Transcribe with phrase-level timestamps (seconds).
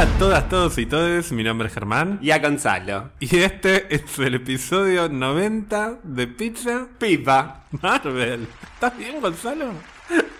[0.00, 2.18] Hola a todas, todos y todes, mi nombre es Germán.
[2.22, 3.10] Y a Gonzalo.
[3.20, 7.64] Y este es el episodio 90 de Pizza Pipa.
[7.82, 8.48] Marvel.
[8.62, 9.74] ¿Estás bien, Gonzalo?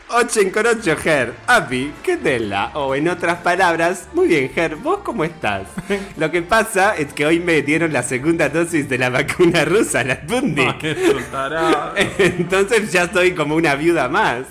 [0.08, 1.34] 8 con 8, Ger.
[1.46, 2.70] Api, ¿qué tela?
[2.72, 5.68] O en otras palabras, muy bien, Ger, ¿vos cómo estás?
[6.16, 10.02] Lo que pasa es que hoy me dieron la segunda dosis de la vacuna rusa,
[10.02, 10.82] la Sputnik.
[12.18, 14.46] Entonces ya estoy como una viuda más.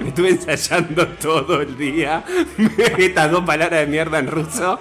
[0.00, 2.24] Me estuve ensayando todo el día
[2.98, 4.78] estas dos palabras de mierda en ruso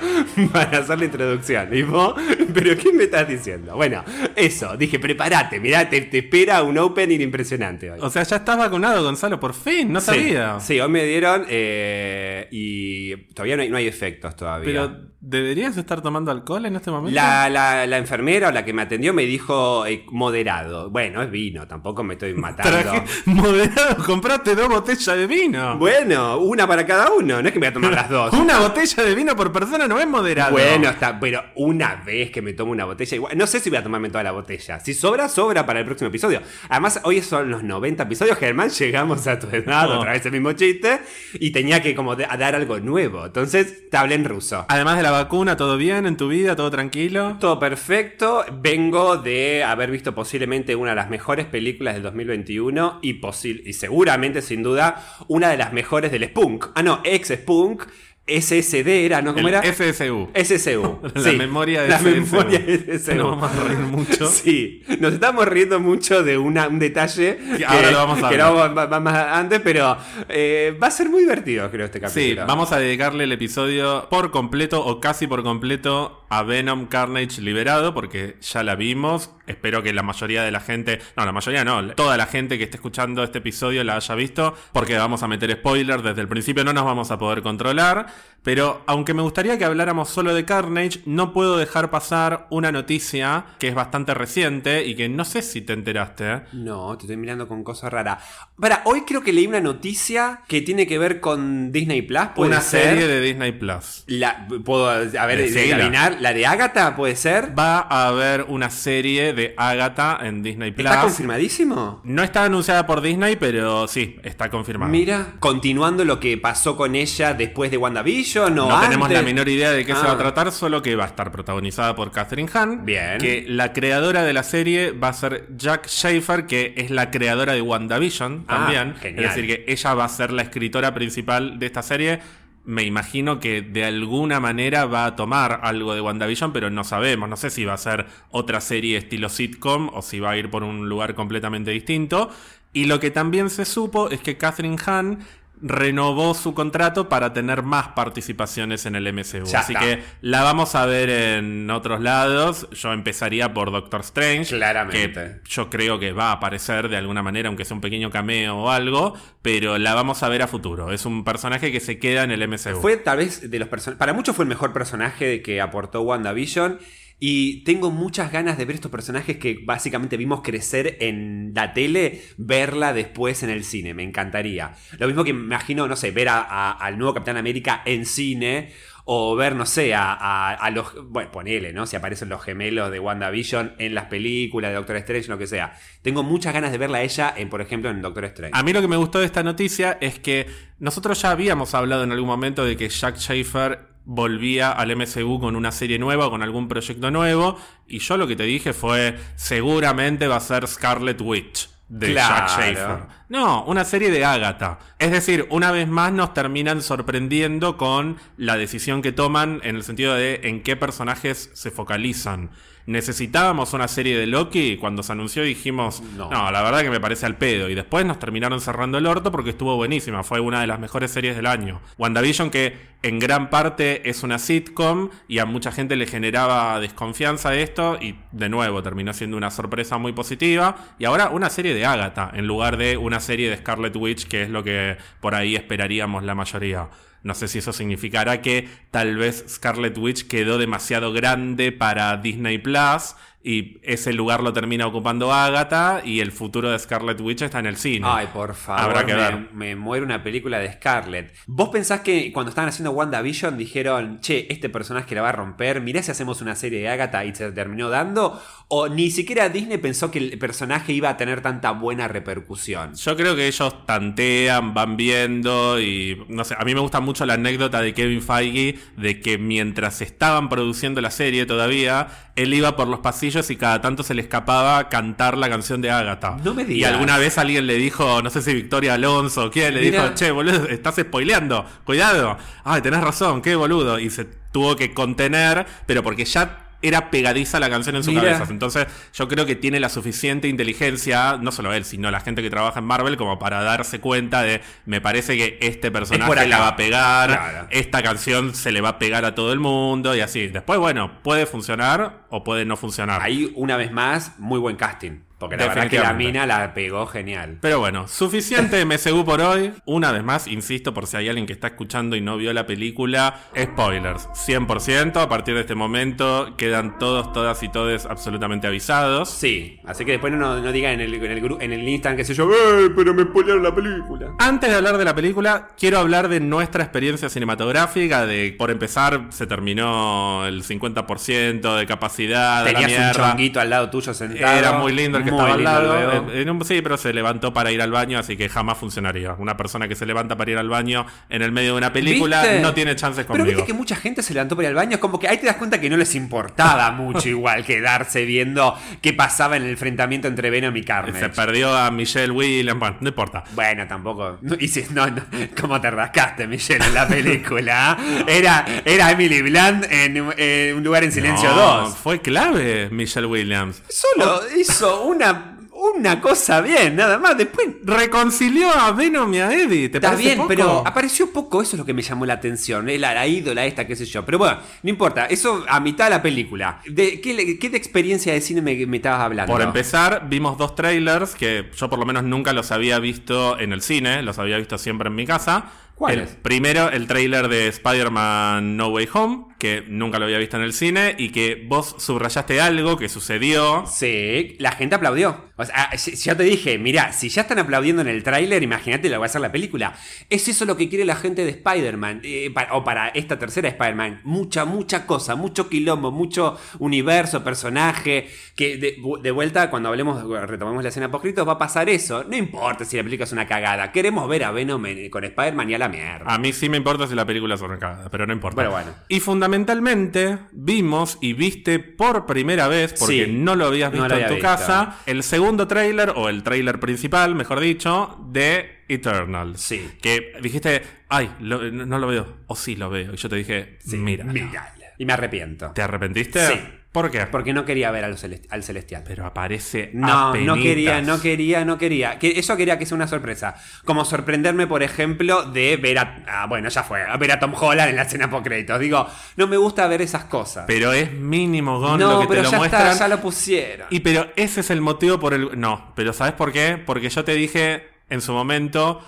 [0.52, 1.70] para hacer la introducción.
[1.75, 2.13] Y vos,
[2.53, 3.75] ¿pero qué me estás diciendo?
[3.75, 4.03] Bueno,
[4.35, 7.99] eso, dije, prepárate, mirá, te, te espera un opening impresionante hoy.
[8.02, 10.59] O sea, ya estás vacunado, Gonzalo, por fin, no sabía.
[10.59, 14.66] Sí, hoy me dieron eh, y todavía no hay, no hay efectos todavía.
[14.66, 17.16] Pero, ¿deberías estar tomando alcohol en este momento?
[17.16, 20.89] La, la- la enfermera o la que me atendió me dijo eh, moderado.
[20.89, 22.77] Bueno, es vino, tampoco me estoy matando.
[22.81, 25.78] Traje moderado, compraste dos botellas de vino.
[25.78, 28.34] Bueno, una para cada uno, no es que me voy a tomar las dos.
[28.48, 30.52] Una botella de vino por persona no es moderado.
[30.52, 33.78] Bueno, está, pero una vez que me tomo una botella, igual, no sé si voy
[33.80, 34.80] a tomarme toda la botella.
[34.80, 36.42] Si sobra, sobra para el próximo episodio.
[36.70, 40.00] Además, hoy son los 90 episodios, Germán, llegamos a tu edad, Oh.
[40.00, 41.00] otra vez el mismo chiste,
[41.34, 43.26] y tenía que como de- a dar algo nuevo.
[43.26, 44.66] Entonces, te hablé en ruso.
[44.70, 46.56] Además de la vacuna, ¿todo bien en tu vida?
[46.56, 47.38] ¿Todo tranquilo?
[47.39, 48.44] Todo perfecto.
[48.59, 53.20] Vengo de haber visto posiblemente una de las mejores películas del 2021 y,
[53.66, 54.86] y seguramente, sin duda,
[55.27, 56.67] una de las mejores del Spunk.
[56.75, 57.83] Ah, no, ex Spunk.
[58.28, 59.33] SSD era, ¿no?
[59.33, 59.64] ¿Cómo El era?
[59.64, 60.30] FSU.
[60.36, 61.00] SSU.
[61.16, 61.38] La sí.
[61.38, 62.09] memoria de La SSU.
[62.09, 63.16] memoria de SSU.
[63.16, 64.28] Nos vamos a reír mucho.
[64.38, 68.38] Sí, nos estamos riendo mucho de una- un detalle Que ahora lo vamos a que
[68.38, 69.98] no va, va más antes, pero
[70.30, 72.45] eh, va a ser muy divertido, creo, este Sí, capítulo.
[72.48, 77.94] vamos a dedicarle el episodio por completo o casi por completo a Venom Carnage liberado
[77.94, 79.31] porque ya la vimos.
[79.48, 82.66] Espero que la mayoría de la gente, no, la mayoría no, toda la gente que
[82.66, 86.65] esté escuchando este episodio la haya visto porque vamos a meter spoilers desde el principio,
[86.65, 88.08] no nos vamos a poder controlar.
[88.48, 93.44] Pero aunque me gustaría que habláramos solo de Carnage, no puedo dejar pasar una noticia
[93.60, 96.32] que es bastante reciente y que no sé si te enteraste.
[96.32, 96.42] ¿eh?
[96.54, 98.23] No, te estoy mirando con cosas raras.
[98.58, 102.52] Para, hoy creo que leí una noticia que tiene que ver con Disney Plus, puede
[102.52, 102.83] Una ser.
[102.83, 104.06] serie de Disney Plus.
[104.08, 104.95] La, puedo, a
[105.26, 107.52] ver, adivinar, la de Agatha, puede ser.
[107.58, 110.89] Va a haber una serie de Agatha en Disney Plus.
[110.89, 112.00] ¿Está confirmadísimo?
[112.06, 114.89] No está anunciada por Disney, pero sí, está confirmada.
[114.89, 118.07] Mira, continuando lo que pasó con ella después de WandaVision
[118.38, 120.18] o no tenemos la menor idea de qué se va a Ah.
[120.18, 122.86] tratar, solo que va a estar protagonizada por Catherine Hahn.
[122.86, 123.18] Bien.
[123.20, 127.54] Que la creadora de la serie va a ser Jack Schaefer, que es la creadora
[127.54, 128.95] de WandaVision Ah, también.
[128.95, 129.25] genial.
[129.25, 132.19] Es decir, que ella va a ser la escritora principal de esta serie.
[132.63, 137.30] Me imagino que de alguna manera va a tomar algo de WandaVision, pero no sabemos.
[137.30, 140.50] No sé si va a ser otra serie estilo sitcom o si va a ir
[140.50, 142.30] por un lugar completamente distinto.
[142.74, 145.19] Y lo que también se supo es que Catherine Hahn
[145.62, 149.45] renovó su contrato para tener más participaciones en el MCU.
[149.45, 149.86] Ya Así está.
[149.86, 152.68] que la vamos a ver en otros lados.
[152.72, 154.56] Yo empezaría por Doctor Strange.
[154.56, 155.13] Claramente.
[155.13, 158.57] Que yo creo que va a aparecer de alguna manera, aunque sea un pequeño cameo
[158.57, 159.16] o algo.
[159.42, 160.92] Pero la vamos a ver a futuro.
[160.92, 162.80] Es un personaje que se queda en el MCU.
[162.81, 163.98] Fue tal vez de los personajes.
[164.00, 166.80] Para muchos fue el mejor personaje que aportó WandaVision.
[167.19, 172.22] Y tengo muchas ganas de ver estos personajes que básicamente vimos crecer en la tele,
[172.38, 173.94] verla después en el cine.
[173.95, 174.74] Me encantaría.
[175.00, 178.72] Lo mismo que me imagino, no sé, ver a- al nuevo Capitán América en cine.
[179.10, 180.94] O ver, no sé, a, a- a los.
[181.10, 181.88] Bueno, ponele, ¿no?
[181.88, 185.74] Si aparecen los gemelos de WandaVision en las películas de Doctor Strange, lo que sea.
[186.01, 188.51] Tengo muchas ganas de verla a ella, en, por ejemplo, en Doctor Strange.
[188.54, 190.45] A mí lo que me gustó de esta noticia es que
[190.80, 193.80] nosotros ya habíamos hablado en algún momento de que Jack Schaefer
[194.10, 197.57] volvía al MCU con una serie nueva o con algún proyecto nuevo
[197.88, 202.48] y yo lo que te dije fue seguramente va a ser Scarlet Witch de Claro.
[202.48, 203.00] Jack Schaefer.
[203.28, 204.80] No, una serie de Agatha.
[204.98, 209.84] Es decir, una vez más nos terminan sorprendiendo con la decisión que toman en el
[209.84, 212.51] sentido de en qué personajes se focalizan.
[212.88, 214.78] Necesitábamos una serie de Loki.
[214.78, 216.30] Cuando se anunció dijimos, No.
[216.31, 217.69] no, la verdad que me parece al pedo.
[217.69, 220.24] Y después nos terminaron cerrando el orto porque estuvo buenísima.
[220.24, 221.81] Fue una de las mejores series del año.
[221.98, 227.54] WandaVision, que en gran parte es una sitcom y a mucha gente le generaba desconfianza
[227.56, 227.98] esto.
[228.01, 230.78] Y de nuevo terminó siendo una sorpresa muy positiva.
[230.98, 234.44] Y ahora una serie de Agatha en lugar de una serie de Scarlet Witch, que
[234.44, 236.88] es lo que por ahí esperaríamos la mayoría.
[237.23, 242.57] No sé si eso significará que tal vez Scarlet Witch quedó demasiado grande para Disney
[242.57, 247.60] Plus y ese lugar lo termina ocupando Agatha y el futuro de Scarlet Witch está
[247.60, 248.06] en el cine.
[248.10, 249.54] Ay, por favor, Habrá que me, ver.
[249.54, 251.34] me muere una película de Scarlett.
[251.45, 255.80] ¿Vos pensás que cuando estaban haciendo WandaVision dijeron, che, este personaje la va a romper,
[255.81, 258.42] mirá si hacemos una serie de Agatha y se terminó dando?
[258.68, 262.95] ¿O ni siquiera Disney pensó que el personaje iba a tener tanta buena repercusión?
[262.95, 267.25] Yo creo que ellos tantean, van viendo y no sé, a mí me gusta mucho
[267.25, 272.75] la anécdota de Kevin Feige de que mientras estaban produciendo la serie todavía, él iba
[272.75, 276.38] por los pasillos y cada tanto se le escapaba cantar la canción de Agatha.
[276.44, 276.92] No me Y digas.
[276.94, 280.04] alguna vez alguien le dijo, no sé si Victoria Alonso o quién, le Mirá.
[280.04, 282.38] dijo, che, boludo, estás spoileando, cuidado.
[282.63, 284.00] Ay, tenés razón, qué boludo.
[284.00, 288.33] Y se tuvo que contener, pero porque ya era pegadiza la canción en su Mirá.
[288.33, 288.45] cabeza.
[288.51, 292.50] Entonces, yo creo que tiene la suficiente inteligencia, no solo él, sino la gente que
[292.50, 296.45] trabaja en Marvel, como para darse cuenta de, me parece que este personaje acá.
[296.45, 297.68] la va a pegar, Claro.
[297.71, 300.47] esta canción se le va a pegar a todo el mundo y así.
[300.47, 303.21] Después, bueno, puede funcionar o puede no funcionar.
[303.21, 305.21] Ahí, una vez más, muy buen casting.
[305.39, 307.57] Porque la verdad que la mina la pegó genial.
[307.62, 309.72] Pero bueno, suficiente MCU por hoy.
[309.86, 312.66] Una vez más, insisto, por si hay alguien que está escuchando y no vio la
[312.66, 315.22] película, spoilers, 100%.
[315.22, 319.30] A partir de este momento quedan todos, todas y todes absolutamente avisados.
[319.30, 322.25] Sí, así que después no, no digan en el, en el, en el Instagram, qué
[322.25, 324.34] sé yo, ¡eh, pero me spoilearon la película!
[324.39, 328.25] Antes de hablar de la película, quiero hablar de nuestra experiencia cinematográfica.
[328.25, 332.66] De, por empezar, se terminó el 50% de capacidad.
[332.66, 334.57] la Tenías un chonguito al lado tuyo sentado.
[334.57, 335.94] Era muy lindo el que estaba al lado.
[335.94, 336.31] luego.
[336.31, 339.33] En- en un- sí, pero se levantó para ir al baño, así que jamás funcionaría.
[339.33, 342.41] Una persona que se levanta para ir al baño en el medio de una película
[342.41, 342.59] ¿Viste?
[342.62, 343.57] no tiene chances Pero conmigo.
[343.57, 344.91] viste que mucha gente se levantó para ir al baño.
[344.95, 348.75] Es como que ahí te das cuenta que no les importaba mucho igual quedarse viendo
[349.01, 351.29] qué pasaba en el enfrentamiento entre Venom y Se Carnage.
[351.29, 353.44] perdió a Michelle Williams, bueno, no importa.
[353.53, 354.38] Bueno, tampoco.
[354.41, 355.21] No, y si, no, no,
[355.59, 357.91] ¿Cómo te rascaste, Michelle, en la película?
[357.91, 357.97] ah?
[358.27, 361.97] Era, era Emily Blunt en, en Un lugar en silencio No, 2.
[361.97, 363.81] Fue clave Michelle Williams.
[363.89, 367.37] Solo hizo una, una cosa bien, nada más.
[367.37, 369.89] Después Reconcilió a Venom y a Eddie.
[369.89, 370.47] ¿Te Está parece bien, poco?
[370.47, 372.89] pero apareció poco, eso es lo que me llamó la atención.
[372.89, 374.25] eh, La, la ídola esta, qué sé yo.
[374.25, 376.79] Pero bueno, no importa, eso a mitad de la película.
[376.87, 379.51] ¿De qué, qué de experiencia de cine me, me estabas hablando?
[379.51, 383.73] Por empezar, vimos dos trailers que yo por lo menos nunca los había visto en
[383.73, 385.65] el cine, los había visto siempre en mi casa.
[385.95, 386.29] ¿Cuáles?
[386.29, 390.63] El primero, el trailer de Spider-Man No Way Home, que nunca lo había visto en
[390.63, 393.86] el cine, y que vos subrayaste algo que sucedió.
[393.88, 395.45] Sí, la gente aplaudió.
[395.59, 399.09] O sea, ah, ya te dije, mira, si ya están aplaudiendo en el tráiler, imagínate
[399.09, 399.95] lo que va a ser la película.
[400.30, 404.21] Es eso lo que quiere la gente de Spider-Man, eh, o para esta tercera Spider-Man.
[404.24, 408.30] Mucha, mucha cosa, mucho quilombo, mucho universo, personaje.
[408.56, 412.24] Que de, de vuelta, cuando hablemos, retomemos la escena post va a pasar eso.
[412.24, 413.92] No importa si la película es una cagada.
[413.92, 416.25] Queremos ver a Venom en- con Spider-Man y a la mierda.
[416.31, 418.56] A mí sí me importa si la película es una cagada, pero no importa.
[418.56, 418.92] Bueno, bueno.
[419.10, 424.15] Y fundamentalmente vimos y viste por primera vez, porque Sí, no lo habías no visto
[424.15, 424.47] lo en tu visto.
[424.47, 429.57] casa, el segundo tráiler, o el tráiler principal, mejor dicho, de Eternal.
[429.57, 429.89] Sí.
[430.01, 433.13] Que dijiste, ay, lo- no, lo veo, o sí lo veo.
[433.13, 434.25] Y yo te dije, mira.
[434.25, 434.73] Mírala.
[434.97, 435.71] Y me arrepiento.
[435.71, 436.45] ¿Te arrepentiste?
[436.47, 436.59] Sí.
[437.01, 437.25] ¿Por qué?
[437.27, 439.03] Porque no quería ver celest- al Celestial.
[439.05, 442.17] Pero aparece No, no quería, no quería, no quería.
[442.19, 443.55] Que eso quería que sea una sorpresa.
[443.85, 446.23] Como sorprenderme, por ejemplo, de ver a.
[446.27, 447.03] ah, bueno, ya fue.
[447.03, 448.79] A ver a Tom Holland en la escena por créditos.
[448.79, 450.65] Digo, no me gusta ver esas cosas.
[450.67, 452.88] Pero es mínimo, Gon, lo no, que pero te lo ya muestran.
[452.88, 453.88] está, ya lo pusieron.
[453.91, 455.59] Y pero ese es el motivo por el.
[455.59, 456.81] No, pero ¿sabes por qué?
[456.83, 459.01] Porque yo te dije en su momento,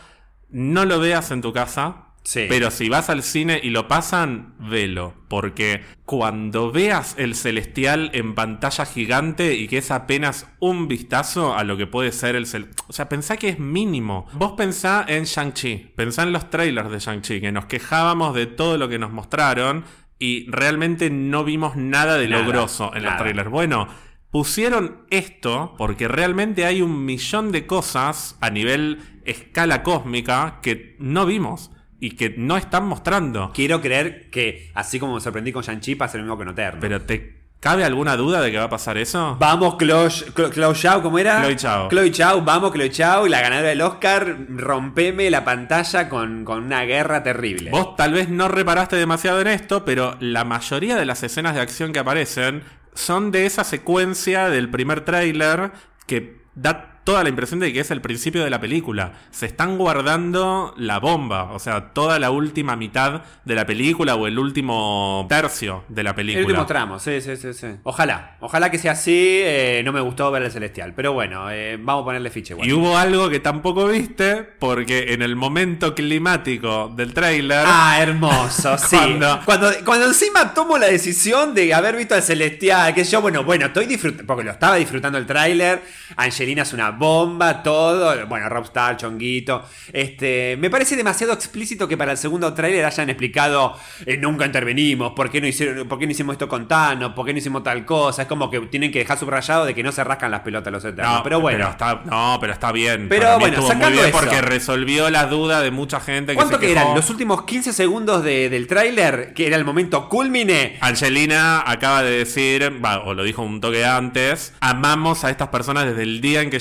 [0.49, 2.05] no lo veas en tu casa.
[2.23, 2.45] Sí.
[2.47, 5.13] Pero si vas al cine y lo pasan, velo.
[5.27, 11.63] Porque cuando veas el celestial en pantalla gigante y que es apenas un vistazo a
[11.63, 12.69] lo que puede ser el cel...
[12.87, 14.27] O sea, pensá que es mínimo.
[14.33, 15.93] Vos pensá en Shang-Chi.
[15.95, 19.85] Pensá en los trailers de Shang-Chi, que nos quejábamos de todo lo que nos mostraron
[20.19, 23.49] y realmente no vimos nada de Nada, lo grosso en los trailers.
[23.49, 23.87] Bueno,
[24.29, 31.25] pusieron esto porque realmente hay un millón de cosas a nivel escala cósmica que no
[31.25, 33.51] vimos y que no están mostrando.
[33.53, 36.79] Quiero creer que, así como me sorprendí con Shang-Chi, pasa lo mismo con Eterno.
[36.79, 39.35] Pero ¿te cabe alguna duda de que va a pasar eso?
[39.39, 41.41] Vamos, Chloe, Chloe, ¿cómo era?
[41.41, 41.89] Chloe Zhao.
[41.89, 43.27] Chloe Zhao, vamos, Chloe Zhao.
[43.27, 47.71] Y la ganadora del Oscar, rompeme la pantalla con, con una guerra terrible.
[47.71, 51.61] Vos tal vez no reparaste demasiado en esto, pero la mayoría de las escenas de
[51.61, 52.63] acción que aparecen
[52.93, 55.71] son de esa secuencia del primer tráiler
[56.07, 59.13] que da toda la impresión de que es el principio de la película.
[59.31, 64.27] Se están guardando la bomba, o sea, toda la última mitad de la película o
[64.27, 66.41] el último tercio de la película.
[66.41, 67.67] El último tramo, sí, sí, sí, sí.
[67.81, 69.11] Ojalá, ojalá que sea así.
[69.43, 72.67] eh, no me gustó ver el celestial, pero bueno, eh, vamos a ponerle ficha igual.
[72.69, 77.63] Y hubo algo que tampoco viste, porque en el momento climático del tráiler...
[77.65, 78.95] Ah, hermoso, sí.
[78.97, 83.43] Cuando- Cuando, cuando encima tomo la decisión de haber visto el Celestial, que yo, bueno,
[83.43, 85.81] bueno, estoy disfrutando, porque lo estaba disfrutando el tráiler,
[86.15, 89.63] Angelina es una bomba, todo, bueno, Robstar, Chonguito,
[89.93, 93.75] este, me parece demasiado explícito que para el segundo tráiler hayan explicado,
[94.05, 97.13] eh, nunca intervenimos, ¿por qué, no hicieron, ¿por qué no hicimos esto con Thanos?
[97.13, 98.23] ¿Por qué no hicimos tal cosa?
[98.23, 100.85] Es como que tienen que dejar subrayado de que no se rascan las pelotas los
[100.85, 101.67] eternos, pero bueno.
[101.69, 103.07] está, no, pero está bien.
[103.09, 104.19] Pero Para mí bueno, estuvo muy sacando bien eso.
[104.19, 106.93] porque resolvió las dudas de mucha gente que ¿Cuánto se que eran?
[106.95, 110.77] Los últimos 15 segundos de- del tráiler, que era el momento culmine.
[110.81, 116.03] Angelina acaba de decir, o lo dijo un toque antes, amamos a estas personas desde
[116.03, 116.59] el día en que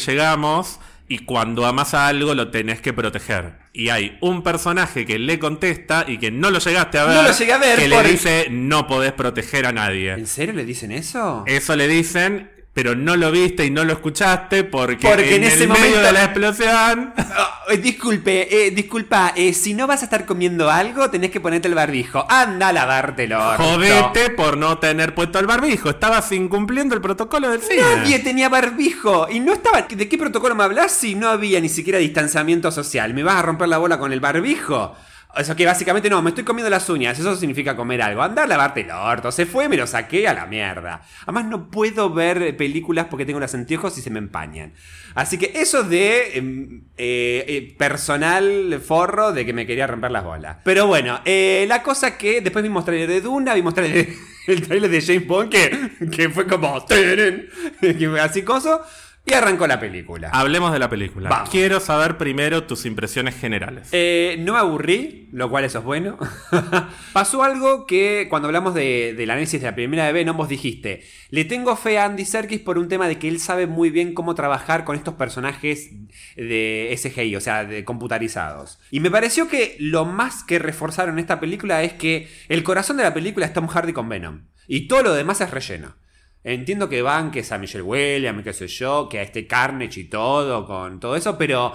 [1.10, 3.54] y cuando amas a algo lo tenés que proteger.
[3.72, 7.22] Y hay un personaje que le contesta y que no lo llegaste a ver, No
[7.22, 10.12] lo llegué a ver que por- le dice no podés proteger a nadie.
[10.12, 11.44] ¿En serio le dicen eso?
[11.46, 15.50] Eso le dicen, pero no lo viste y no lo escuchaste porque, Porque en, en
[15.50, 17.12] ese el medio de la explosión...
[17.16, 21.40] Ah, eh, disculpe, eh, disculpa, eh, si no vas a estar comiendo algo, tenés que
[21.40, 22.24] ponerte el barbijo.
[22.28, 23.40] Anda a lavártelo.
[23.56, 25.90] Jodete por no tener puesto el barbijo.
[25.90, 27.82] Estabas incumpliendo el protocolo del cine.
[27.82, 29.26] Nadie tenía barbijo.
[29.28, 29.82] Y no estaba.
[29.82, 33.12] ¿De qué protocolo me hablas si no había ni siquiera distanciamiento social?
[33.12, 34.94] ¿Me vas a romper la bola con el barbijo?
[35.36, 38.22] O sea que básicamente no, me estoy comiendo las uñas, eso significa comer algo.
[38.22, 41.02] Anda a lavarte el orto, se fue, me lo saqué a la mierda.
[41.22, 44.72] Además no puedo ver películas porque tengo los anteojos y se me empañan.
[45.14, 50.24] Así que eso de em, eh, eh, personal forro de que me quería romper las
[50.24, 50.56] bolas.
[50.64, 54.08] Pero bueno, eh, la cosa que después vimos trailer de Duna, vimos trailer,
[54.46, 56.84] el trailer de James Bond que, que fue como...
[58.20, 58.80] Así coso.
[59.28, 60.30] Y arrancó la película.
[60.32, 61.28] Hablemos de la película.
[61.28, 61.50] Vamos.
[61.50, 63.88] Quiero saber primero tus impresiones generales.
[63.92, 66.16] Eh, no me aburrí, lo cual eso es bueno.
[67.12, 71.04] Pasó algo que cuando hablamos de, del análisis de la primera de Venom, vos dijiste,
[71.28, 74.14] le tengo fe a Andy Serkis por un tema de que él sabe muy bien
[74.14, 75.90] cómo trabajar con estos personajes
[76.36, 78.78] de SGI, o sea, de computarizados.
[78.90, 83.02] Y me pareció que lo más que reforzaron esta película es que el corazón de
[83.02, 84.46] la película es Tom Hardy con Venom.
[84.66, 85.96] Y todo lo demás es relleno.
[86.44, 90.64] Entiendo que banques a Michelle Williams, qué sé yo, que a este Carnage y todo,
[90.66, 91.72] con todo eso, pero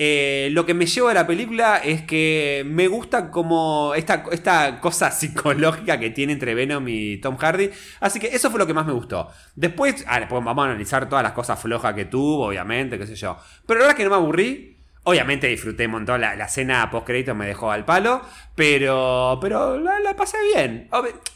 [0.00, 4.80] eh, lo que me llevo de la película es que me gusta como esta, esta
[4.80, 7.70] cosa psicológica que tiene entre Venom y Tom Hardy.
[8.00, 9.28] Así que eso fue lo que más me gustó.
[9.56, 13.16] Después, ah, después vamos a analizar todas las cosas flojas que tuvo, obviamente, qué sé
[13.16, 13.36] yo.
[13.66, 14.77] Pero la verdad es que no me aburrí.
[15.08, 18.20] Obviamente disfruté un montón, la, escena post crédito me dejó al palo,
[18.54, 20.86] pero, pero la, pasé bien.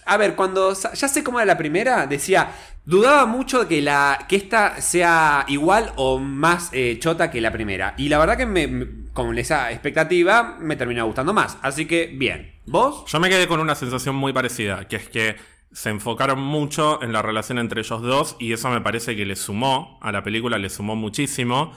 [0.04, 2.50] A ver, cuando ya sé cómo era la primera, decía,
[2.84, 7.50] dudaba mucho de que, la, que esta sea igual o más eh, chota que la
[7.50, 7.94] primera.
[7.96, 11.56] Y la verdad que me, me- con esa expectativa me terminó gustando más.
[11.62, 12.52] Así que bien.
[12.66, 13.04] ¿Vos?
[13.06, 15.36] Yo me quedé con una sensación muy parecida, que es que
[15.72, 19.36] se enfocaron mucho en la relación entre ellos dos y eso me parece que le
[19.36, 21.72] sumó a la película, le sumó muchísimo.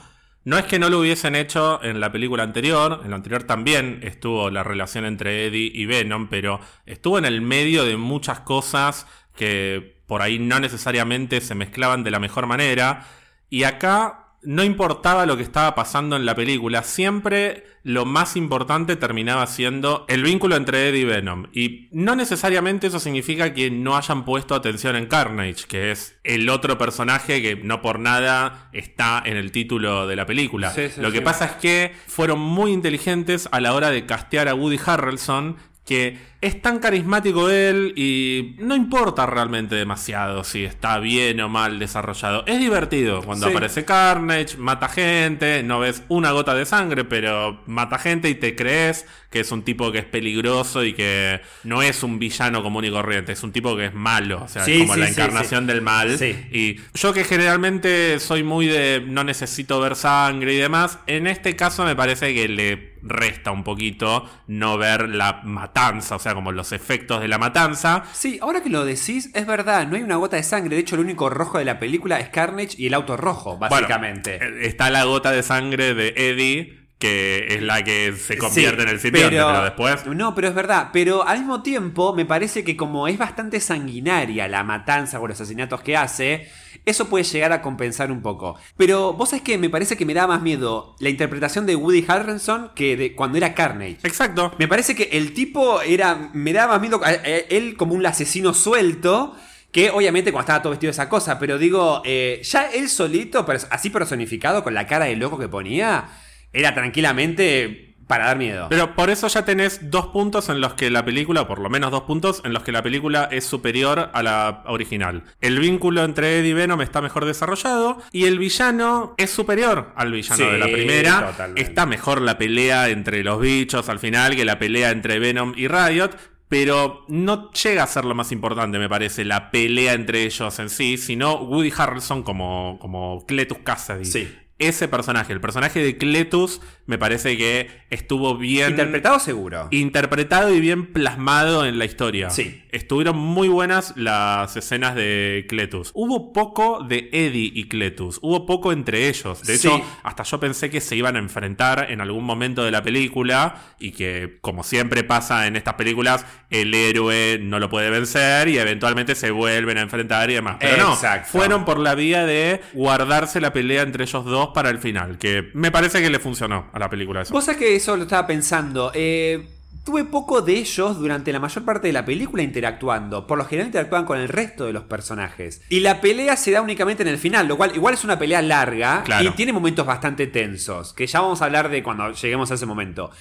[0.45, 3.99] No es que no lo hubiesen hecho en la película anterior, en la anterior también
[4.03, 9.07] estuvo la relación entre Eddie y Venom, pero estuvo en el medio de muchas cosas
[9.35, 13.07] que por ahí no necesariamente se mezclaban de la mejor manera.
[13.49, 18.95] Y acá no importaba lo que estaba pasando en la película, siempre lo más importante
[18.95, 21.47] terminaba siendo el vínculo entre Eddie y Venom.
[21.53, 26.49] Y no necesariamente eso significa que no hayan puesto atención en Carnage, que es el
[26.49, 30.71] otro personaje que no por nada está en el título de la película.
[30.71, 31.23] Sí, sí, lo que sí.
[31.23, 36.17] pasa es que fueron muy inteligentes a la hora de castear a Woody Harrelson, que
[36.41, 42.43] es tan carismático él y no importa realmente demasiado si está bien o mal desarrollado.
[42.47, 43.51] Es divertido cuando Sí.
[43.51, 48.55] aparece Carnage, mata gente, no ves una gota de sangre, pero mata gente y te
[48.55, 52.85] crees que es un tipo que es peligroso y que no es un villano común
[52.85, 55.67] y corriente, es un tipo que es malo, o sea, Sí, como sí, la encarnación
[55.67, 56.17] del mal.
[56.51, 61.55] Y yo que generalmente soy muy de no necesito ver sangre y demás, en este
[61.55, 66.51] caso me parece que le resta un poquito no ver la matanza, o sea, como
[66.51, 68.03] los efectos de la matanza.
[68.13, 70.75] Sí, ahora que lo decís, es verdad, no hay una gota de sangre.
[70.75, 74.35] De hecho, el único rojo de la película es Carnage y el auto rojo, básicamente.
[74.35, 78.87] eh, está la gota de sangre de Eddie, que es la que se convierte Sí,
[78.87, 80.05] en el simbionte, pero, después...
[80.07, 80.89] No, pero es verdad.
[80.93, 85.39] Pero al mismo tiempo, me parece que como es bastante sanguinaria la matanza o los
[85.39, 86.49] asesinatos que hace,
[86.85, 88.55] eso puede llegar a compensar un poco.
[88.77, 92.05] Pero vos sabés que me parece que me da más miedo la interpretación de Woody
[92.07, 93.97] Harrelson que de cuando era Carnage.
[94.03, 94.53] Exacto.
[94.59, 96.29] Me parece que el tipo era.
[96.33, 99.35] Me daba más miedo a- a él como un asesino suelto
[99.71, 103.45] Que obviamente cuando estaba todo vestido de esa cosa, pero digo, eh, ya él solito,
[103.71, 106.05] así personificado, con la cara de loco que ponía,
[106.53, 108.67] era tranquilamente para dar miedo.
[108.69, 111.91] Pero por eso ya tenés dos puntos en los que la película, por lo menos
[111.91, 115.23] dos puntos, en los que la película es superior a la original.
[115.41, 120.11] El vínculo entre Eddie y Venom está mejor desarrollado y el villano es superior al
[120.11, 121.53] villano de la primera.
[121.55, 125.67] Está mejor la pelea entre los bichos al final que la pelea entre Venom y
[125.67, 126.11] Riot.
[126.47, 130.69] Pero no llega a ser lo más importante, me parece, la pelea entre ellos en
[130.69, 134.05] sí, sino Woody Harrelson como, como Cletus Cassidy.
[134.05, 138.71] Sí ese personaje, el personaje de Cletus, me parece que estuvo bien.
[138.71, 139.67] Interpretado seguro.
[139.71, 142.29] Interpretado y bien plasmado en la historia.
[142.29, 142.63] Sí.
[142.71, 145.91] Estuvieron muy buenas las escenas de Cletus.
[145.93, 148.19] Hubo poco de Eddie y Cletus.
[148.21, 149.43] Hubo poco entre ellos.
[149.43, 152.81] De hecho, hasta yo pensé que se iban a enfrentar en algún momento de la
[152.81, 158.47] película y que, como siempre pasa en estas películas, el héroe no lo puede vencer
[158.47, 160.57] y eventualmente se vuelven a enfrentar y demás.
[160.59, 164.79] Pero no, fueron por la vía de guardarse la pelea entre ellos dos para el
[164.79, 167.33] final, que me parece que le funcionó a la película eso.
[167.33, 168.91] Vos sabés que eso lo estaba pensando.
[168.93, 169.47] Eh,
[169.85, 173.27] tuve poco de ellos durante la mayor parte de la película interactuando.
[173.27, 175.61] Por lo general interactúan con el resto de los personajes.
[175.69, 178.41] Y la pelea se da únicamente en el final, lo cual igual es una pelea
[178.41, 182.55] larga y tiene momentos bastante tensos, que ya vamos a hablar de cuando lleguemos a
[182.55, 183.11] ese momento.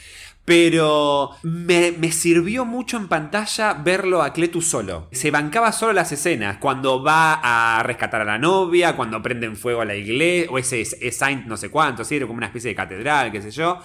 [0.44, 5.08] Pero me, sirvió mucho en pantalla verlo a Cletus solo.
[5.10, 6.58] Se bancaba solo las escenas.
[6.58, 10.84] Cuando va a rescatar a la novia, cuando prenden fuego a la iglesia, o ese,
[10.84, 12.16] Saint no sé cuánto, ¿sí?
[12.16, 13.78] era como una especie de catedral, qué sé yo.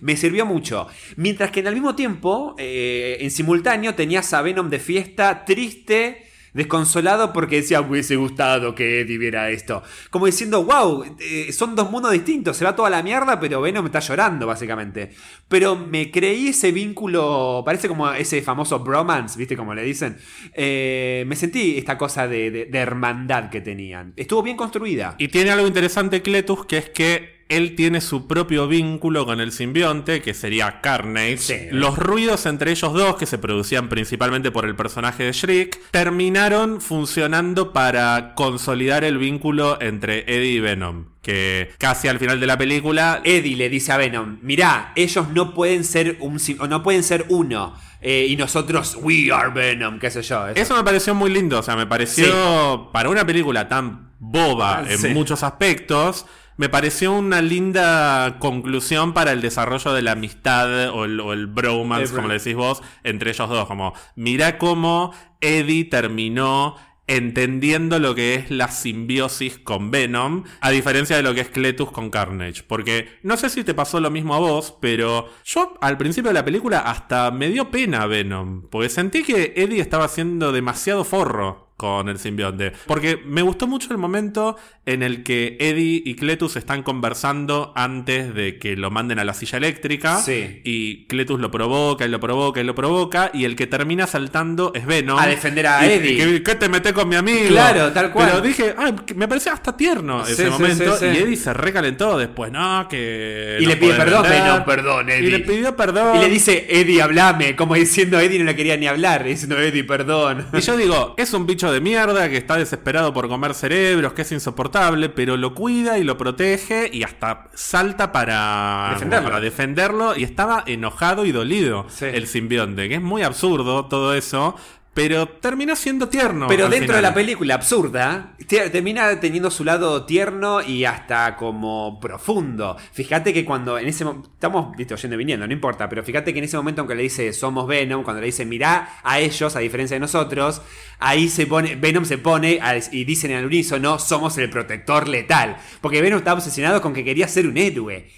[0.00, 0.88] Me sirvió mucho.
[1.16, 6.25] Mientras que en el mismo tiempo, eh, en simultáneo, tenías a Venom de fiesta, triste
[6.56, 9.82] desconsolado porque decía, hubiese gustado que Eddie viera esto.
[10.10, 13.86] Como diciendo, wow, eh, son dos mundos distintos, se va toda la mierda, pero Venom
[13.86, 15.10] está llorando, básicamente.
[15.48, 19.56] Pero me creí ese vínculo, parece como ese famoso bromance, ¿viste?
[19.56, 20.16] Como le dicen.
[20.54, 24.14] Eh, me sentí esta cosa de, de hermandad que tenían.
[24.16, 25.14] Estuvo bien construida.
[25.18, 29.52] Y tiene algo interesante, Cletus, que es que él tiene su propio vínculo con el
[29.52, 31.68] simbionte, que sería Carnage.
[31.70, 36.80] Los ruidos entre ellos dos, que se producían principalmente por el personaje de Shriek, terminaron
[36.80, 41.06] funcionando para consolidar el vínculo entre Eddie y Venom.
[41.22, 43.20] Que casi al final de la película.
[43.24, 47.74] Eddie le dice a Venom: Mirá, ellos no pueden ser un no pueden ser uno.
[48.00, 50.46] Eh, y nosotros, we are Venom, qué sé yo.
[50.48, 51.58] Eso, me pareció muy lindo.
[51.58, 52.90] O sea, me pareció.
[52.92, 56.26] Para una película tan boba ah, en muchos aspectos
[56.56, 62.28] me pareció una linda conclusión para el desarrollo de la amistad o el, bromance, como
[62.28, 63.66] le decís vos, entre ellos dos.
[63.66, 66.76] Como, mira cómo Eddie terminó
[67.08, 71.90] entendiendo lo que es la simbiosis con Venom, a diferencia de lo que es Cletus
[71.90, 72.64] con Carnage.
[72.64, 76.34] Porque no sé si te pasó lo mismo a vos, pero yo al principio de
[76.34, 81.65] la película hasta me dio pena Venom, porque sentí que Eddie estaba haciendo demasiado forro
[81.76, 82.72] con el simbionte.
[82.86, 88.34] Porque me gustó mucho el momento en el que Eddie y Cletus están conversando antes
[88.34, 90.18] de que lo manden a la silla eléctrica.
[90.18, 90.62] Sí.
[90.64, 93.30] Y Cletus lo provoca y lo provoca y lo provoca.
[93.34, 95.18] Y el que termina saltando es Venom.
[95.18, 96.42] A defender a Eddie.
[96.42, 97.48] ¿Qué te metes con mi amigo?
[97.48, 98.28] Claro, tal cual.
[98.30, 98.74] Pero dije,
[99.14, 100.96] me parecía hasta tierno ese momento.
[101.02, 102.88] y Eddie se recalentó después, ¿no?
[102.88, 103.58] Que.
[103.60, 105.28] Y le pide perdón, Venom, perdón, Eddie.
[105.28, 106.16] Y le pidió perdón.
[106.16, 107.54] Y le dice, Eddie, hablame.
[107.54, 109.24] Como diciendo, Eddie no le quería ni hablar.
[109.24, 110.46] Diciendo, Eddie, perdón.
[110.52, 114.22] Y yo digo, es un bicho de mierda que está desesperado por comer cerebros, que
[114.22, 120.16] es insoportable, pero lo cuida y lo protege y hasta salta para defenderlo, para defenderlo
[120.16, 124.56] y estaba enojado y dolido el simbionte, que es muy absurdo todo eso,
[124.96, 126.46] pero termina siendo tierno.
[126.46, 132.78] Pero dentro de la película absurda, termina teniendo su lado tierno y hasta como profundo.
[132.92, 134.30] Fíjate que cuando en ese momento.
[134.32, 135.86] Estamos, viste, oyendo y viniendo, no importa.
[135.90, 139.00] Pero fíjate que en ese momento, aunque le dice somos Venom, cuando le dice mirá
[139.02, 140.62] a ellos, a diferencia de nosotros,
[140.98, 141.76] ahí se pone.
[141.76, 142.58] Venom se pone
[142.90, 145.58] y dicen en el unísono somos el protector letal.
[145.82, 148.08] Porque Venom estaba obsesionado con que quería ser un héroe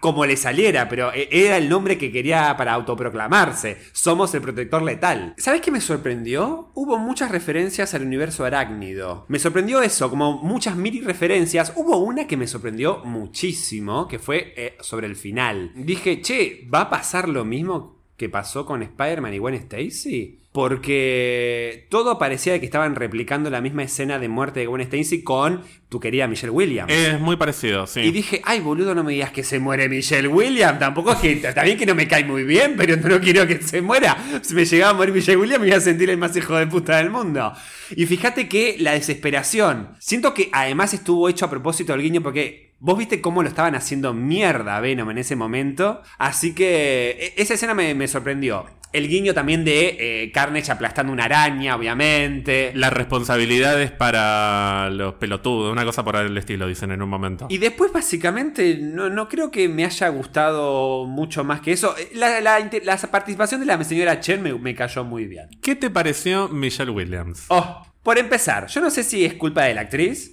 [0.00, 3.78] como le saliera, pero e, era el nombre que quería para autoproclamarse.
[3.92, 5.34] Somos el protector letal.
[5.36, 6.70] ¿Sabes qué me sorprendió?
[6.74, 9.26] Hubo muchas referencias al universo arácnido.
[9.28, 11.72] Me sorprendió eso, como muchas mini referencias.
[11.76, 15.72] Hubo una que me sorprendió muchísimo, que fue eh, sobre el final.
[15.74, 20.39] Dije, che, ¿va a pasar lo mismo que pasó con Spider-Man y Gwen Stacy?
[20.52, 25.62] Porque todo parecía que estaban replicando la misma escena de muerte de Gwen Stacy con
[25.88, 26.92] tu querida Michelle Williams.
[26.92, 28.00] Es muy parecido, sí.
[28.00, 30.80] Y dije, ay, boludo, no me digas que se muere Michelle Williams.
[30.80, 31.32] Tampoco es que.
[31.32, 34.16] Está bien que no me cae muy bien, pero no quiero que se muera.
[34.42, 36.66] Si me llegaba a morir Michelle Williams, me iba a sentir el más hijo de
[36.66, 37.52] puta del mundo.
[37.94, 39.90] Y fíjate que la desesperación.
[40.00, 43.74] Siento que además estuvo hecho a propósito del guiño porque Vos viste cómo lo estaban
[43.74, 46.02] haciendo mierda a Venom en ese momento.
[46.18, 48.64] Así que e- esa escena me, me sorprendió.
[48.92, 52.72] El guiño también de eh, Carnage aplastando una araña, obviamente.
[52.74, 57.46] Las responsabilidades para los pelotudos, una cosa por el estilo, dicen en un momento.
[57.50, 61.94] Y después, básicamente, no, no creo que me haya gustado mucho más que eso.
[61.98, 65.48] Eh, La, la inte- la participación de la señora Chen me, me cayó muy bien.
[65.62, 67.44] ¿Qué te pareció Michelle Williams?
[67.48, 70.32] Oh, por empezar, yo no sé si es culpa de la actriz.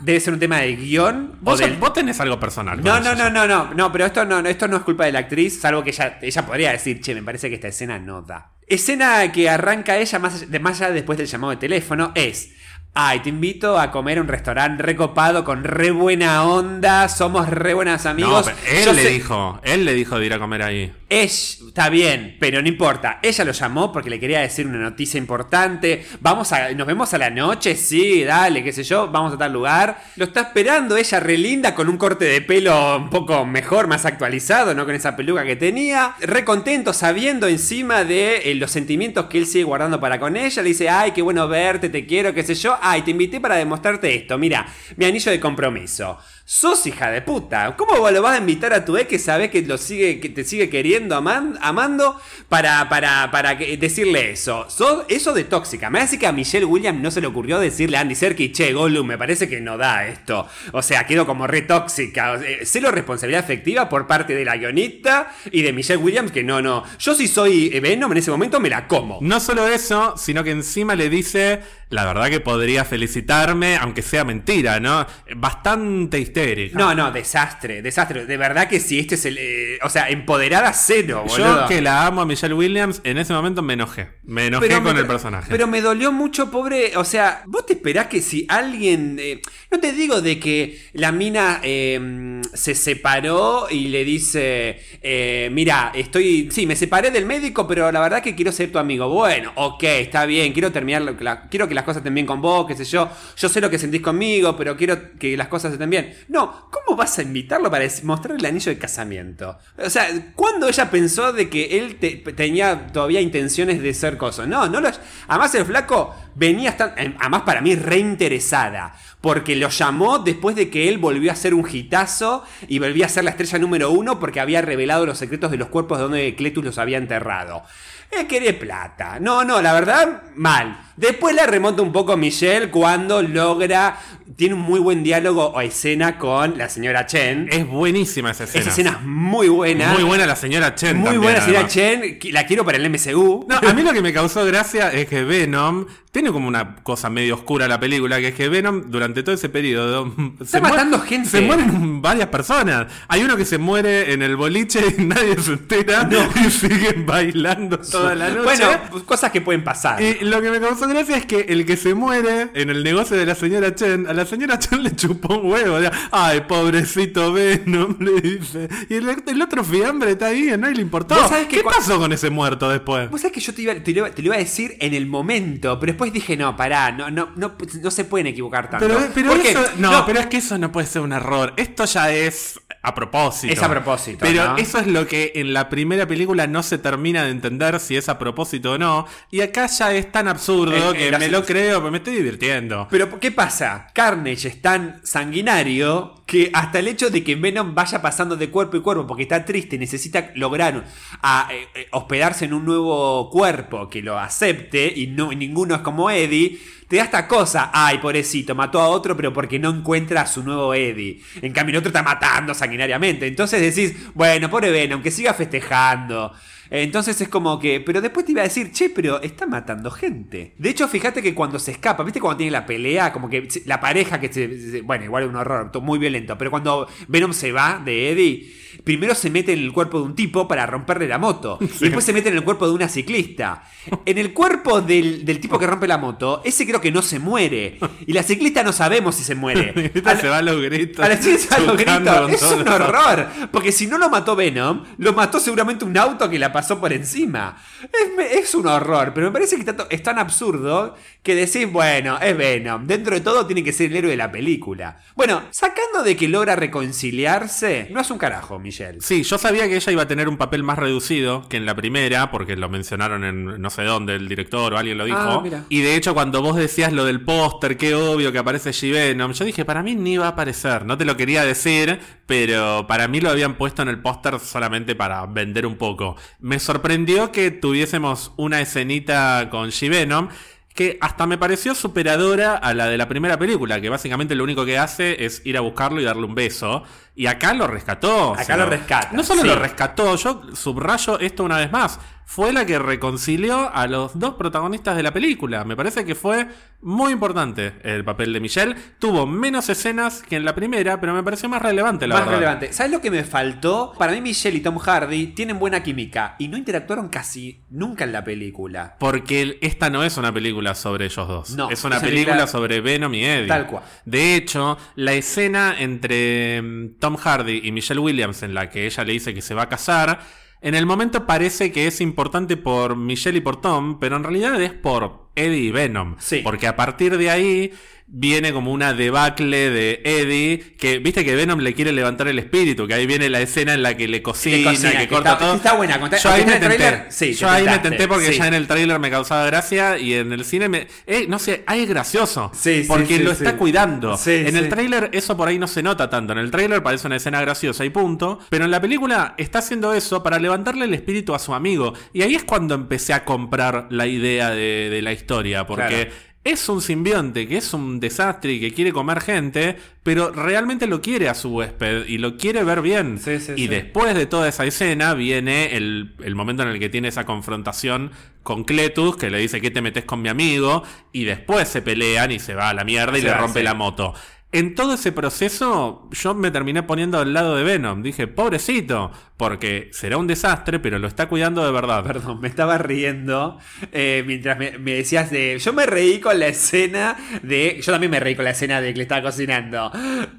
[0.00, 1.38] Debe ser un tema de guion.
[1.40, 2.82] Vos, del- vos tenés algo personal.
[2.82, 5.12] No, no, no, no, no, no, pero esto no, no, esto no es culpa de
[5.12, 8.20] la actriz, salvo que ella, ella podría decir, che, me parece que esta escena no
[8.22, 8.50] da.
[8.66, 12.50] Escena que arranca ella más de, más allá después del llamado de teléfono es,
[12.94, 17.74] ay, te invito a comer a un restaurante recopado con re buena onda, somos re
[17.74, 18.46] buenas No, amigos.
[18.46, 20.92] pero él Yo le sé- dijo, él le dijo de ir a comer ahí.
[21.08, 23.18] es, está bien, pero no importa.
[23.22, 26.04] Ella lo llamó porque le quería decir una noticia importante.
[26.20, 29.52] Vamos a, nos vemos a la noche, sí, dale, qué sé yo, vamos a tal
[29.52, 30.00] lugar.
[30.16, 34.04] Lo está esperando ella re linda con un corte de pelo un poco mejor, más
[34.06, 36.14] actualizado, no con esa peluca que tenía.
[36.20, 40.62] Re contento, sabiendo encima de eh, los sentimientos que él sigue guardando para con ella.
[40.62, 42.76] Le dice, ay, qué bueno verte, te quiero, qué sé yo.
[42.86, 44.36] Ay, te invité para demostrarte esto.
[44.36, 44.66] Mira,
[44.96, 46.18] mi anillo de compromiso.
[46.46, 47.74] Sos hija de puta.
[47.74, 50.44] ¿Cómo lo vas a invitar a tu ex que sabés que lo sigue, que te
[50.44, 54.66] sigue queriendo, aman- amando, para, para, para decirle eso?
[54.68, 55.88] Sos eso de tóxica.
[55.88, 58.74] Me hace que a Michelle Williams no se le ocurrió decirle a Andy Serkis, che,
[58.74, 60.46] Gollum, me parece que no da esto.
[60.72, 62.38] O sea, quedó como re tóxica.
[62.38, 66.60] Sea, cero responsabilidad efectiva por parte de la guionista y de Michelle Williams, que no,
[66.60, 66.84] no.
[66.98, 69.18] Yo si soy Venom en ese momento me la como.
[69.22, 74.24] No solo eso, sino que encima le dice, la verdad que podría felicitarme, aunque sea
[74.24, 75.06] mentira, ¿no?
[75.36, 76.78] Bastante histérica.
[76.78, 78.26] No, no, desastre, desastre.
[78.26, 79.38] De verdad que sí, este es el.
[79.38, 81.62] eh, o sea, empoderada cero, boludo.
[81.62, 84.08] Yo que la amo a Michelle Williams, en ese momento me enojé.
[84.24, 85.46] Me enojé Pero con me- el personaje.
[85.50, 86.96] Pero me dolió mucho, pobre.
[86.96, 89.16] O sea, vos te esperás que si alguien.
[89.20, 95.48] eh, no te digo de que la mina eh, se separó y le dice: eh,
[95.52, 96.48] Mira, estoy.
[96.50, 99.08] Sí, me separé del médico, pero la verdad que quiero ser tu amigo.
[99.08, 100.52] Bueno, ok, está bien.
[100.52, 101.02] Quiero terminar.
[101.02, 103.10] lo que la- quiero que las cosas estén bien con vos, qué sé yo.
[103.36, 106.14] Yo sé lo que sentís conmigo, pero quiero que las cosas estén bien.
[106.28, 109.58] No, ¿cómo vas a invitarlo para mostrarle el anillo de casamiento?
[109.78, 114.46] O sea, ¿cuándo ella pensó de que él te- tenía todavía intenciones de ser cosa?
[114.46, 114.88] No, no lo.
[115.28, 116.94] Además, el flaco venía hasta.
[116.96, 118.94] eh, Además, para mí, reinteresada.
[119.24, 123.08] Porque lo llamó después de que él volvió a ser un hitazo y volvió a
[123.08, 126.34] ser la estrella número uno porque había revelado los secretos de los cuerpos de donde
[126.36, 127.62] Cletus los había enterrado.
[128.10, 129.18] Él quería plata.
[129.20, 130.80] No, no, la verdad, mal.
[130.96, 133.98] Después la remonta un poco Michelle cuando logra.
[134.36, 137.48] Tiene un muy buen diálogo o escena con la señora Chen.
[137.50, 138.60] Es buenísima esa escena.
[138.60, 139.92] Esa escena es muy buena.
[139.92, 140.96] Muy buena la señora Chen.
[140.96, 141.72] Muy también, buena señora además.
[141.72, 142.18] Chen.
[142.18, 143.46] que La quiero para el MCU.
[143.48, 147.10] No, a mí lo que me causó gracia es que Venom tiene como una cosa
[147.10, 151.28] medio oscura la película, que es que Venom durante todo ese periodo Está matando gente.
[151.28, 152.86] Se mueren varias personas.
[153.08, 156.08] Hay uno que se muere en el boliche y nadie se entera
[156.46, 158.42] y siguen bailando toda la noche.
[158.44, 160.02] Bueno, pues, cosas que pueden pasar.
[160.02, 163.16] Y lo que me causó gracia es que el que se muere en el negocio
[163.16, 165.76] de la señora Chen, a la señora Chen le chupó un huevo.
[165.76, 168.68] o sea, Ay, pobrecito Venom, le dice.
[168.88, 171.14] Y el, el otro fiambre está ahí, a nadie le importó.
[171.14, 173.10] Vos sabés que ¿Qué pasó con ese muerto después?
[173.10, 175.06] Vos sabés que yo te, iba, te, lo, te lo iba a decir en el
[175.06, 178.86] momento, pero después dije, no, pará, no, no, no, no se pueden equivocar tanto.
[178.86, 181.52] Pero, pero eso, no, pero es que eso no puede ser un error.
[181.56, 183.52] Esto ya es a propósito.
[183.52, 184.56] Es a propósito, Pero ¿no?
[184.58, 188.10] eso es lo que en la primera película no se termina de entender si es
[188.10, 189.06] a propósito o no.
[189.30, 192.16] Y acá ya es tan absurdo El- que el- me lo creo, pero me estoy
[192.16, 192.86] divirtiendo.
[192.90, 193.86] Pero ¿qué pasa?
[193.94, 195.00] Carnage es tan
[195.38, 199.24] sanguinario que hasta el hecho de que Venom vaya pasando de cuerpo y cuerpo porque
[199.24, 200.84] está triste y necesita lograr
[201.22, 205.74] a, eh, eh, hospedarse en un nuevo cuerpo que lo acepte y no y ninguno
[205.74, 209.70] es como Eddie, te da esta cosa, ay, pobrecito, mató a otro pero porque no
[209.70, 211.20] encuentra a su nuevo Eddie.
[211.42, 213.26] En cambio el otro está matando sanguinariamente.
[213.26, 216.32] Entonces decís, bueno, pobre Venom, que siga festejando.
[216.70, 220.54] Entonces es como que, pero después te iba a decir, che, pero está matando gente.
[220.58, 223.12] De hecho, fíjate que cuando se escapa, ¿viste cuando tiene la pelea?
[223.12, 226.36] Como que se- la pareja que se, se- bueno, igual es un horror, muy violento,
[226.38, 228.52] pero cuando Venom se va de Eddie,
[228.84, 232.04] primero se mete en el cuerpo de un tipo para romperle la moto, y después
[232.04, 233.62] se mete en el cuerpo de una ciclista.
[234.06, 237.18] En el cuerpo del, del tipo que rompe la moto, ese creo que no se
[237.18, 239.92] muere, y la ciclista no sabemos si se muere.
[240.04, 241.04] A la- se va a los gritos.
[241.04, 242.42] a la ciencia los chocando gritos.
[242.42, 243.26] Es un horror.
[243.52, 246.92] Porque si no lo mató Venom, lo mató seguramente un auto que la pasó por
[246.92, 247.56] encima.
[247.82, 252.18] Es, es un horror, pero me parece que tanto- es tan absurdo que decís, bueno,
[252.20, 252.86] es Venom.
[252.86, 255.00] Dentro de todo tiene que ser el héroe de la película.
[255.16, 259.00] Bueno, sacando de que logra reconciliarse, no hace un carajo, Michelle.
[259.00, 261.74] Sí, yo sabía que ella iba a tener un papel más reducido que en la
[261.74, 265.18] primera, porque lo mencionaron en no sé dónde, el director o alguien lo dijo.
[265.18, 265.64] Ah, mira.
[265.68, 269.44] y de hecho, cuando vos decías lo del póster, qué obvio que aparece G-Venom, yo
[269.44, 270.84] dije, para mí ni va a aparecer.
[270.84, 274.94] No te lo quería decir, pero para mí lo habían puesto en el póster solamente
[274.94, 276.16] para vender un poco.
[276.44, 280.28] Me sorprendió que tuviésemos una escenita con G-Venom.
[280.74, 284.66] Que hasta me pareció superadora a la de la primera película, que básicamente lo único
[284.66, 286.82] que hace es ir a buscarlo y darle un beso.
[287.16, 288.34] Y acá lo rescató.
[288.34, 289.46] Acá lo rescata, No solo sí.
[289.48, 292.00] lo rescató, yo subrayo esto una vez más.
[292.26, 295.62] Fue la que reconcilió a los dos protagonistas de la película.
[295.64, 296.48] Me parece que fue
[296.80, 298.74] muy importante el papel de Michelle.
[298.98, 302.38] Tuvo menos escenas que en la primera, pero me pareció más relevante, la Más verdad.
[302.38, 302.72] relevante.
[302.72, 303.92] ¿Sabes lo que me faltó?
[303.98, 308.12] Para mí Michelle y Tom Hardy tienen buena química y no interactuaron casi nunca en
[308.12, 308.96] la película.
[308.98, 311.50] Porque esta no es una película sobre ellos dos.
[311.50, 313.48] No, es una es una película película- sobre Venom y Eddie.
[313.48, 313.84] Tal cual.
[314.06, 319.04] De hecho, la escena entre mm, Tom Hardy y Michelle Williams en la que ella
[319.04, 320.20] le dice que se va a casar,
[320.62, 324.58] en el momento parece que es importante por Michelle y por Tom, pero en realidad
[324.62, 326.16] es por Eddie y Venom.
[326.18, 326.40] Sí.
[326.42, 327.74] Porque a partir de ahí
[328.16, 332.86] viene como una debacle de Eddie, que viste que Venom le quiere levantar el espíritu,
[332.86, 335.44] que ahí viene la escena en la que le cocina, cocina, que, que corta está-
[335.44, 335.54] todo.
[335.56, 337.06] está buena, conta- Yo ahí me tenté.
[337.08, 338.38] sí, Yo ahí me tenté porque sí.
[338.38, 340.86] ya en el tráiler me causaba gracia y en el cine me...
[341.08, 342.52] eh, no sé, ahí es gracioso.
[342.54, 344.16] Sí, sí, porque lo está cuidando.
[344.16, 346.32] Sí, en el tráiler eso por ahí no se nota tanto.
[346.34, 348.38] En el tráiler parece una escena graciosa y punto.
[348.48, 351.94] Pero en la película está haciendo eso para levantarle el espíritu a su amigo.
[352.12, 355.66] Y ahí es cuando empecé a comprar la idea de, de la historia.
[355.66, 356.06] Porque...
[356.06, 356.33] Claro.
[356.44, 361.00] Es un simbionte que es un desastre y que quiere comer gente, pero realmente lo
[361.00, 363.18] quiere a su huésped y lo quiere ver bien.
[363.18, 363.68] Sí, sí, y sí.
[363.68, 368.10] después de toda esa escena viene el, el momento en el que tiene esa confrontación
[368.42, 372.30] con Cletus, que le dice que te metes con mi amigo, y después se pelean
[372.30, 374.12] y se va a la mierda y le rompe la moto.
[374.54, 378.04] En todo ese proceso, yo me terminé poniendo al lado de Venom.
[378.04, 382.04] Dije, pobrecito, porque será un desastre, pero lo está cuidando de verdad.
[382.06, 383.58] Perdón, me estaba riendo
[383.90, 385.58] eh, mientras me, me decías de.
[385.58, 387.80] Yo me reí con la escena de.
[387.82, 389.90] Yo también me reí con la escena de que le estaba cocinando.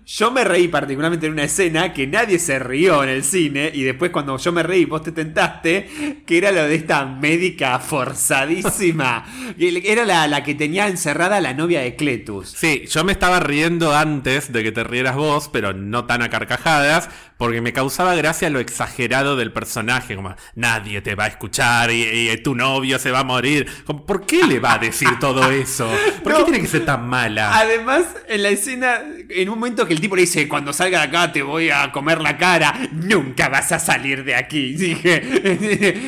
[0.06, 3.70] Yo me reí particularmente en una escena que nadie se rió en el cine.
[3.74, 6.22] Y después, cuando yo me reí, vos te tentaste.
[6.26, 9.26] Que era lo de esta médica forzadísima.
[9.58, 12.54] Era la, la que tenía encerrada a la novia de Cletus.
[12.56, 16.30] Sí, yo me estaba riendo antes de que te rieras vos, pero no tan a
[16.30, 21.92] carcajadas, porque me causaba gracia lo exagerado del personaje, como nadie te va a escuchar
[21.92, 23.68] y, y tu novio se va a morir.
[23.86, 25.90] Como, ¿Por qué le va a decir todo eso?
[26.24, 27.58] ¿Por qué tiene que ser tan mala?
[27.58, 31.06] Además, en la escena, en un momento que el tipo le dice, cuando salga de
[31.06, 34.74] acá te voy a comer la cara, nunca vas a salir de aquí.
[34.76, 35.22] Dije,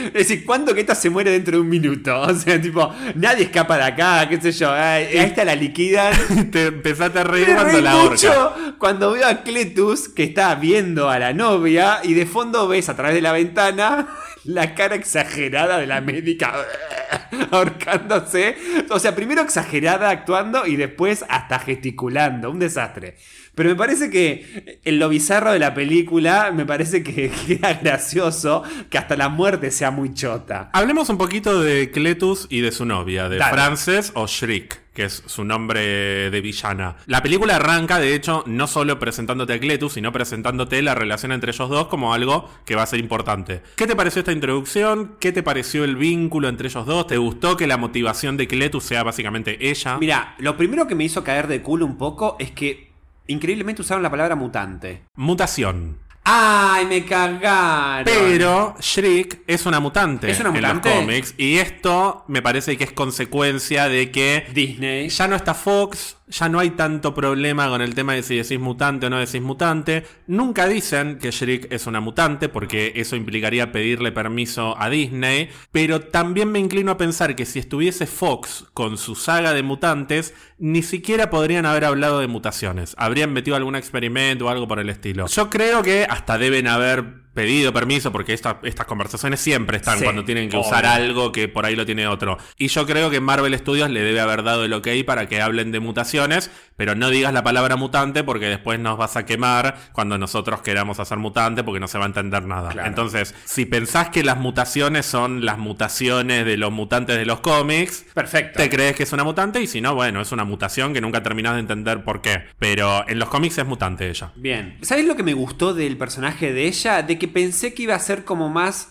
[0.07, 2.21] es decir, ¿cuándo que esta se muere dentro de un minuto?
[2.27, 6.13] O sea, tipo, nadie escapa de acá, qué sé yo, ay, a esta la liquidan.
[6.51, 11.16] te empezaste a reír cuando la mucho cuando veo a Cletus que está viendo a
[11.19, 14.07] la novia y de fondo ves a través de la ventana
[14.43, 16.53] la cara exagerada de la médica
[17.51, 18.55] ahorcándose.
[18.89, 22.49] O sea, primero exagerada actuando y después hasta gesticulando.
[22.51, 23.15] Un desastre.
[23.57, 28.63] Pero me parece que en lo bizarro de la película, me parece que queda gracioso
[28.89, 30.69] que hasta la muerte sea muy chota.
[30.73, 33.53] Hablemos un poquito de Cletus y de su novia, de Dale.
[33.53, 36.95] Frances o Shriek, que es su nombre de villana.
[37.05, 41.51] La película arranca, de hecho, no solo presentándote a Cletus, sino presentándote la relación entre
[41.51, 43.61] ellos dos como algo que va a ser importante.
[43.75, 45.15] ¿Qué te pareció esta introducción?
[45.19, 47.05] ¿Qué te pareció el vínculo entre ellos dos?
[47.05, 49.99] ¿Te gustó que la motivación de Cletus sea básicamente ella?
[49.99, 52.91] Mira, lo primero que me hizo caer de culo un poco es que
[53.27, 55.03] increíblemente usaron la palabra mutante.
[55.15, 56.06] Mutación.
[56.29, 58.03] ¡Ay, me cagaron!
[58.03, 60.91] Pero Shriek es una mutante, ¿Es una en los mutante?
[60.91, 61.33] cómics.
[61.37, 65.07] Y esto me parece que es consecuencia de que Disney.
[65.07, 68.59] ya no está Fox, ya no hay tanto problema con el tema de si decís
[68.59, 70.05] mutante o no decís mutante.
[70.27, 75.49] Nunca dicen que Shriek es una mutante, porque eso implicaría pedirle permiso a Disney.
[75.71, 80.33] Pero también me inclino a pensar que si estuviese Fox con su saga de mutantes,
[80.57, 82.93] ni siquiera podrían haber hablado de mutaciones.
[82.97, 85.27] Habrían metido algún experimento o algo por el estilo.
[85.27, 90.03] Yo creo que hasta deben haber pedido permiso, porque esta- estas conversaciones siempre están Sí,
[90.03, 90.67] cuando tienen que obvio.
[90.67, 92.39] usar algo que por ahí lo tiene otro.
[92.57, 95.71] Y yo creo que Marvel Studios le debe haber dado el ok para que hablen
[95.71, 100.17] de mutaciones, pero no digas la palabra mutante porque después nos vas a quemar cuando
[100.17, 102.69] nosotros queramos hacer mutante porque no se va a entender nada.
[102.69, 102.87] Claro.
[102.87, 108.05] Entonces, si pensás que las mutaciones son las mutaciones de los mutantes de los cómics,
[108.13, 108.57] Perfecto.
[108.57, 111.23] te crees que es una mutante y si no, bueno, es una mutación que nunca
[111.23, 112.43] terminás de entender por qué.
[112.59, 114.31] Pero en los cómics es mutante ella.
[114.35, 114.77] Bien.
[114.81, 117.01] ¿Sabes lo que me gustó del personaje de ella?
[117.01, 118.89] De que pensé que iba a ser como más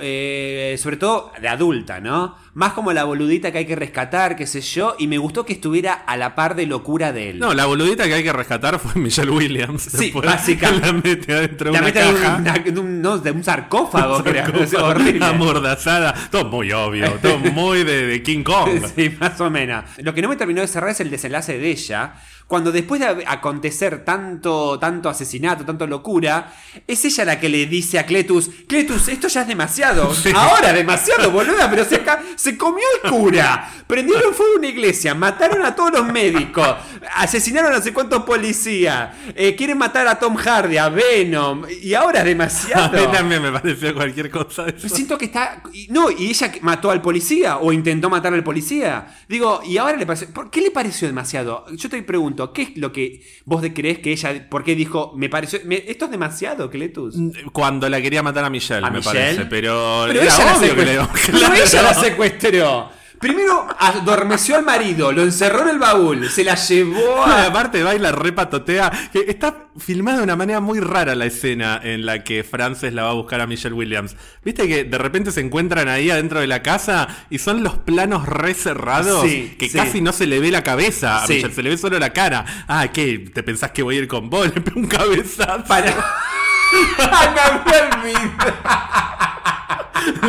[0.00, 2.36] eh, sobre todo de adulta, ¿no?
[2.54, 5.54] Más como la boludita que hay que rescatar, qué sé yo, y me gustó que
[5.54, 7.38] estuviera a la par de locura de él.
[7.38, 9.82] No, la boludita que hay que rescatar fue Michelle Williams.
[9.82, 10.82] Sí, básicamente.
[10.82, 12.34] La mete adentro de una de caja.
[12.36, 14.46] un, una- de un- no, de un sarcófago, creo.
[14.62, 15.24] Es horrible.
[15.24, 16.14] Amordazada.
[16.30, 17.10] Todo muy obvio.
[17.22, 18.70] Todo muy de, de King Kong.
[18.94, 19.84] Sí, más o menos.
[19.98, 22.14] Lo que no me terminó de cerrar es el desenlace de ella.
[22.46, 26.52] Cuando después de acontecer tanto, tanto asesinato, tanto locura,
[26.86, 30.12] es ella la que le dice a Cletus, Cletus, esto ya es demasiado.
[30.34, 33.70] Ahora demasiado, boluda, pero se, acá, se comió el cura.
[33.86, 36.68] Prendieron fuego a una iglesia, mataron a todos los médicos,
[37.14, 41.94] asesinaron a no sé cuántos policías, eh, quieren matar a Tom Hardy, a Venom, y
[41.94, 43.10] ahora es A mí demasiado.
[43.10, 44.88] también me pareció cualquier cosa eso.
[44.88, 45.62] siento que está.
[45.88, 49.06] No, y ella mató al policía o intentó matar al policía.
[49.28, 50.28] Digo, y ahora le pareció.
[50.28, 51.66] ¿Por qué le pareció demasiado?
[51.72, 54.48] Yo te pregunto, ¿qué es lo que vos crees que ella.
[54.48, 55.60] ¿Por qué dijo, me pareció.
[55.64, 57.16] me- esto es demasiado, Cletus?
[57.52, 59.18] Cuando la quería matar a Michelle, ¿A me Michelle?
[59.18, 59.44] parece.
[59.46, 60.98] Pero, Pero era obvio que le.
[61.26, 62.90] Pero ella la secuestró.
[63.22, 67.44] Primero adormeció al marido, lo encerró en el baúl, se la llevó a.
[67.46, 68.90] aparte baila repatotea.
[69.12, 73.04] Que está filmada de una manera muy rara la escena en la que Frances la
[73.04, 74.16] va a buscar a Michelle Williams.
[74.44, 78.26] Viste que de repente se encuentran ahí adentro de la casa y son los planos
[78.26, 79.78] re cerrados Sí, que sí.
[79.78, 81.34] casi no se le ve la cabeza a Sí.
[81.34, 82.44] Michelle, se le ve solo la cara.
[82.66, 83.30] Ah, ¿qué?
[83.32, 84.46] ¿Te pensás que voy a ir con vos?
[84.54, 85.62] Le pego un cabezazo.
[85.68, 85.94] Para.
[86.98, 87.04] Me
[87.40, 88.62] había olvidado.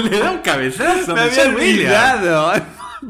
[0.03, 2.53] Le da un cabezazo a Me había olvidado.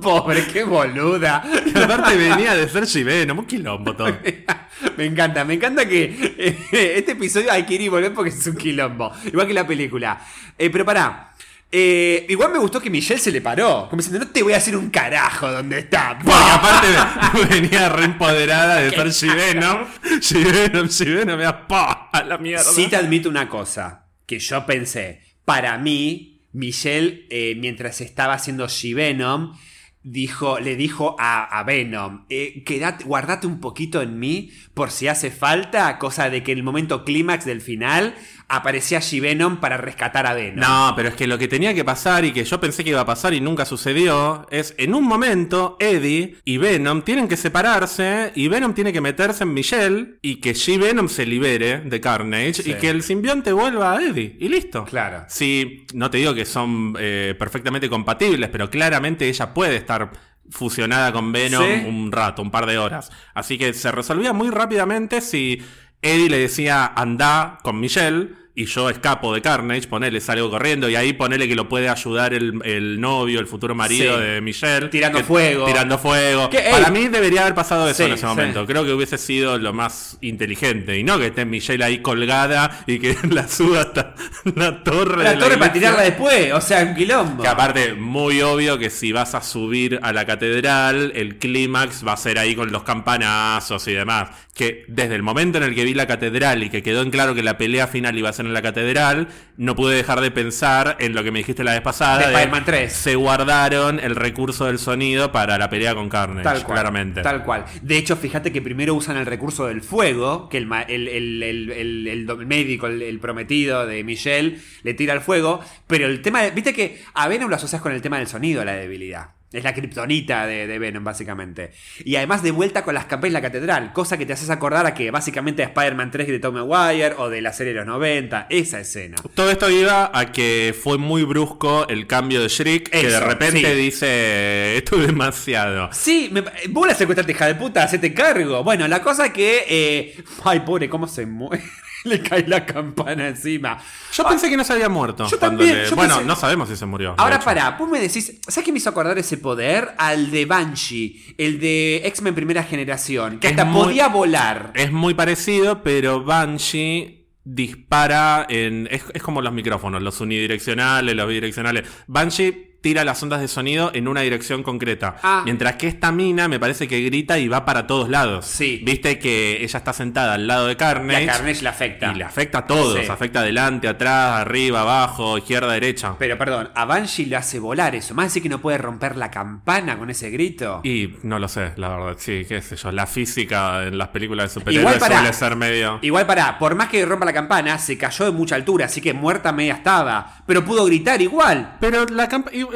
[0.02, 1.44] Pobre, qué boluda.
[1.66, 4.16] Y aparte venía de ser Venom, un quilombo todo.
[4.98, 8.48] Me encanta, me encanta que eh, este episodio hay que ir y volver porque es
[8.48, 9.12] un quilombo.
[9.26, 10.20] Igual que la película.
[10.58, 11.34] Eh, pero pará.
[11.76, 13.88] Eh, igual me gustó que Michelle se le paró.
[13.90, 16.20] Como diciendo, no te voy a hacer un carajo donde está.
[16.20, 19.88] Porque aparte venía re empoderada de ser She-Venom.
[20.20, 22.64] She-Venom, She-Venom, me da pa a la mierda.
[22.64, 24.06] Sí te admito una cosa.
[24.28, 25.22] Que yo pensé.
[25.46, 29.58] Para mí, Michelle, eh, mientras estaba haciendo She-Venom,
[30.04, 32.64] dijo, le dijo a, a Venom, eh,
[33.06, 37.46] guardate un poquito en mí por si hace falta, cosa de que el momento clímax
[37.46, 38.16] del final
[38.56, 40.60] aparecía She-Venom para rescatar a Venom.
[40.60, 43.02] No, pero es que lo que tenía que pasar y que yo pensé que iba
[43.02, 48.32] a pasar y nunca sucedió es en un momento Eddie y Venom tienen que separarse
[48.36, 52.72] y Venom tiene que meterse en Michelle y que She-Venom se libere de Carnage Sí.
[52.72, 54.86] y que el simbionte vuelva a Eddie y listo.
[54.86, 55.26] Claro.
[55.28, 60.12] Sí, no te digo que son eh, perfectamente compatibles, pero claramente ella puede estar
[60.50, 61.86] fusionada con Venom Sí.
[61.88, 63.12] un rato, un par de horas.
[63.34, 65.62] Así que se resolvía muy rápidamente si
[66.02, 70.96] Eddie le decía anda con Michelle y yo escapo de Carnage, ponele, salgo corriendo y
[70.96, 74.24] ahí ponele que lo puede ayudar el, el novio, el futuro marido Sí.
[74.24, 74.90] de Michelle.
[74.90, 75.66] Tirando Que- fuego.
[75.66, 76.50] Tirando fuego.
[76.52, 76.60] Que.
[76.72, 78.26] Para mí debería haber pasado eso Sí, en ese sí.
[78.28, 78.66] momento.
[78.68, 80.98] Creo que hubiese sido lo más inteligente.
[81.00, 84.14] Y no que esté Michelle ahí colgada y que la suba hasta
[84.56, 85.24] la torre.
[85.24, 87.42] de La torre para tirarla después, o sea, un quilombo.
[87.42, 92.14] Que aparte, muy obvio que si vas a subir a la catedral, el clímax va
[92.14, 94.30] a ser ahí con los campanazos y demás.
[94.54, 97.34] Que desde el momento en el que vi la catedral y que quedó en claro
[97.34, 99.28] que la pelea final iba a ser en la catedral,
[99.58, 102.20] no pude dejar de pensar en lo que me dijiste la vez pasada.
[102.20, 102.92] De Spider-Man 3.
[102.94, 107.22] Se guardaron el recurso del sonido para la pelea con Carnage, Tal cual, claramente.
[107.22, 107.66] Tal cual.
[107.82, 112.46] De hecho, fíjate que primero usan el recurso del fuego, que el, el, el- el-
[112.46, 115.60] médico, el, el prometido de Michelle, le tira el fuego.
[115.88, 118.64] Pero el tema, de- viste que a Venom lo asocias con el tema del sonido,
[118.66, 119.30] la debilidad.
[119.54, 121.72] Es la kriptonita de, de Venom, básicamente.
[122.04, 124.86] Y además de vuelta con las campanas en la catedral, cosa que te haces acordar
[124.88, 127.88] a que básicamente a Spider-Man 3 de Tom Maguire o de la serie de los
[127.88, 129.16] 90, esa escena.
[129.36, 133.26] Todo esto iba a que fue muy brusco el cambio de Shriek, que de Eso,
[133.26, 133.80] repente sí.
[133.82, 135.90] dice, esto es demasiado.
[135.94, 138.64] Sí, me, vos la secuestraste, hija de puta, hacete cargo.
[138.64, 139.64] Bueno, la cosa que.
[139.70, 141.64] eh, ay, pobre, cómo se muere.
[142.10, 143.78] Le cae la campana encima.
[144.14, 145.28] Yo pensé que no se había muerto.
[145.28, 147.16] Yo también, le- yo Bueno, pensé- no sabemos si se murió.
[147.18, 149.94] Ahora pará, vos me decís, ¿sabes qué me hizo acordar ese poder?
[149.98, 154.72] Al de Banshee, el de X-Men Primera Generación, que Es hasta muy- podía volar.
[154.76, 158.88] Es muy parecido, pero Banshee dispara en.
[158.92, 161.88] Es, es como los micrófonos, los unidireccionales, los bidireccionales.
[162.08, 165.16] Banshee tira las ondas de sonido en una dirección concreta.
[165.24, 165.42] Ah.
[165.46, 168.46] Mientras que esta mina me parece que grita y va para todos lados.
[168.46, 168.82] Sí.
[168.84, 171.24] Viste que ella está sentada al lado de Y Carnage.
[171.30, 172.12] a Carnage le afecta.
[172.12, 173.00] Y le afecta a todos.
[173.00, 173.10] Sí.
[173.10, 176.16] Afecta adelante, atrás, arriba, abajo, izquierda, derecha.
[176.20, 178.14] Pero perdón, a Banshee le hace volar eso.
[178.16, 180.82] Más decir que no puede romper la campana con ese grito.
[180.84, 182.16] Y no lo sé, la verdad.
[182.20, 182.92] Sí, qué sé yo.
[182.92, 186.00] La física en las películas de superhéroes suele ser medio.
[186.02, 189.14] Igual para, por más que rompa la campana, se cayó de mucha altura, así que
[189.14, 190.40] muerta media estaba.
[190.46, 191.78] Pero pudo gritar igual.
[191.80, 192.73] Pero la camp- y- y-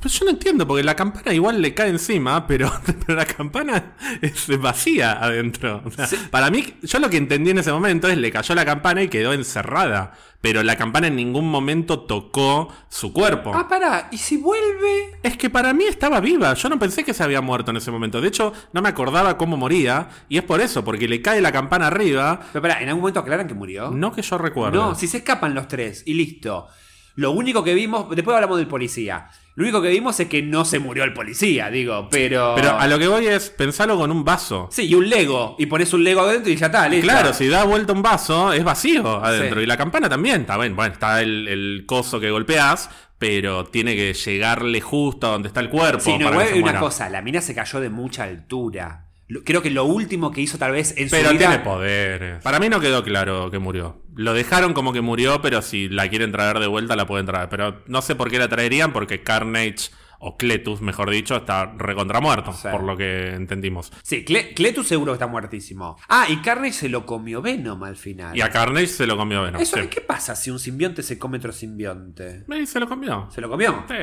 [0.00, 2.70] Pues yo no entiendo, porque la campana igual le cae encima, pero,
[3.06, 5.82] pero la campana es vacía adentro.
[5.84, 8.64] O sea, Para mí, yo lo que entendí en ese momento es le cayó la
[8.64, 10.12] campana y quedó encerrada.
[10.40, 13.52] Pero la campana en ningún momento tocó su cuerpo.
[13.54, 15.18] Ah, pará, ¿y si vuelve?
[15.22, 16.54] Es que para mí estaba viva.
[16.54, 18.22] Yo no pensé que se había muerto en ese momento.
[18.22, 20.08] De hecho, no me acordaba cómo moría.
[20.30, 22.40] Y es por eso, porque le cae la campana arriba.
[22.52, 23.90] Pero pará, ¿en algún momento aclaran que murió?
[23.90, 24.80] No que yo recuerdo.
[24.80, 26.68] No, si se escapan los tres y listo.
[27.16, 29.28] Lo único que vimos, después hablamos del policía.
[29.56, 32.54] Lo único que vimos es que no se murió el policía, digo, pero.
[32.54, 34.68] Pero a lo que voy es pensarlo con un vaso.
[34.70, 35.56] Sí, y un Lego.
[35.58, 37.06] Y pones un Lego adentro y ya está, listo.
[37.06, 39.58] Claro, si da vuelta un vaso, es vacío adentro.
[39.60, 39.64] Sí.
[39.64, 40.42] Y la campana también.
[40.42, 45.30] Está bien, bueno, está el, el coso que golpeas, pero tiene que llegarle justo a
[45.30, 46.00] donde está el cuerpo.
[46.00, 48.24] Sí, no, para igual que se hay una cosa, la mina se cayó de mucha
[48.24, 49.09] altura.
[49.44, 51.48] Creo que lo último que hizo tal vez en Pero su vida.
[51.48, 52.42] tiene poderes.
[52.42, 54.02] Para mí no quedó claro que murió.
[54.16, 57.48] Lo dejaron como que murió, pero si la quieren traer de vuelta, la pueden traer.
[57.48, 62.20] Pero no sé por qué la traerían, porque Carnage, o Cletus, mejor dicho, está recontra
[62.20, 62.68] muerto, Sí.
[62.70, 63.90] por lo que entendimos.
[64.02, 65.96] Sí, Cle- Cletus seguro que está muertísimo.
[66.08, 68.36] Ah, y Carnage se lo comió Venom al final.
[68.36, 69.60] Y a Carnage se lo comió Venom.
[69.62, 69.86] Eso, sí.
[69.88, 72.44] ¿Qué pasa si un simbionte se come otro simbionte?
[72.60, 73.28] Y se lo comió.
[73.30, 73.84] ¿Se lo comió?
[73.88, 73.94] Sí.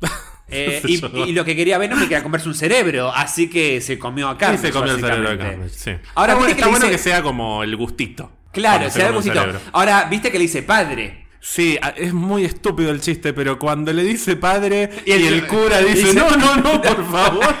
[0.48, 0.82] Eh,
[1.26, 4.66] y, lo que quería Venom quería comerse un cerebro, así que se comió a Carnage.
[4.68, 5.38] se comió el cerebro de.
[5.38, 5.90] Carnage, sí.
[6.14, 8.30] Ahora, está bueno, ¿viste que está le bueno dice- que sea como el gustito.
[8.52, 9.60] Claro, cuando se da el gustito.
[9.72, 11.26] Ahora, viste que le dice padre.
[11.40, 15.46] Sí, es muy estúpido el chiste, pero cuando le dice padre y Y el, el-
[15.48, 17.54] cura dice- no, no, no, por favor,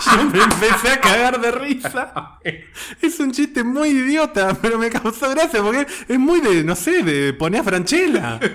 [0.16, 2.38] yo me empecé a cagar de risa.
[3.00, 7.02] Es un chiste muy idiota, pero me causó gracia porque es muy de, no sé,
[7.02, 8.40] de poner a Franchella.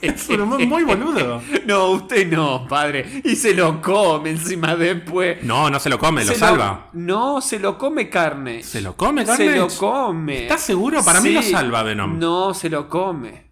[0.00, 1.42] Es un humor muy boludo.
[1.66, 3.22] No, usted no, padre.
[3.24, 5.42] Y se lo come encima después.
[5.42, 6.90] No, no se lo come, lo Se salva.
[6.92, 8.62] No, se lo come carne.
[8.62, 9.56] ¿Se lo come, Se Carnage?
[9.58, 10.42] lo come.
[10.42, 11.04] ¿Estás seguro?
[11.04, 12.18] Para mí lo salva Venom.
[12.18, 13.43] No, se lo come.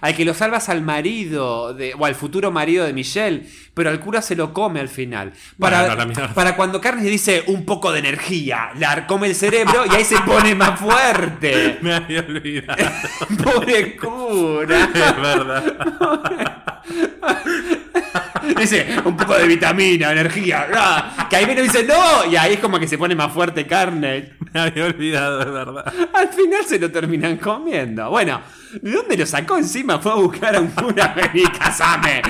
[0.00, 4.00] Al que lo salvas al marido, de, o al futuro marido de Michelle, pero al
[4.00, 5.32] cura se lo come al final.
[5.58, 6.34] Para, Bueno, la mierda.
[6.34, 10.18] para cuando Carnes dice un poco de energía, le come el cerebro y ahí se
[10.20, 11.78] pone más fuerte.
[11.82, 12.84] Me había olvidado.
[13.42, 14.90] Pobre cura.
[14.94, 16.82] Es verdad.
[18.58, 20.66] Dice, un poco de vitamina, energía.
[20.74, 22.24] ah, Que ahí viene y dice, no.
[22.30, 24.32] Y ahí es como que se pone más fuerte carne.
[24.52, 25.94] Me había olvidado, es verdad.
[26.12, 28.08] Al final se lo terminan comiendo.
[28.10, 28.40] Bueno,
[28.80, 29.98] ¿de dónde lo sacó encima?
[29.98, 31.14] Fue a buscar a un cura.
[31.58, 32.22] Casame.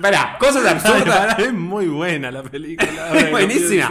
[0.00, 1.38] Pará, cosas absurdas.
[1.38, 3.10] Es muy buena la película.
[3.14, 3.90] Es buenísima.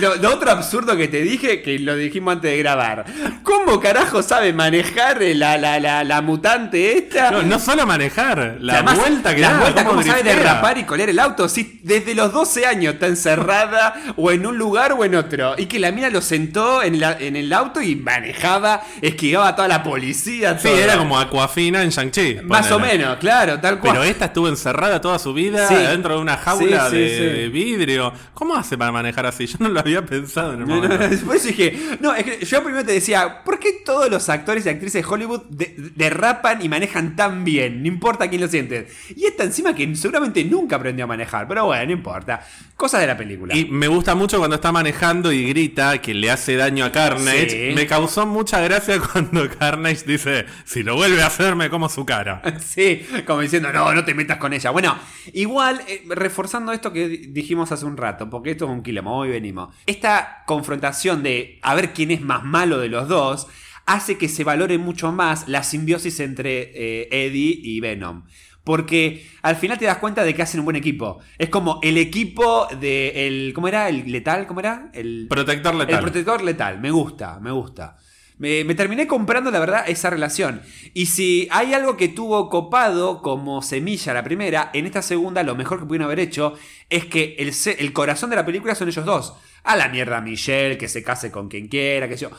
[0.00, 3.04] Lo, lo otro absurdo que te dije, que lo dijimos antes de grabar.
[3.42, 7.30] ¿Cómo carajo sabe manejar la, la, la, la mutante esta?
[7.30, 10.78] No, no solo manejar, la Además, vuelta que la da, vuelta, cómo ¿cómo sabe derrapar
[10.78, 11.48] y colear el auto?
[11.48, 15.54] Si desde los 12 años está encerrada o en un lugar o en otro.
[15.58, 19.56] Y que la mina lo sentó en, la- en el auto y manejaba, esquivaba a
[19.56, 20.58] toda la policía.
[20.58, 22.40] Sí, era como Aquafina en Shang-Chi.
[22.44, 23.92] Más o menos, claro, tal cual.
[23.94, 25.74] Pero esta estuvo encerrada toda su vida Sí.
[25.74, 28.12] dentro de una jaula Sí, sí, de, vidrio.
[28.34, 29.46] ¿Cómo hace para manejar así?
[29.46, 30.98] Yo no lo había pensado en el no, momento.
[30.98, 34.66] no, eso dije, no, es que yo primero te decía, ¿por qué todos los actores
[34.66, 37.82] y actrices de Hollywood de- derrapan y manejan tan bien?
[37.82, 38.88] No importa quién lo siente.
[39.14, 42.44] Y esta encima que seguramente nunca aprendió a manejar, pero bueno, no importa.
[42.76, 43.54] Cosas de la película.
[43.54, 47.72] Y me gusta mucho cuando está manejando y grita que le hace daño a Carnage.
[47.74, 52.04] Me causó mucha gracia cuando Carnage dice, si lo vuelve a hacer me como su
[52.06, 52.40] cara.
[52.60, 54.70] Sí, como diciendo, no, no te metas con ella.
[54.70, 54.96] Bueno,
[55.32, 59.14] igual, eh, reforzando esto que di- dijimos hace un rato, porque esto es un quilombo,
[59.16, 59.74] hoy venimos.
[59.86, 63.46] Esta confrontación de a ver quién es más malo de los dos
[63.86, 68.24] hace que se valore mucho más la simbiosis entre eh, Eddie y Venom.
[68.62, 71.18] Porque al final te das cuenta de que hacen un buen equipo.
[71.38, 73.52] Es como el equipo de el.
[73.54, 73.88] ¿Cómo era?
[73.88, 74.46] ¿El letal?
[74.46, 74.90] ¿Cómo era?
[74.92, 75.94] El Protector letal.
[75.96, 77.96] el protector letal, me gusta, me gusta.
[78.40, 80.62] Me, me terminé comprando, la verdad, esa relación.
[80.94, 85.54] Y si hay algo que tuvo copado como semilla la primera, en esta segunda lo
[85.54, 86.54] mejor que pudieron haber hecho
[86.88, 89.34] es que el, el corazón de la película son ellos dos.
[89.62, 92.30] A la mierda Michelle, que se case con quien quiera, que yo.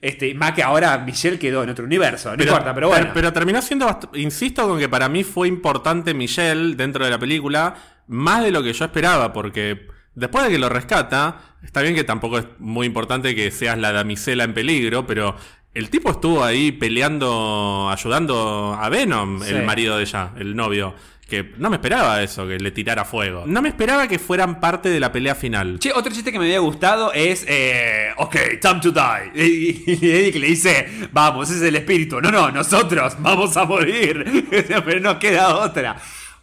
[0.00, 3.10] Este, más que ahora Michelle quedó en otro universo, no importa, pero bueno.
[3.12, 7.74] Pero, terminó siendo, insisto con que para mí fue importante Michelle dentro de la película,
[8.06, 9.88] más de lo que yo esperaba, porque
[10.18, 13.92] después de que lo rescata, está bien que tampoco es muy importante que seas la
[13.92, 15.36] damisela en peligro, pero
[15.74, 19.50] el tipo estuvo ahí peleando, ayudando a Venom, Sí.
[19.54, 20.94] el marido de ella, el novio.
[21.28, 23.44] Que no me esperaba eso, que le tirara fuego.
[23.46, 25.78] No me esperaba que fueran parte de la pelea final.
[25.78, 29.30] Che, otro chiste que me había gustado es, eh, ok, time to die.
[29.34, 32.18] Y, y Eddie que le dice, vamos, ese es el espíritu.
[32.22, 34.46] No, no, nosotros vamos a morir.
[34.86, 35.96] Pero no queda otra.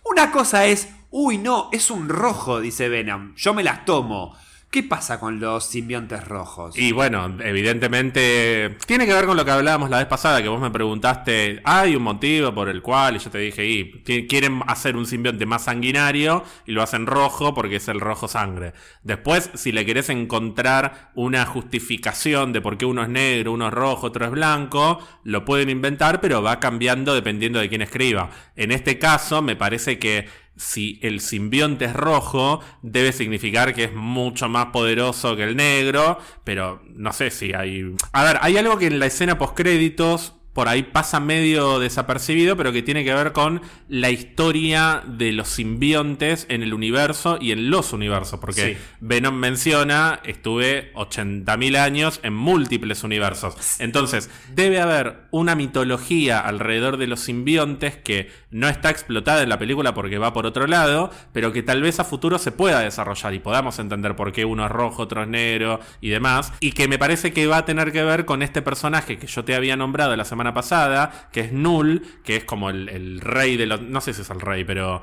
[0.04, 0.88] Una cosa es,
[1.18, 3.36] uy, no, es un rojo, dice Venom.
[3.36, 4.36] Yo me las tomo.
[4.70, 6.78] ¿Qué pasa con los simbiontes rojos?
[6.78, 10.60] Y bueno, evidentemente tiene que ver con lo que hablábamos la vez pasada, que vos
[10.60, 14.98] me preguntaste, hay un motivo por el cual, y yo te dije, y quieren hacer
[14.98, 18.74] un simbionte más sanguinario y lo hacen rojo porque es el rojo sangre.
[19.02, 23.74] Después, si le querés encontrar una justificación de por qué uno es negro, uno es
[23.74, 28.32] rojo, otro es blanco, lo pueden inventar, pero va cambiando dependiendo de quién escriba.
[28.58, 33.94] En este caso, me parece que si el simbionte es rojo, debe significar que es
[33.94, 37.94] mucho más poderoso que el negro, pero no sé si hay...
[38.12, 42.56] A ver, hay algo que en la escena post créditos por ahí pasa medio desapercibido,
[42.56, 47.52] pero que tiene que ver con la historia de los simbiontes en el universo y
[47.52, 48.40] en los universos.
[48.40, 53.82] Porque Venom menciona, estuve 80.000 años en múltiples universos.
[53.82, 59.60] Entonces, debe haber una mitología alrededor de los simbiontes que no está explotada en la
[59.60, 63.34] película porque va por otro lado, pero que tal vez a futuro se pueda desarrollar
[63.34, 66.54] y podamos entender por qué uno es rojo, otro es negro y demás.
[66.62, 69.44] Y que me parece que va a tener que ver con este personaje que yo
[69.44, 73.66] te había nombrado la semana pasada, que es Null, que es como el, rey de
[73.66, 73.82] los.
[73.82, 75.02] No sé si es el rey, pero.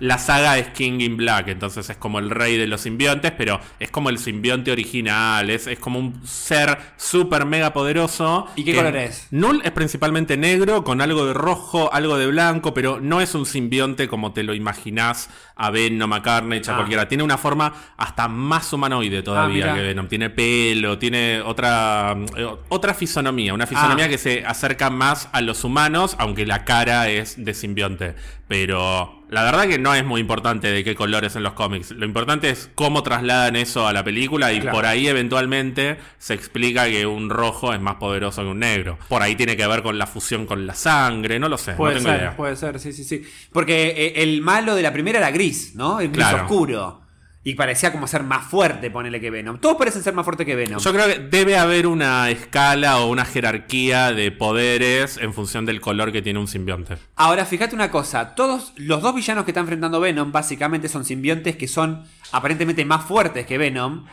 [0.00, 3.60] la, saga es King in Black, entonces es como el rey de los simbiontes, pero
[3.78, 8.46] es como el simbionte original, es, es como un ser súper mega poderoso.
[8.56, 9.28] ¿Y qué color es?
[9.30, 13.46] Null es principalmente negro, con algo de rojo, algo de blanco, pero no es un
[13.46, 16.76] simbionte como te lo imaginás a Venom, a Carnage, a ah.
[16.76, 17.08] cualquiera.
[17.08, 20.06] Tiene una forma hasta más humanoide todavía ah, que Venom.
[20.08, 24.08] Tiene pelo, tiene otra, eh, otra fisonomía, una fisonomía ah.
[24.08, 28.14] que se acerca más a los humanos, aunque la cara es de simbionte.
[28.46, 31.90] Pero la verdad que no es muy importante de qué colores en los cómics.
[31.90, 36.86] Lo importante es cómo trasladan eso a la película y por ahí eventualmente se explica
[36.88, 38.98] que un rojo es más poderoso que un negro.
[39.08, 41.74] Por ahí tiene que ver con la fusión con la sangre, no lo sé.
[41.74, 42.36] Puede no tengo ser, idea.
[42.36, 43.22] puede ser, sí, sí, sí.
[43.52, 46.00] Porque eh, el malo de la primera era gris, ¿no?
[46.00, 47.07] El gris oscuro.
[47.48, 49.56] Y parecía como ser más fuerte, ponele que Venom.
[49.58, 50.78] Todos parecen ser más fuertes que Venom.
[50.80, 55.80] Yo creo que debe haber una escala o una jerarquía de poderes en función del
[55.80, 56.98] color que tiene un simbionte.
[57.16, 58.34] Ahora, fíjate una cosa.
[58.34, 63.06] Todos los dos villanos que están enfrentando Venom básicamente son simbiontes que son aparentemente más
[63.06, 64.04] fuertes que Venom.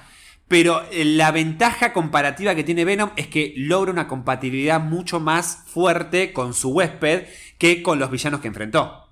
[0.47, 5.65] Pero eh, la ventaja comparativa que tiene Venom es que logra una compatibilidad mucho más
[5.65, 7.25] fuerte con su huésped
[7.57, 9.09] que con los villanos que enfrentó.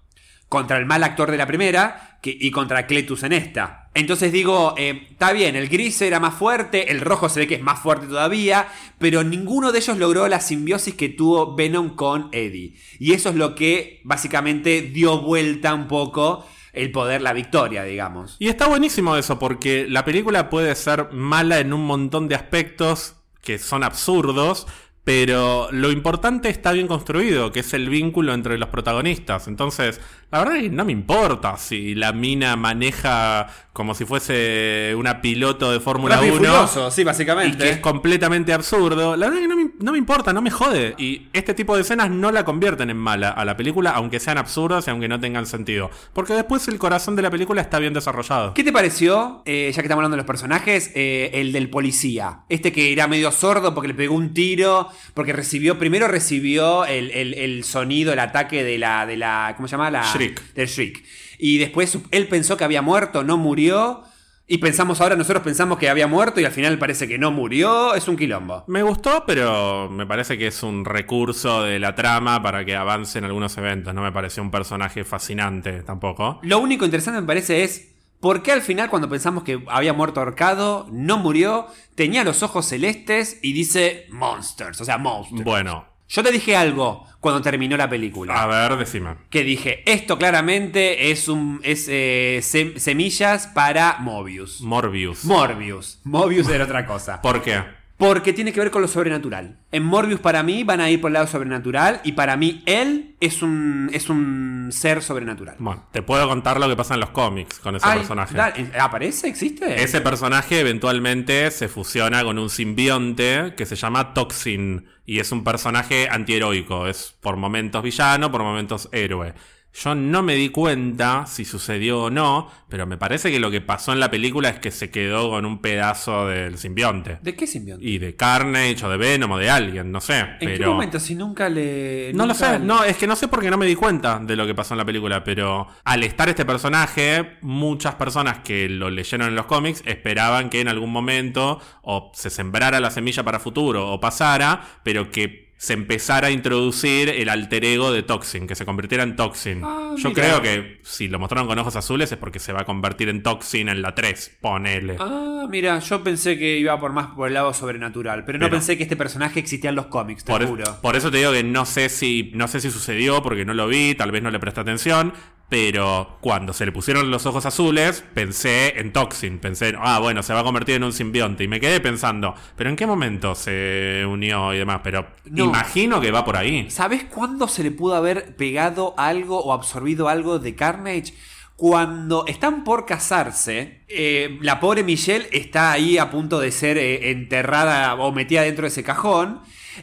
[0.48, 3.90] Contra el mal actor de la primera y contra Cletus en esta.
[3.96, 7.56] Entonces digo, eh, está bien, el gris era más fuerte, el rojo se ve que
[7.56, 8.68] es más fuerte todavía,
[8.98, 12.76] pero ninguno de ellos logró la simbiosis que tuvo Venom con Eddie.
[12.98, 18.36] Y eso es lo que básicamente dio vuelta un poco el poder, la victoria, digamos.
[18.40, 23.16] Y está buenísimo eso, porque la película puede ser mala en un montón de aspectos
[23.44, 24.66] que son absurdos,
[25.04, 29.48] pero lo importante está bien construido, que es el vínculo entre los protagonistas.
[29.48, 30.00] Entonces,
[30.34, 35.20] la verdad es que no me importa si la mina maneja como si fuese una
[35.20, 36.92] piloto de Fórmula 1.
[36.92, 37.58] sí, básicamente.
[37.58, 39.16] Y que es completamente absurdo.
[39.16, 40.94] La verdad es que no me, importa, no me jode.
[41.00, 44.38] Y este tipo de escenas no la convierten en mala a la película, aunque sean
[44.38, 45.90] absurdas y aunque no tengan sentido.
[46.14, 48.54] Porque después el corazón de la película está bien desarrollado.
[48.54, 52.42] ¿Qué te pareció, eh, ya que estamos hablando de los personajes, eh, el del policía?
[52.50, 57.64] Este que era medio sordo porque le pegó un tiro, porque recibió, primero recibió el,
[57.64, 59.90] sonido, el ataque de la, de la ¿cómo se llama?
[59.90, 60.54] La, Shriek.
[60.54, 61.04] Del Shriek.
[61.38, 64.04] Y después él pensó que había muerto, no murió.
[64.46, 67.96] Y pensamos ahora, nosotros pensamos que había muerto y al final parece que no murió.
[67.96, 68.66] Es un quilombo.
[68.68, 73.20] Me gustó, pero me parece que es un recurso de la trama para que avance
[73.20, 73.94] en algunos eventos.
[73.94, 76.40] No me pareció un personaje fascinante tampoco.
[76.44, 77.94] Lo único interesante me parece es
[78.24, 82.66] ¿Por qué al final cuando pensamos que había muerto ahorcado, no murió, tenía los ojos
[82.66, 85.44] celestes y dice monsters, o sea, monsters?
[85.44, 85.93] Bueno.
[86.14, 88.40] Yo te dije algo cuando terminó la película.
[88.40, 89.16] A ver, decime.
[89.32, 94.62] Que dije, esto claramente es un es eh, semillas para Mobius.
[94.62, 95.26] Morbius.
[95.26, 96.02] Morbius.
[96.04, 97.20] Mobius era otra cosa.
[97.20, 97.64] ¿Por qué?
[97.98, 99.58] Porque tiene que ver con lo sobrenatural.
[99.72, 103.16] En Morbius para mí van a ir por el lado sobrenatural y para mí él
[103.20, 105.56] es un, es un ser sobrenatural.
[105.58, 108.38] Bueno, te puedo contar lo que pasa en los cómics con ese personaje.
[108.80, 109.30] ¿Aparece?
[109.30, 109.82] ¿Existe?
[109.82, 115.44] Ese personaje eventualmente se fusiona con un simbionte que se llama Toxin y es un
[115.44, 116.88] personaje antiheroico.
[116.88, 119.34] Es por momentos villano, por momentos héroe.
[119.74, 123.60] Yo no me di cuenta si sucedió o no, pero me parece que lo que
[123.60, 127.18] pasó en la película es que se quedó con un pedazo del simbionte.
[127.24, 127.84] ¿De qué simbionte?
[127.84, 130.20] Y de Carnage o de Venom o de alguien, no sé.
[130.40, 131.00] ¿En qué momento?
[131.00, 132.12] Si nunca le.
[132.14, 134.46] No lo sé, no, es que no sé porque no me di cuenta de lo
[134.46, 139.28] que pasó en la película, pero al estar este personaje, muchas personas que lo leyeron
[139.28, 143.92] en los cómics esperaban que en algún momento o se sembrara la semilla para futuro
[143.92, 148.66] o pasara, pero que se empezara a introducir el alter ego de Toxin, que se
[148.66, 149.62] convirtiera en Toxin.
[149.64, 152.66] Ah, Yo creo que si lo mostraron con ojos azules es porque se va a
[152.66, 154.98] convertir en Toxin en la 3, ponele.
[155.00, 158.58] Ah, mira, yo pensé que iba por más por el lado sobrenatural, pero no Pero-
[158.58, 160.66] pensé que este personaje existía en los cómics, te Por, juro.
[160.82, 163.66] por eso te digo que no sé si no sé si sucedió porque no lo
[163.70, 165.14] vi, tal vez no le presté atención,
[165.54, 170.34] pero cuando se le pusieron los ojos azules pensé en Toxin, pensé, ah, bueno, se
[170.34, 174.04] va a convertir en un simbionte y me quedé pensando, pero ¿en qué momento se
[174.10, 174.82] unió y demás?
[174.84, 175.44] Pero No.
[175.46, 176.72] imagino que va por ahí.
[176.72, 181.14] ¿Sabes cuándo se le pudo haber pegado algo o absorbido algo de Carnage?
[181.56, 187.12] Cuando están por casarse, eh, la pobre Michelle está ahí a punto de ser eh,
[187.12, 189.42] enterrada o metida dentro de ese cajón,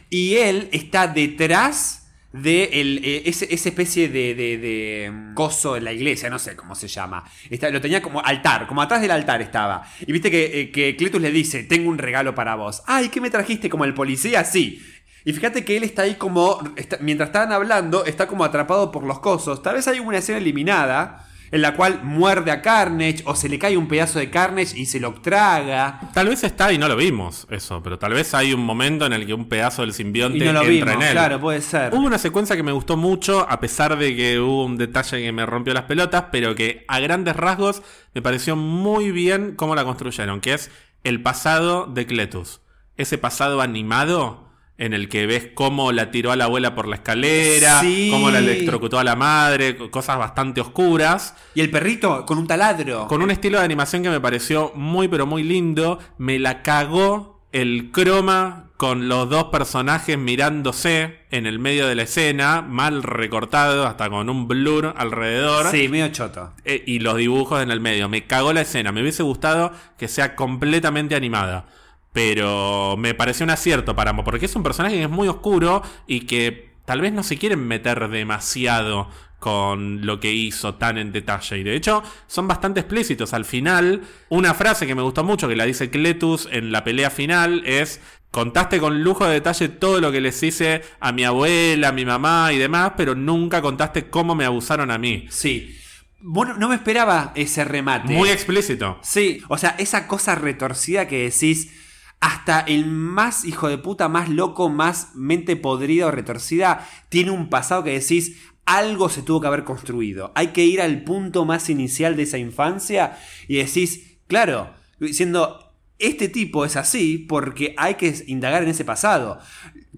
[0.09, 2.00] y él está detrás
[2.33, 6.39] de el, eh, ese, esa especie de, de- de, mm, coso en la iglesia, no
[6.39, 7.23] sé cómo se llama.
[7.49, 9.83] Está- lo tenía como altar, como atrás del altar estaba.
[10.05, 12.83] Y viste que, eh, que Cletus le dice, tengo un regalo para vos.
[12.87, 13.69] Ay, ¿qué me trajiste?
[13.69, 14.81] Como el policía, sí.
[15.25, 19.03] Y fíjate que él está ahí como, está- mientras estaban hablando, está como atrapado por
[19.03, 19.61] los cosos.
[19.61, 23.59] Tal vez hay una escena eliminada en la cual muerde a Carnage o se le
[23.59, 25.99] cae un pedazo de Carnage y se lo traga.
[26.13, 29.13] Tal vez está y no lo vimos eso, pero tal vez hay un momento en
[29.13, 31.11] el que un pedazo del simbionte Y no lo entra vimos, en él.
[31.11, 31.93] claro, puede ser.
[31.93, 35.31] Hubo una secuencia que me gustó mucho, a pesar de que hubo un detalle que
[35.31, 37.81] me rompió las pelotas, pero que a grandes rasgos
[38.13, 40.71] me pareció muy bien cómo la construyeron, que es
[41.03, 42.61] el pasado de Cletus.
[42.97, 44.50] Ese pasado animado
[44.81, 48.09] en el que ves cómo la tiró a la abuela por la escalera, Sí.
[48.11, 51.35] cómo la electrocutó a la madre, co- cosas bastante oscuras.
[51.55, 53.07] Y el perrito con un taladro.
[53.07, 55.99] Con un estilo de animación que me pareció muy pero muy lindo.
[56.17, 62.01] Me la cagó el croma con los dos personajes mirándose en el medio de la
[62.03, 65.67] escena, mal recortado, hasta con un blur alrededor.
[65.69, 66.53] Sí, medio choto.
[66.65, 68.09] Eh, y los dibujos en el medio.
[68.09, 68.91] Me cagó la escena.
[68.91, 71.65] Me hubiese gustado que sea completamente animada.
[72.13, 76.21] Pero me pareció un acierto para porque es un personaje que es muy oscuro y
[76.21, 79.09] que tal vez no se quieren meter demasiado
[79.39, 81.57] con lo que hizo tan en detalle.
[81.57, 83.33] Y de hecho, son bastante explícitos.
[83.33, 87.09] Al final, una frase que me gustó mucho, que la dice Cletus en la pelea
[87.09, 87.99] final, es.
[88.29, 92.05] Contaste con lujo de detalle todo lo que les hice a mi abuela, a mi
[92.05, 95.25] mamá y demás, pero nunca contaste cómo me abusaron a mí.
[95.29, 95.75] Sí.
[96.21, 98.13] Bueno, no me esperaba ese remate.
[98.13, 98.99] Muy explícito.
[99.01, 101.73] Sí, o sea, esa cosa retorcida que decís,
[102.21, 107.49] hasta el más hijo de puta, más loco, más mente podrida o retorcida, tiene un
[107.49, 110.31] pasado que decís, algo se tuvo que haber construido.
[110.35, 113.17] Hay que ir al punto más inicial de esa infancia
[113.47, 114.69] y decís, claro,
[114.99, 119.39] diciendo, este tipo es así porque hay que indagar en ese pasado.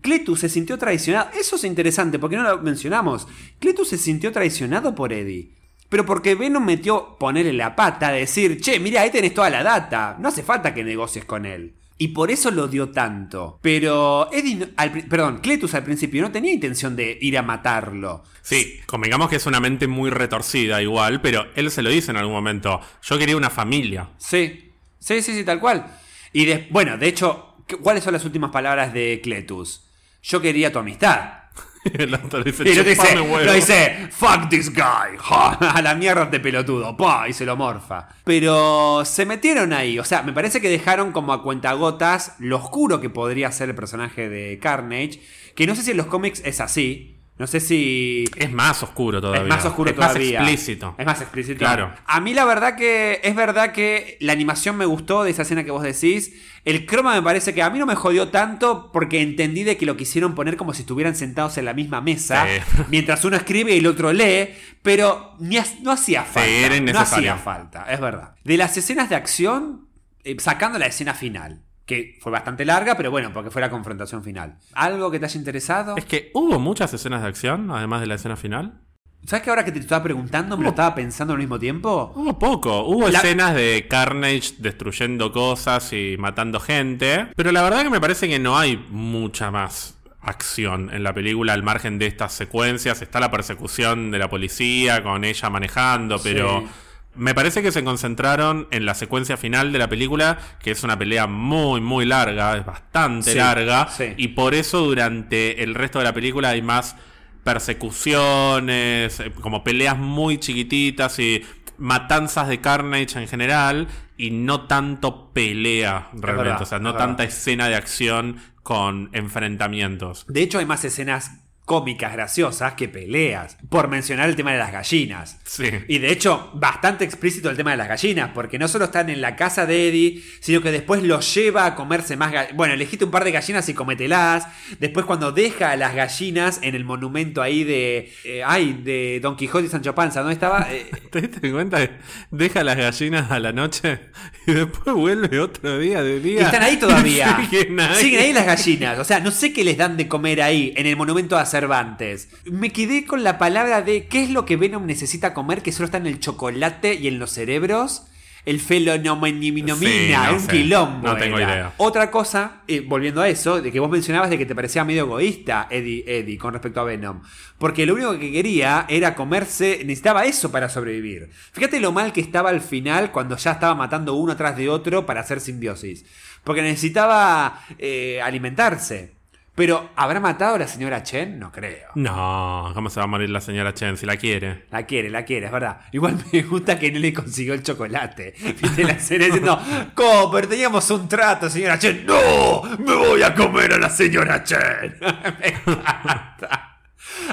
[0.01, 1.29] Cletus se sintió traicionado.
[1.37, 3.27] Eso es interesante porque no lo mencionamos.
[3.59, 5.55] Cletus se sintió traicionado por Eddie.
[5.89, 10.17] Pero porque Venom metió ponerle la pata, decir, che, mira, ahí tenés toda la data.
[10.19, 11.75] No hace falta que negocies con él.
[11.97, 13.59] Y por eso lo dio tanto.
[13.61, 18.23] Pero Eddie, al perdón, Cletus al principio no tenía intención de ir a matarlo.
[18.41, 22.17] Sí, convengamos que es una mente muy retorcida igual, pero él se lo dice en
[22.17, 22.81] algún momento.
[23.03, 24.09] Yo quería una familia.
[24.17, 25.85] Sí, sí, sí, sí, tal cual.
[26.33, 29.85] Y de- bueno, de hecho, ¿qué- ¿cuáles son las últimas palabras de Cletus?
[30.23, 31.42] Yo quería tu amistad.
[31.93, 33.39] el otro dice, Y dice, "Chupame huevo".
[33.45, 37.55] lo dice, fuck this guy, ja, a la mierda de pelotudo, pa, y se lo
[37.55, 38.07] morfa.
[38.23, 43.01] Pero se metieron ahí, o sea, me parece que dejaron como a cuentagotas lo oscuro
[43.01, 45.21] que podría ser el personaje de Carnage,
[45.55, 48.25] que no sé si en los cómics es así, no sé si...
[48.37, 49.41] Es más oscuro todavía.
[49.43, 50.39] Es más oscuro es todavía.
[50.41, 50.95] más explícito.
[50.97, 51.57] Es más explícito.
[51.59, 51.91] Claro.
[52.05, 55.63] A mí la verdad que es verdad que la animación me gustó de esa escena
[55.63, 56.31] que vos decís.
[56.63, 59.85] El croma me parece que a mí no me jodió tanto porque entendí de que
[59.85, 62.83] lo quisieron poner como si estuvieran sentados en la misma mesa Sí.
[62.89, 64.49] mientras uno escribe y el otro lee,
[64.81, 66.45] pero ni ha- no hacía falta.
[66.47, 68.35] era no hacía falta, es verdad.
[68.43, 69.87] De las escenas de acción,
[70.23, 74.23] eh, sacando la escena final, que fue bastante larga, pero bueno, porque fue la confrontación
[74.23, 74.57] final.
[74.73, 75.95] ¿Algo que te haya interesado?
[75.97, 78.79] Es que hubo muchas escenas de acción, además de la escena final.
[79.25, 82.11] ¿Sabes que ahora que te estaba preguntando me lo estaba pensando al mismo tiempo?
[82.15, 87.83] Hubo poco, hubo La- escenas de Carnage destruyendo cosas y matando gente, pero la verdad
[87.83, 92.07] que me parece que no hay mucha más acción en la película al margen de
[92.07, 93.01] estas secuencias.
[93.01, 96.67] Está la persecución de la policía con ella manejando, pero Sí.
[97.15, 100.97] Me parece que se concentraron en la secuencia final de la película, que es una
[100.97, 104.13] pelea muy, muy larga, es bastante Sí, larga, sí.
[104.17, 106.95] y por eso durante el resto de la película hay más
[107.43, 111.43] persecuciones, eh, como peleas muy chiquititas y
[111.77, 113.87] matanzas de Carnage en general
[114.17, 120.25] y no tanto pelea realmente, verdad, o sea, no tanta escena de acción con enfrentamientos.
[120.27, 123.57] De hecho, hay más escenas cómicas, graciosas, que peleas.
[123.69, 125.39] Por mencionar el tema de las gallinas.
[125.45, 125.69] Sí.
[125.87, 129.21] Y de hecho, bastante explícito el tema de las gallinas, porque no solo están en
[129.21, 132.55] la casa de Eddie, sino que después los lleva a comerse más gallinas.
[132.57, 134.47] Bueno, elegiste un par de gallinas y cometelas.
[134.79, 138.11] Después, cuando deja a las gallinas en el monumento ahí de.
[138.23, 140.67] eh, ay, de Don Quijote y Sancho Panza, ¿dónde estaba?
[140.71, 141.93] Eh, ¿Te diste cuenta que
[142.31, 143.99] deja las gallinas a la noche
[144.47, 146.41] y después vuelve otro día de y día?
[146.43, 147.39] están ahí todavía.
[147.49, 147.95] Siguen ahí.
[147.95, 148.99] Siguen ahí las gallinas.
[148.99, 152.29] O sea, no sé qué les dan de comer ahí, en el monumento a Cervantes.
[152.45, 155.85] Me quedé con la palabra de qué es lo que Venom necesita comer, que solo
[155.85, 158.07] está en el chocolate y en los cerebros.
[158.45, 160.51] El felonomenomina, Sí, no un sé.
[160.51, 161.07] quilombo.
[161.07, 161.53] No tengo era.
[161.53, 161.73] idea.
[161.77, 165.03] Otra cosa, eh, volviendo a eso, de que vos mencionabas de que te parecía medio
[165.03, 167.21] egoísta Eddie, Eddie con respecto a Venom.
[167.57, 171.29] Porque lo único que quería era comerse, necesitaba eso para sobrevivir.
[171.53, 175.05] Fíjate lo mal que estaba al final cuando ya estaba matando uno atrás de otro
[175.05, 176.03] para hacer simbiosis.
[176.43, 179.13] Porque necesitaba eh, alimentarse.
[179.55, 181.37] Pero, ¿habrá matado a la señora Chen?
[181.37, 181.89] No creo.
[181.93, 184.65] No, ¿cómo se va a morir la señora Chen si la quiere?
[184.71, 185.81] La quiere, la quiere, es verdad.
[185.91, 188.33] Igual me gusta que no le consiguió el chocolate.
[188.59, 189.59] Viste la serie diciendo,
[189.93, 192.03] Cooper, teníamos un trato, señora Chen.
[192.05, 192.63] ¡No!
[192.79, 194.97] ¡Me voy a comer a la señora Chen!
[195.39, 196.62] me encanta.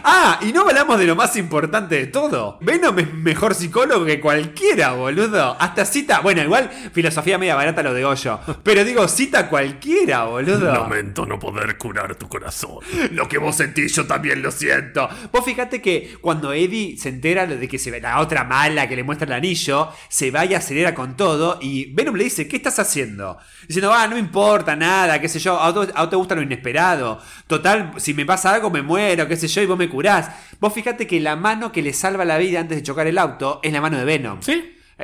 [0.04, 2.58] Ah, y no hablamos de lo más importante de todo.
[2.60, 5.56] Venom es mejor psicólogo que cualquiera, boludo.
[5.60, 6.20] Hasta cita.
[6.20, 8.40] Bueno, igual filosofía media barata lo de Hoyo.
[8.62, 10.72] Pero digo, cita cualquiera, boludo.
[10.72, 12.78] Lamento no poder curar tu corazón.
[13.12, 15.08] Lo que vos sentís, yo también lo siento.
[15.32, 18.96] Vos fíjate que cuando Eddie se entera de que se ve la otra mala que
[18.96, 21.58] le muestra el anillo, se va y acelera con todo.
[21.60, 23.38] Y Venom le dice: ¿Qué estás haciendo?
[23.66, 26.42] Diciendo, ah, no importa nada, qué sé yo, a vos, a vos te gusta lo
[26.42, 27.20] inesperado.
[27.46, 30.30] Total, si me pasa algo, me muero, qué sé yo, y vos me curás.
[30.60, 33.60] Vos fíjate que la mano que le salva la vida antes de chocar el auto
[33.62, 34.40] es la mano de Venom.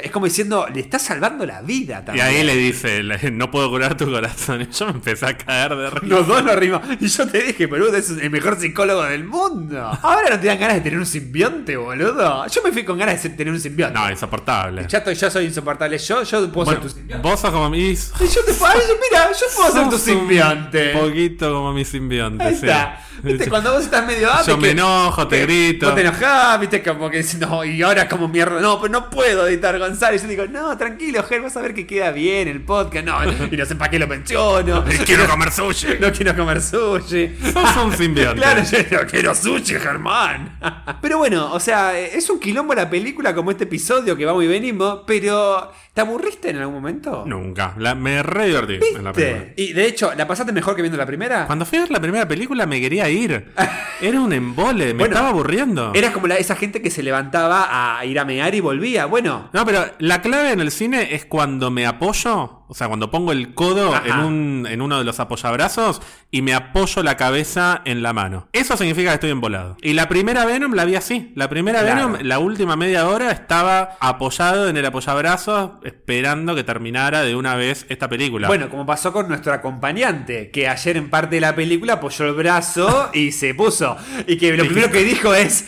[0.03, 2.26] Es como diciendo, le está salvando la vida Y también.
[2.26, 4.61] ahí le dice, no puedo curar tu corazón.
[4.70, 6.07] Y yo me empecé a caer de risa.
[6.07, 6.80] Los dos nos rimos.
[7.01, 9.80] Y yo te dije, boludo, es el mejor psicólogo del mundo.
[10.03, 12.47] Ahora no te dan ganas de tener un simbionte, boludo.
[12.49, 13.99] Yo me fui con ganas de tener un simbionte.
[13.99, 14.86] No, insoportable.
[14.88, 15.99] Ya, estoy, ya soy insoportable.
[15.99, 17.28] Yo, yo puedo Bueno, ser tu simbionte.
[17.28, 18.12] vos sos como mis...
[18.20, 20.90] Y yo te puedo, mira, yo puedo ser tu sos un simbionte.
[20.90, 22.66] poquito como mi simbionte, Ahí sí.
[22.66, 23.01] está.
[23.22, 25.86] Viste, cuando vos estás medio ah, Yo que- me enojo, te grito.
[25.86, 29.47] Vos te enojás, viste, como que no, y ahora como mierda, no, pero no puedo
[29.49, 30.22] editar González.
[30.22, 33.07] Yo digo, no, tranquilo, Ger, vas a ver que queda bien el podcast.
[33.07, 33.18] No,
[33.53, 34.84] y no sé para qué lo menciono.
[35.07, 35.99] Quiero comer sushi.
[36.01, 37.37] No quiero comer sushi.
[37.53, 38.37] Sos un simbionte.
[38.47, 40.59] Claro, yo no quiero sushi, Germán.
[41.01, 44.47] Pero bueno, o sea, es un quilombo la película como este episodio que vamos y
[44.47, 47.24] venimos, pero ¿te aburriste en algún momento?
[47.26, 47.74] Nunca.
[47.78, 49.12] La- me re divertí en la.
[49.12, 49.55] ¿Viste?
[49.57, 51.47] Y de hecho, ¿la pasaste mejor que viendo la primera?
[51.47, 53.53] Cuando fui a ver la primera película me quería ir.
[54.01, 55.93] Era un embole, me Bueno, estaba aburriendo.
[55.95, 59.07] Eras como la- esa gente que se levantaba a ir a mear y volvía.
[59.07, 63.11] Bueno, No, pero la clave en el cine es cuando me apoyo, o sea, cuando
[63.11, 64.07] pongo el codo Ajá.
[64.07, 66.01] en, un, en uno de los apoyabrazos
[66.31, 68.49] y me apoyo la cabeza en la mano.
[68.53, 69.77] Eso significa que estoy embolado.
[69.83, 71.33] Y la primera Venom la vi así.
[71.35, 72.09] La primera Claro.
[72.09, 77.55] Venom, la última media hora, estaba apoyado en el apoyabrazos esperando que terminara de una
[77.55, 78.49] vez esta película.
[78.49, 82.35] bueno, como pasó con nuestro acompañante, que ayer en parte de la película apoyó el
[82.35, 83.97] brazo y se puso.
[84.27, 85.67] Y que lo primero que dijo es: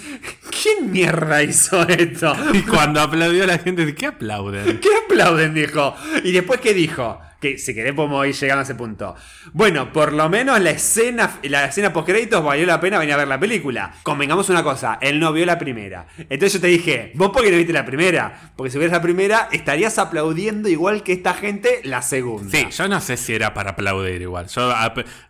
[0.51, 2.35] ¿Quién mierda hizo esto?
[2.53, 4.81] Y cuando aplaudió la gente, ¿qué aplauden?
[4.81, 5.55] ¿Qué aplauden?
[5.55, 5.95] Dijo.
[6.25, 6.88] Y después, ¿qué dijo?
[6.89, 7.28] cicho.
[7.41, 9.15] Que si querés podemos ir llegando a ese punto.
[9.53, 13.19] Bueno, por lo menos la escena, la escena post créditos valió la pena venir a
[13.19, 13.93] ver la película.
[14.03, 16.07] Convengamos una cosa, él no vio la primera.
[16.19, 18.53] Entonces yo te dije, vos por qué no viste la primera.
[18.57, 22.51] Porque si vieras la primera, estarías aplaudiendo igual que esta gente la segunda.
[22.51, 24.49] Sí, yo no sé si era para aplaudir igual.
[24.49, 24.73] Yo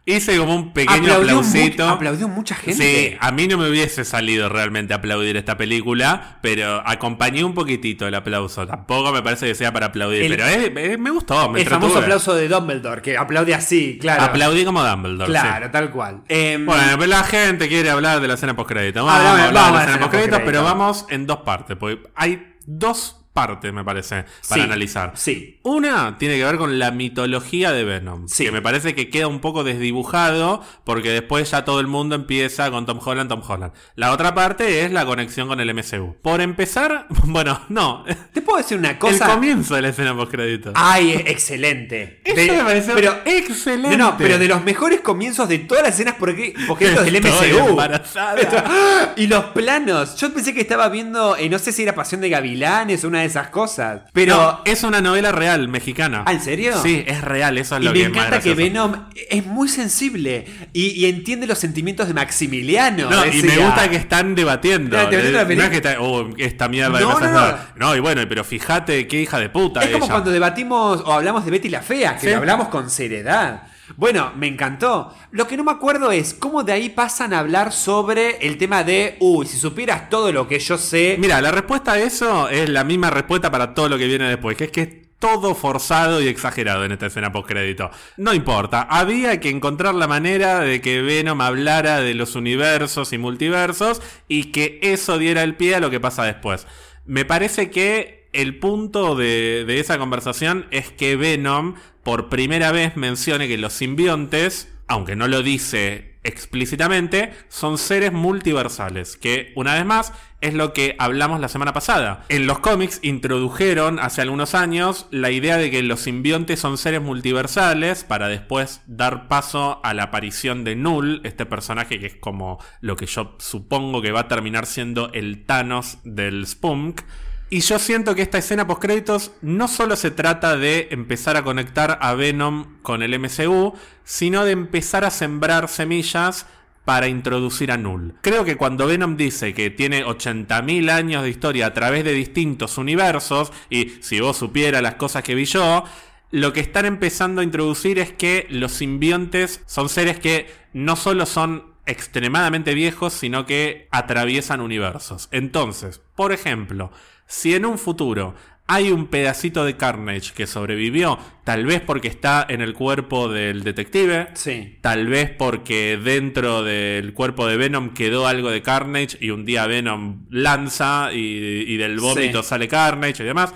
[0.07, 1.87] hice como un pequeño aplaudió, aplausito.
[1.87, 2.83] mu- aplaudió mucha gente.
[3.11, 8.07] Sí, a mí no me hubiese salido realmente aplaudir esta película, pero acompañé un poquitito
[8.07, 8.67] el aplauso.
[8.67, 11.67] Tampoco me parece que sea para aplaudir, El- pero es- es- me gustó, me El
[12.03, 14.23] famoso aplauso de Dumbledore, que aplaude así, claro.
[14.25, 15.31] Aplaudí como Dumbledore.
[15.31, 15.73] Claro, sí.
[15.73, 16.23] tal cual.
[16.29, 19.05] Em, Bueno, pero la gente quiere hablar de la escena postcrédito.
[19.05, 20.79] Vamos, Hablame, a hablar vamos de la escena postcrédito, pero postcrédito.
[20.79, 25.13] vamos en dos partes, porque hay dos partes, me parece, para Sí, analizar.
[25.15, 25.61] sí.
[25.63, 28.45] Una tiene que ver con la mitología de Venom, Sí.
[28.45, 32.71] que me parece que queda un poco desdibujado, porque después ya todo el mundo empieza
[32.71, 33.73] con Tom Holland, Tom Holland.
[33.95, 36.17] La otra parte es la conexión con el MCU.
[36.21, 39.27] Por empezar, bueno, no, ¿Te puedo decir una el cosa?
[39.29, 40.73] comienzo de la escena postcrédito.
[40.75, 42.21] Ay, excelente.
[42.25, 43.97] Eso De- me pareció pero, excelente.
[43.97, 47.13] No, no, pero de los mejores comienzos de todas las escenas porque, porque esto es
[47.13, 47.69] del MCU.
[47.69, 49.13] embarazada.
[49.17, 50.17] Y los planos.
[50.17, 53.21] Yo pensé que estaba viendo, eh, no sé si era Pasión de Gavilanes o una
[53.23, 54.03] de esas cosas.
[54.13, 54.35] Pero.
[54.37, 56.25] No, es una novela real mexicana.
[56.27, 56.81] ¿Ah, en serio?
[56.83, 58.55] Sí, es real, eso es y lo me que es más encanta que.
[58.55, 58.93] Venom
[59.31, 63.09] es muy sensible y, y entiende los sentimientos de Maximiliano.
[63.11, 64.97] No, y me gusta que están debatiendo.
[64.97, 67.51] Ves la no es que está, oh, esta mierda de No, cosas no, no.
[67.53, 67.59] no.
[67.77, 70.13] No, y bueno, pero fíjate qué hija de puta Es como ella.
[70.15, 72.31] cuando debatimos o hablamos de Betty la Fea, que Sí.
[72.31, 73.63] lo hablamos con seriedad.
[73.97, 75.15] Bueno, me encantó.
[75.31, 78.85] Lo que no me acuerdo es cómo de ahí pasan a hablar sobre el tema
[78.85, 81.17] de, uy, si supieras todo lo que yo sé.
[81.19, 84.57] Mira, la respuesta a eso es la misma respuesta para todo lo que viene después,
[84.57, 87.91] que es que es todo forzado y exagerado en esta escena postcrédito.
[88.17, 93.19] No importa, había que encontrar la manera de que Venom hablara de los universos y
[93.19, 96.67] multiversos y que eso diera el pie a lo que pasa después.
[97.05, 103.49] Me parece que el punto de, esa conversación es que Venom por primera vez mencione
[103.49, 110.13] que los simbiontes, aunque no lo dice explícitamente, son seres multiversales, que una vez más
[110.41, 112.25] es lo que hablamos la semana pasada.
[112.29, 117.01] En los cómics introdujeron hace algunos años la idea de que los simbiontes son seres
[117.01, 122.59] multiversales para después dar paso a la aparición de Null, este personaje que es como
[122.81, 127.03] lo que yo supongo que va a terminar siendo el Thanos del Spunk.
[127.51, 131.45] Y yo siento que esta escena post créditos no solo se trata de empezar a
[131.45, 133.75] conectar a Venom con el MCU,
[134.05, 136.47] sino de empezar a sembrar semillas
[136.85, 138.15] para introducir a Null.
[138.21, 142.77] Creo que cuando Venom dice que tiene 80.000 años de historia a través de distintos
[142.77, 145.85] universos, y si vos supieras las cosas que vi yo,
[146.31, 151.25] lo que están empezando a introducir es que los simbiontes son seres que no solo
[151.25, 155.29] son extremadamente viejos, sino que atraviesan universos.
[155.31, 156.91] Entonces, por ejemplo,
[157.29, 158.35] si en un futuro
[158.71, 163.63] hay un pedacito de Carnage que sobrevivió, tal vez porque está en el cuerpo del
[163.65, 164.79] detective, Sí.
[164.83, 169.67] Tal vez porque dentro del cuerpo de Venom quedó algo de Carnage y un día
[169.67, 172.49] Venom lanza y, y del vómito Sí.
[172.51, 173.55] sale Carnage y demás.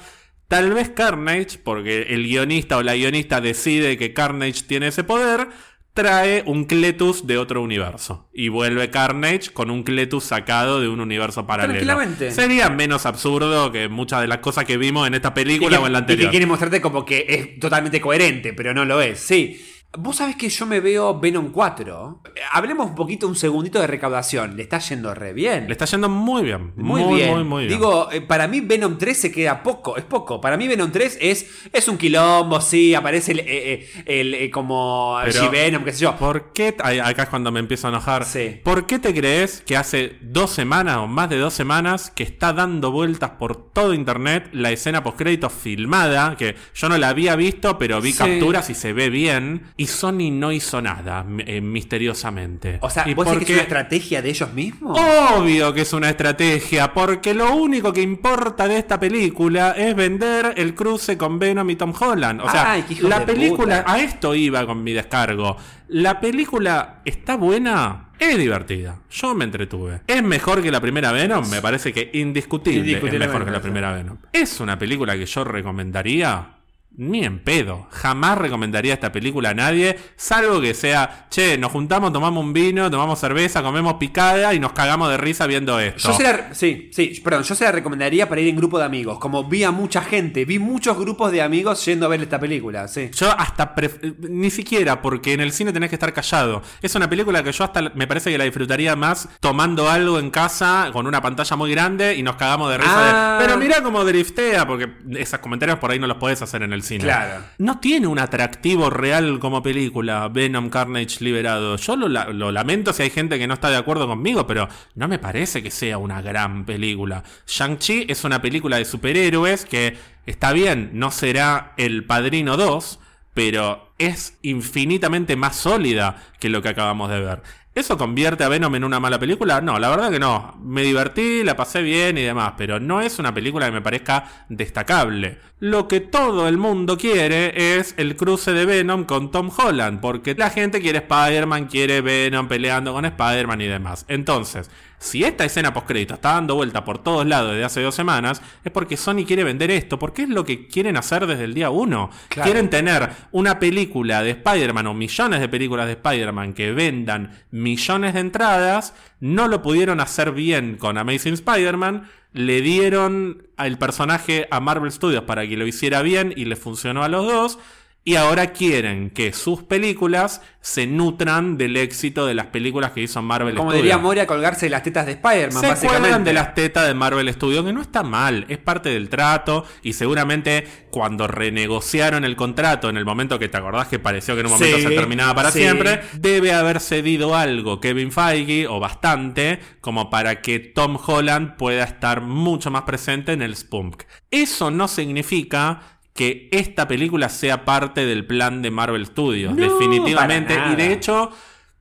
[0.48, 5.48] Tal vez Carnage, porque el guionista o la guionista decide que Carnage tiene ese poder,
[5.94, 8.28] trae un Cletus de otro universo.
[8.32, 11.74] Y vuelve Carnage con un Cletus sacado de un universo paralelo.
[11.80, 12.30] Tranquilamente.
[12.30, 15.86] Sería menos absurdo que muchas de las cosas que vimos en esta película que, o
[15.86, 16.30] en la y que anterior.
[16.30, 19.18] quiere mostrarte como que es totalmente coherente, pero no lo es.
[19.18, 19.60] Sí.
[19.98, 22.22] Vos sabés que yo me veo Venom 4.
[22.24, 24.56] Eh, Hablemos un poquito, un segundito de recaudación.
[24.56, 25.66] Le está yendo re bien.
[25.66, 26.72] Le está yendo muy bien.
[26.76, 27.30] Muy, Muy, bien.
[27.34, 27.78] muy, muy bien.
[27.78, 30.40] Digo, eh, para mí Venom 3 se queda poco, es poco.
[30.40, 34.50] Para mí Venom 3 es, es un quilombo, sí, aparece el, eh, eh, el, eh,
[34.50, 36.16] como Pero- G-Venom, qué sé yo.
[36.16, 36.74] ¿Por qué?
[36.82, 38.24] Acá es cuando me empiezo a enojar.
[38.24, 38.60] Sí.
[38.64, 42.54] ¿Por qué te crees que hace dos semanas o más de dos semanas que está
[42.54, 46.34] dando vueltas por todo internet la escena postcrédito filmada?
[46.38, 48.18] Que yo no la había visto, pero vi Sí.
[48.18, 49.64] capturas y se ve bien.
[49.82, 52.78] Y Sony no hizo nada eh, misteriosamente.
[52.82, 54.96] O sea, ¿Y ¿vos por decís que es una estrategia de ellos mismos?
[55.36, 60.54] Obvio que es una estrategia, porque lo único que importa de esta película es vender
[60.56, 62.42] el cruce con Venom y Tom Holland.
[62.42, 63.92] O sea, Ay, la película, puta.
[63.92, 65.56] a esto iba con mi descargo.
[65.88, 69.00] La película está buena, es divertida.
[69.10, 70.02] Yo me entretuve.
[70.06, 71.44] ¿Es mejor que la primera Venom?
[71.50, 74.16] Me parece que indiscutible es Indiscutiblemente, mejor que la primera Venom.
[74.32, 76.61] ¿Es una película que yo recomendaría?
[76.94, 77.86] Ni en pedo.
[77.90, 82.90] Jamás recomendaría esta película a nadie, salvo que sea, che, nos juntamos, tomamos un vino,
[82.90, 86.08] tomamos cerveza, comemos picada y nos cagamos de risa viendo esto.
[86.10, 88.84] Yo se la, sí, sí, perdón, yo se la recomendaría para ir en grupo de
[88.84, 89.18] amigos.
[89.18, 92.86] Como vi a mucha gente, vi muchos grupos de amigos yendo a ver esta película,
[92.88, 93.10] sí.
[93.14, 96.62] Yo hasta pref- ni siquiera porque en el cine tenés que estar callado.
[96.82, 100.30] Es una película que yo hasta me parece que la disfrutaría más tomando algo en
[100.30, 102.92] casa con una pantalla muy grande y nos cagamos de risa.
[103.36, 103.38] Ah.
[103.40, 106.72] de, Pero mira cómo driftea, porque esos comentarios por ahí no los podés hacer en
[106.74, 107.04] el cine.
[107.04, 107.44] Claro.
[107.58, 111.76] No tiene un atractivo real como película, Venom Carnage liberado.
[111.76, 115.08] Yo lo, lo lamento si hay gente que no está de acuerdo conmigo, pero no
[115.08, 117.22] me parece que sea una gran película.
[117.46, 122.98] Shang-Chi es una película de superhéroes que está bien, no será El Padrino 2,
[123.34, 127.42] pero es infinitamente más sólida que lo que acabamos de ver.
[127.74, 129.62] ¿Eso convierte a Venom en una mala película?
[129.62, 130.58] No, la verdad que no.
[130.62, 134.44] Me divertí, la pasé bien y demás, pero no es una película que me parezca
[134.50, 135.38] destacable.
[135.58, 140.34] Lo que todo el mundo quiere es el cruce de Venom con Tom Holland, porque
[140.34, 144.04] la gente quiere Spider-Man, quiere Venom peleando con Spider-Man y demás.
[144.08, 144.70] Entonces,
[145.02, 148.70] si esta escena postcrédito está dando vuelta por todos lados desde hace dos semanas, es
[148.70, 152.08] porque Sony quiere vender esto, porque es lo que quieren hacer desde el día uno.
[152.28, 152.48] Claro.
[152.48, 158.14] Quieren tener una película de Spider-Man o millones de películas de Spider-Man que vendan millones
[158.14, 164.60] de entradas, no lo pudieron hacer bien con Amazing Spider-Man, le dieron al personaje a
[164.60, 167.58] Marvel Studios para que lo hiciera bien y le funcionó a los dos.
[168.04, 173.22] Y ahora quieren que sus películas se nutran del éxito de las películas que hizo
[173.22, 173.82] Marvel Como Studios.
[173.82, 176.00] diría Moria, colgarse de las tetas de Spider-Man, Se básicamente.
[176.00, 179.64] cuelgan de las tetas de Marvel Studios, que no está mal, es parte del trato
[179.82, 184.40] y seguramente cuando renegociaron el contrato en el momento que te acordás que pareció que
[184.40, 185.60] en un momento Sí, se terminaba para sí.
[185.60, 191.84] siempre, debe haber cedido algo Kevin Feige o bastante como para que Tom Holland pueda
[191.84, 194.02] estar mucho más presente en el Spunk.
[194.30, 200.56] Eso no significa que esta película sea parte del plan de Marvel Studios, No, definitivamente.
[200.70, 201.30] Y de hecho,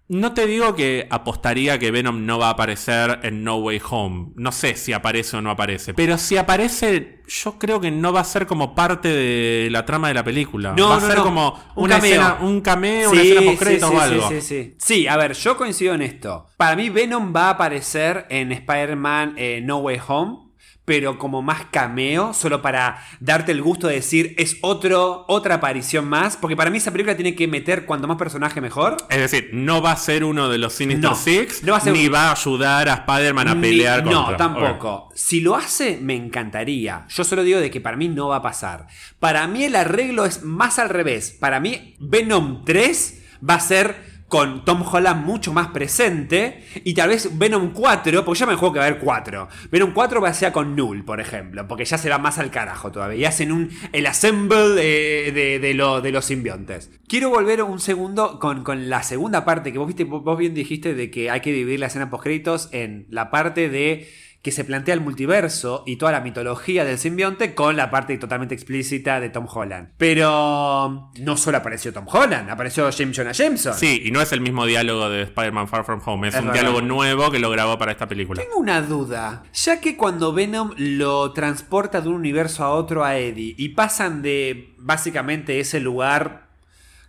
[0.08, 4.28] no te digo que apostaría que Venom no va a aparecer en No Way Home.
[4.36, 5.94] No sé si aparece o no aparece.
[5.94, 10.10] Pero si aparece, yo creo que no va a ser como parte de la trama
[10.10, 10.74] de la película.
[10.78, 11.24] No, va a no, ser no.
[11.24, 12.12] como Un una cameo.
[12.12, 14.30] escena, un cameo, una escena post sí, o algo.
[14.30, 14.76] Sí, sí, sí.
[14.80, 16.48] Sí, a ver, yo coincido en esto.
[16.58, 20.51] Para mí Venom va a aparecer en Spider-Man eh, No Way Home,
[20.92, 26.06] pero como más cameo, solo para darte el gusto de decir es otro, otra aparición
[26.06, 28.98] más, porque para mí esa película tiene que meter cuanto más personaje mejor.
[29.10, 31.82] Es decir, no va a ser uno de los Sinister No, Six, no va a
[31.82, 34.32] ser- ni va a ayudar a Spider-Man a Ni- pelear contra.
[34.32, 35.10] No, tampoco.
[35.16, 37.06] Si lo hace, me encantaría.
[37.08, 38.88] Yo solo digo de que para mí no va a pasar.
[39.18, 41.32] Para mí el arreglo es más al revés.
[41.40, 47.10] Para mí Venom 3 va a ser con Tom Holland mucho más presente y tal
[47.10, 49.50] vez Venom 4, porque ya me juego que va a haber 4.
[49.70, 52.50] Venom 4 va a ser con Null, por ejemplo, porque ya se va más al
[52.50, 53.20] carajo todavía.
[53.20, 56.92] Y hacen un, el assemble eh, de, de de los simbiontes.
[57.10, 60.94] Quiero volver un segundo con, con la segunda parte que vos viste, vos bien dijiste
[60.94, 64.08] de que hay que dividir la escena post créditos en la parte de
[64.42, 68.56] que se plantea el multiverso y toda la mitología del simbionte con la parte totalmente
[68.56, 69.90] explícita de Tom Holland.
[69.98, 73.76] Pero no solo apareció Tom Holland, apareció James Jonah Jameson.
[73.76, 76.48] Sí, y no es el mismo diálogo de Spider-Man Far From Home, es, Es un
[76.48, 76.62] verdad.
[76.62, 78.42] diálogo nuevo que lo grabó para esta película.
[78.42, 79.44] Tengo una duda.
[79.54, 84.24] Ya que cuando Venom lo transporta de un universo a otro a Eddie y pasan
[84.24, 86.48] de básicamente ese lugar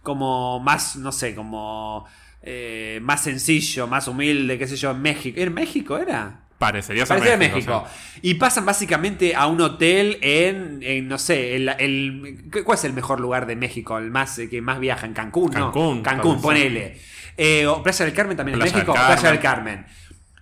[0.02, 2.04] como más, no sé, como
[2.42, 5.40] eh, más sencillo, más humilde, qué sé yo, en México.
[5.40, 6.40] ¿En México era?
[6.66, 8.18] Parecería ser Parecía de México, México.
[8.22, 12.92] Y pasan básicamente a un hotel en, en, no sé, el, el- ¿cuál es el
[12.92, 13.98] mejor lugar de México?
[13.98, 15.66] El más eh, que más viaja en Cancún, ¿no?
[16.02, 16.98] Cancún, ponele.
[17.36, 18.92] Eh, o Playa del Carmen también Playa en México.
[18.92, 19.40] del Playa del.
[19.40, 19.86] Carmen.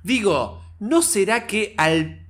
[0.03, 2.27] Digo, ¿no será que al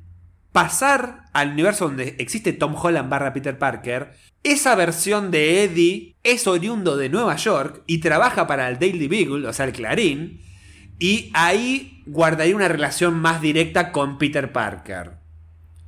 [0.52, 4.12] pasar al universo donde existe Tom Holland barra Peter Parker,
[4.42, 9.46] esa versión de Eddie es oriundo de Nueva York y trabaja para el Daily Beagle,
[9.46, 10.40] o sea, el Clarín,
[11.00, 15.12] y ahí guardaría una relación más directa con Peter Parker.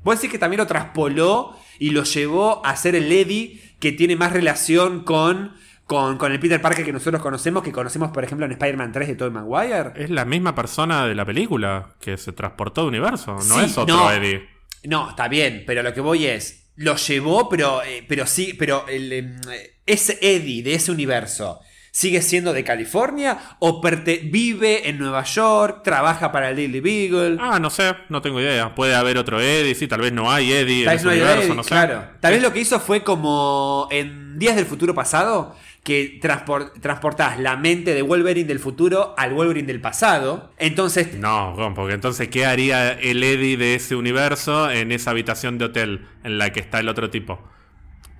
[0.02, 4.16] Vos decís que también lo traspoló y lo llevó a ser el Eddie que tiene
[4.16, 5.52] más relación con,
[5.86, 9.08] con, con el Peter Parker que nosotros conocemos, que conocemos por ejemplo en Spider-Man 3
[9.08, 9.92] de Tobey Maguire.
[9.96, 13.78] Es la misma persona de la película que se transportó de universo, no Sí, es
[13.78, 14.10] otro no.
[14.10, 14.48] Eddie.
[14.84, 18.86] No, está bien, pero lo que voy es, lo llevó, pero, eh, pero sí, pero
[18.88, 21.60] el, em, eh, ese Eddie de ese universo.
[21.94, 27.36] ¿Sigue siendo de California o vive en Nueva York, trabaja para el Daily Beagle?
[27.38, 28.74] Ah, no sé, no tengo idea.
[28.74, 31.10] Puede haber otro Eddie, sí, tal vez no hay Eddie Tal en vez ese no
[31.10, 31.68] hay universo, Eddie, no sé.
[31.68, 32.04] claro.
[32.20, 37.38] Tal vez lo que hizo fue como en Días del Futuro Pasado, que transpor- transportás
[37.38, 40.50] la mente de Wolverine del futuro al Wolverine del pasado.
[40.56, 45.66] Entonces, No, porque entonces, ¿qué haría el Eddie de ese universo en esa habitación de
[45.66, 47.38] hotel en la que está el otro tipo?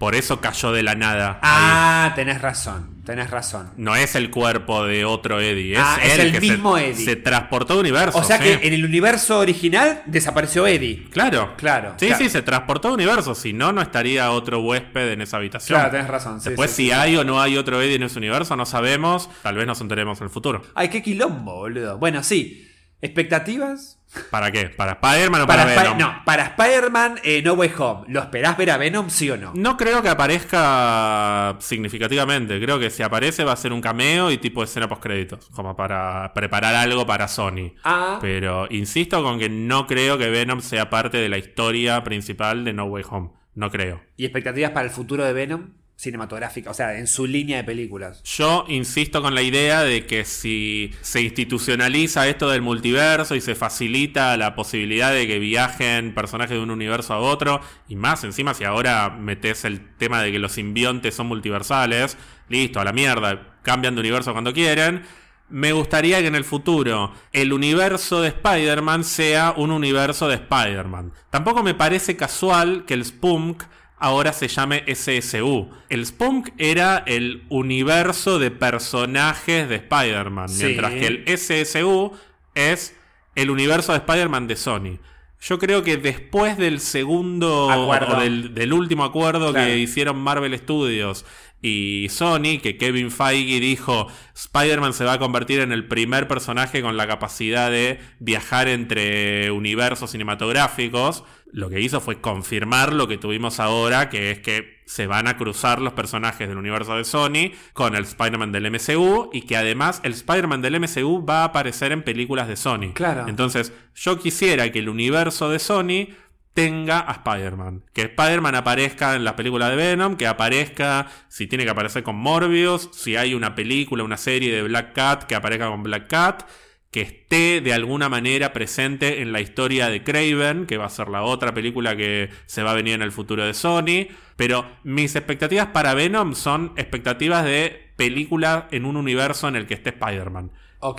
[0.03, 1.35] Por eso cayó de la nada.
[1.35, 1.39] ahí.
[1.43, 3.71] ah, tenés razón, tenés razón.
[3.77, 7.05] No es el cuerpo de otro Eddie, es, Ah, es el que mismo se, Eddie.
[7.05, 8.19] se transportó de universo.
[8.19, 8.43] O sea sí.
[8.43, 11.07] que en el universo original desapareció Eddie.
[11.13, 12.25] Claro, Claro, Sí, claro.
[12.25, 13.37] sí, se transportó de universo.
[13.37, 15.79] Si no, no estaría otro huésped en esa habitación.
[15.79, 16.41] Claro, tenés razón.
[16.41, 19.31] sí, Después, sí, si hay o no hay otro Eddie en ese universo, no sabemos.
[19.45, 20.63] Tal vez nos enteremos en el futuro.
[20.75, 21.97] Ay, qué quilombo, boludo.
[21.99, 22.69] Bueno, sí.
[23.03, 23.99] ¿Expectativas?
[24.31, 24.67] ¿Para qué?
[24.69, 25.99] ¿Para Spider-Man o para, Para, Venom?
[25.99, 28.05] no, para Spider-Man eh, No Way Home.
[28.09, 29.53] ¿Lo esperás ver a Venom, sí o no?
[29.55, 32.61] No creo que aparezca significativamente.
[32.61, 35.75] Creo que si aparece va a ser un cameo y tipo escena post créditos, como
[35.75, 37.73] para preparar algo para Sony.
[37.85, 42.65] Ah, Pero insisto con que no creo que Venom sea parte de la historia principal
[42.65, 43.31] de No Way Home.
[43.55, 44.01] No creo.
[44.17, 45.71] ¿y expectativas para el futuro de Venom?
[46.03, 48.25] Cinematográfica, o sea, en su línea de películas.
[48.25, 53.55] Yo insisto con la idea de que si se institucionaliza esto del multiverso y se
[53.55, 58.53] facilita la posibilidad de que viajen personajes de un universo a otro, y más encima
[58.53, 63.59] si ahora metes el tema de que los simbiontes son multiversales, listo, a la mierda,
[63.63, 65.03] cambian de universo cuando quieren.
[65.51, 71.13] Me gustaría que en el futuro el universo de Spider-Man sea un universo de Spider-Man.
[71.31, 73.63] Tampoco me parece casual que el Spunk
[74.03, 75.71] ahora se llame SSU.
[75.89, 80.65] El Spunk era el universo de personajes de Spider-Man, Sí.
[80.65, 82.13] mientras que el SSU
[82.55, 82.95] es
[83.35, 84.99] el universo de Spider-Man de Sony.
[85.41, 88.17] Yo creo que después del segundo Acuerdo.
[88.17, 89.67] o del, del último acuerdo Claro.
[89.67, 91.25] que hicieron Marvel Studios
[91.61, 96.81] y Sony, que Kevin Feige dijo, Spider-Man se va a convertir en el primer personaje
[96.83, 103.19] con la capacidad de viajar entre universos cinematográficos, lo que hizo fue confirmar lo que
[103.19, 107.53] tuvimos ahora, que es que se van a cruzar los personajes del universo de Sony
[107.73, 111.93] con el Spider-Man del MCU y que además el Spider-Man del MCU va a aparecer
[111.93, 112.93] en películas de Sony.
[112.95, 113.29] Claro.
[113.29, 116.09] Entonces, yo quisiera que el universo de Sony
[116.55, 117.85] tenga a Spider-Man.
[117.93, 122.17] Que Spider-Man aparezca en las películas de Venom, que aparezca, si tiene que aparecer con
[122.17, 126.45] Morbius, si hay una película, una serie de Black Cat, que aparezca con Black Cat,
[126.93, 131.09] que esté de alguna manera presente en la historia de Craven, que va a ser
[131.09, 134.09] la otra película que se va a venir en el futuro de Sony.
[134.37, 139.75] Pero mis expectativas para Venom son expectativas de película en un universo en el que
[139.75, 140.53] esté Spider-Man.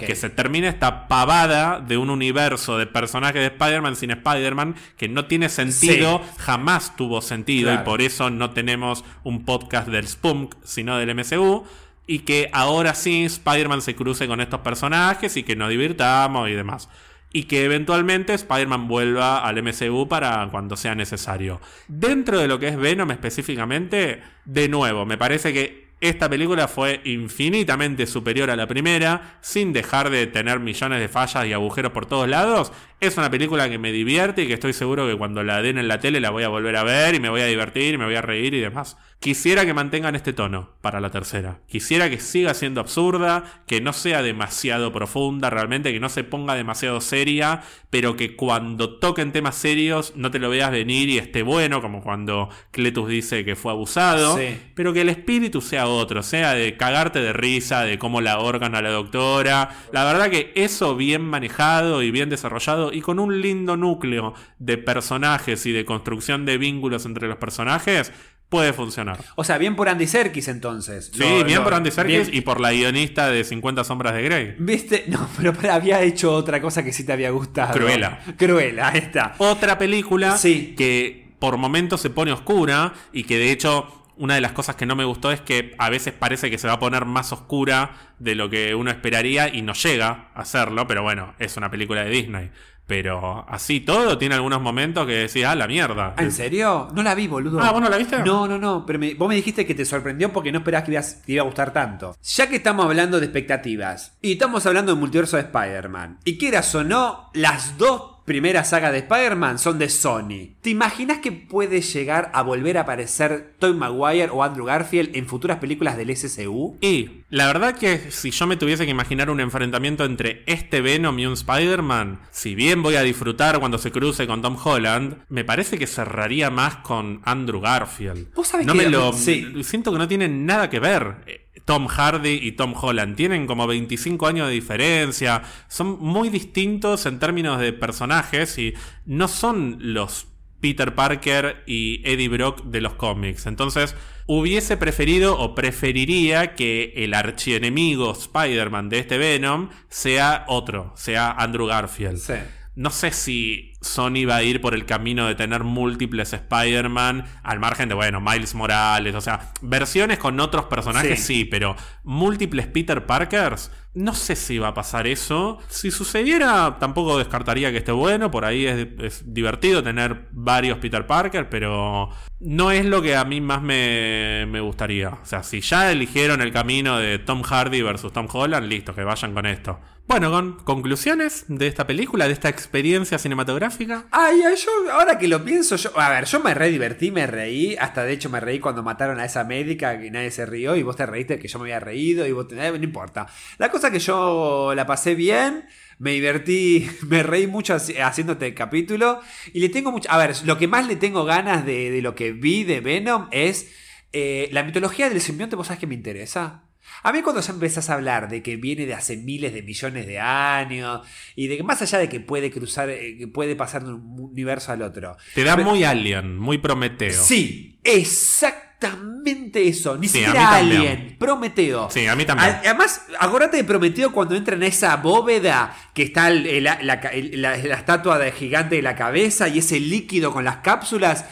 [0.08, 5.10] Que se termine esta pavada de un universo de personajes de Spider-Man sin Spider-Man que
[5.10, 7.82] no tiene sentido, jamás tuvo sentido Claro.
[7.82, 11.66] y por eso no tenemos un podcast del Spunk, sino del MCU.
[12.06, 16.54] Y que ahora sí Spider-Man se cruce con estos personajes y que nos divirtamos y
[16.54, 16.90] demás.
[17.32, 21.62] Y que eventualmente Spider-Man vuelva al MCU para cuando sea necesario.
[21.88, 27.00] Dentro de lo que es Venom específicamente, de nuevo, me parece que esta película fue
[27.06, 32.06] infinitamente superior a la primera, sin dejar de tener millones de fallas y agujeros por
[32.06, 32.74] todos lados.
[33.04, 35.90] Es una película que me divierte y que estoy seguro que cuando la den en
[35.90, 38.06] la tele la voy a volver a ver y me voy a divertir y me
[38.06, 38.96] voy a reír y demás.
[39.20, 41.60] Quisiera que mantengan este tono para la tercera.
[41.68, 46.56] Quisiera que siga siendo absurda, que no sea demasiado profunda realmente, que no se ponga
[46.56, 51.42] demasiado seria, pero que cuando toquen temas serios no te lo veas venir y esté
[51.42, 54.58] bueno, como cuando Cletus dice que fue abusado, Sí.
[54.76, 58.76] pero que el espíritu sea otro, sea de cagarte de risa, de cómo la ahorcan
[58.76, 59.70] a la doctora.
[59.94, 64.78] La verdad que eso bien manejado y bien desarrollado y con un lindo núcleo de
[64.78, 68.12] personajes y de construcción de vínculos entre los personajes,
[68.50, 69.18] puede funcionar.
[69.36, 71.10] O sea, bien por Andy Serkis entonces.
[71.14, 74.14] Sí, Lo- bien lo- por Andy Serkis bien- y por la guionista de 50 sombras
[74.14, 74.56] de Grey.
[74.60, 75.06] ¿Viste?
[75.08, 77.74] No, pero para- había hecho otra cosa que sí te había gustado.
[77.74, 78.20] Cruella.
[78.38, 79.34] Cruella, ahí está.
[79.40, 80.76] Otra película Sí.
[80.78, 84.86] que por momentos se pone oscura y que de hecho una de las cosas que
[84.86, 88.14] no me gustó es que a veces parece que se va a poner más oscura
[88.20, 92.04] de lo que uno esperaría y no llega a hacerlo, pero bueno, es una película
[92.04, 92.52] de Disney.
[92.86, 96.16] Pero así todo tiene algunos momentos que decís, ah, la mierda.
[96.18, 96.90] ¿En serio?
[96.94, 97.60] No la vi, boludo.
[97.62, 98.18] Ah, ¿vos no la viste?
[98.24, 98.86] No, no, no.
[98.86, 101.44] Pero me- vos me dijiste que te sorprendió porque no esperabas que ibas- te iba
[101.44, 102.16] a gustar tanto.
[102.22, 106.74] Ya que estamos hablando de expectativas y estamos hablando del multiverso de Spider-Man, y quieras
[106.76, 110.56] o no, las dos primeras sagas de Spider-Man son de Sony.
[110.62, 115.28] ¿Te imaginas que puede llegar a volver a aparecer Tobey Maguire o Andrew Garfield en
[115.28, 116.78] futuras películas del SCU?
[116.82, 121.18] Y la verdad que si yo me tuviese que imaginar un enfrentamiento entre este Venom
[121.20, 125.44] y un Spider-Man, si bien voy a disfrutar cuando se cruce con Tom Holland, me
[125.44, 128.34] parece que cerraría más con Andrew Garfield.
[128.34, 129.64] Vos sabés no que- me lo sí.
[129.64, 131.43] siento que no tienen nada que ver.
[131.66, 137.20] Tom Hardy y Tom Holland tienen como 25 años de diferencia, son muy distintos en
[137.20, 138.74] términos de personajes y
[139.06, 140.28] no son los
[140.60, 143.48] Peter Parker y Eddie Brock de los cómics.
[143.48, 143.96] Entonces,
[144.28, 151.68] hubiese preferido o preferiría que el archienemigo Spider-Man de este Venom sea otro, sea Andrew
[151.68, 152.18] Garfield.
[152.18, 152.36] Sí.
[152.76, 157.60] No sé si Sony va a ir por el camino de tener múltiples Spider-Man, al
[157.60, 161.36] margen de, bueno, Miles Morales, o sea, versiones con otros personajes Sí.
[161.36, 165.60] sí, pero múltiples Peter Parkers, no sé si va a pasar eso.
[165.70, 171.06] Si sucediera, tampoco descartaría que esté bueno, por ahí es, es divertido tener varios Peter
[171.06, 175.10] Parker, pero no es lo que a mí más me, me gustaría.
[175.10, 179.04] O sea, si ya eligieron el camino de Tom Hardy versus Tom Holland, listo, que
[179.04, 179.80] vayan con esto.
[180.06, 184.06] Bueno, con conclusiones de esta película, de esta experiencia cinematográfica.
[184.12, 187.26] Ay, ay, yo, ahora que lo pienso, yo, a ver, yo me re divertí, me
[187.26, 190.76] reí, hasta de hecho me reí cuando mataron a esa médica que nadie se rió
[190.76, 193.28] y vos te reíste que yo me había reído y vos te, eh, no importa.
[193.58, 195.66] La cosa que yo la pasé bien,
[196.00, 199.22] me divertí, me reí mucho haci- haciéndote el capítulo
[199.54, 202.16] y le tengo mucho, a ver, lo que más le tengo ganas de, de lo
[202.16, 203.72] que vi de Venom es
[204.12, 206.66] eh, la mitología del simbionte, vos sabés que me interesa.
[207.02, 210.06] A mí cuando ya empezás a hablar de que viene de hace miles de millones
[210.06, 211.02] de años
[211.36, 214.20] y de que más allá de que puede cruzar, eh, que puede pasar de un
[214.20, 215.16] universo al otro.
[215.34, 217.24] Te da muy alien, muy prometeo.
[217.24, 219.98] Sí, exactamente eso.
[219.98, 220.56] Ni Sí, siquiera.
[220.58, 221.90] Alien, Prometeo.
[221.90, 222.58] Sí, a mí también.
[222.64, 227.76] Además, acuérdate de Prometeo cuando entra en esa bóveda que está el- la, la- la
[227.76, 231.26] estatua de gigante de la cabeza y ese líquido con las cápsulas.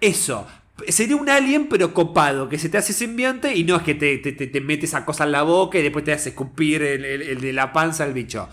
[0.00, 0.46] Eso.
[0.88, 4.18] Sería un alien, pero copado, que se te hace simbionte y no es que te,
[4.18, 7.04] te, te- te metes esa cosa en la boca y después te hace escupir el,
[7.04, 8.48] el- el de la panza al bicho.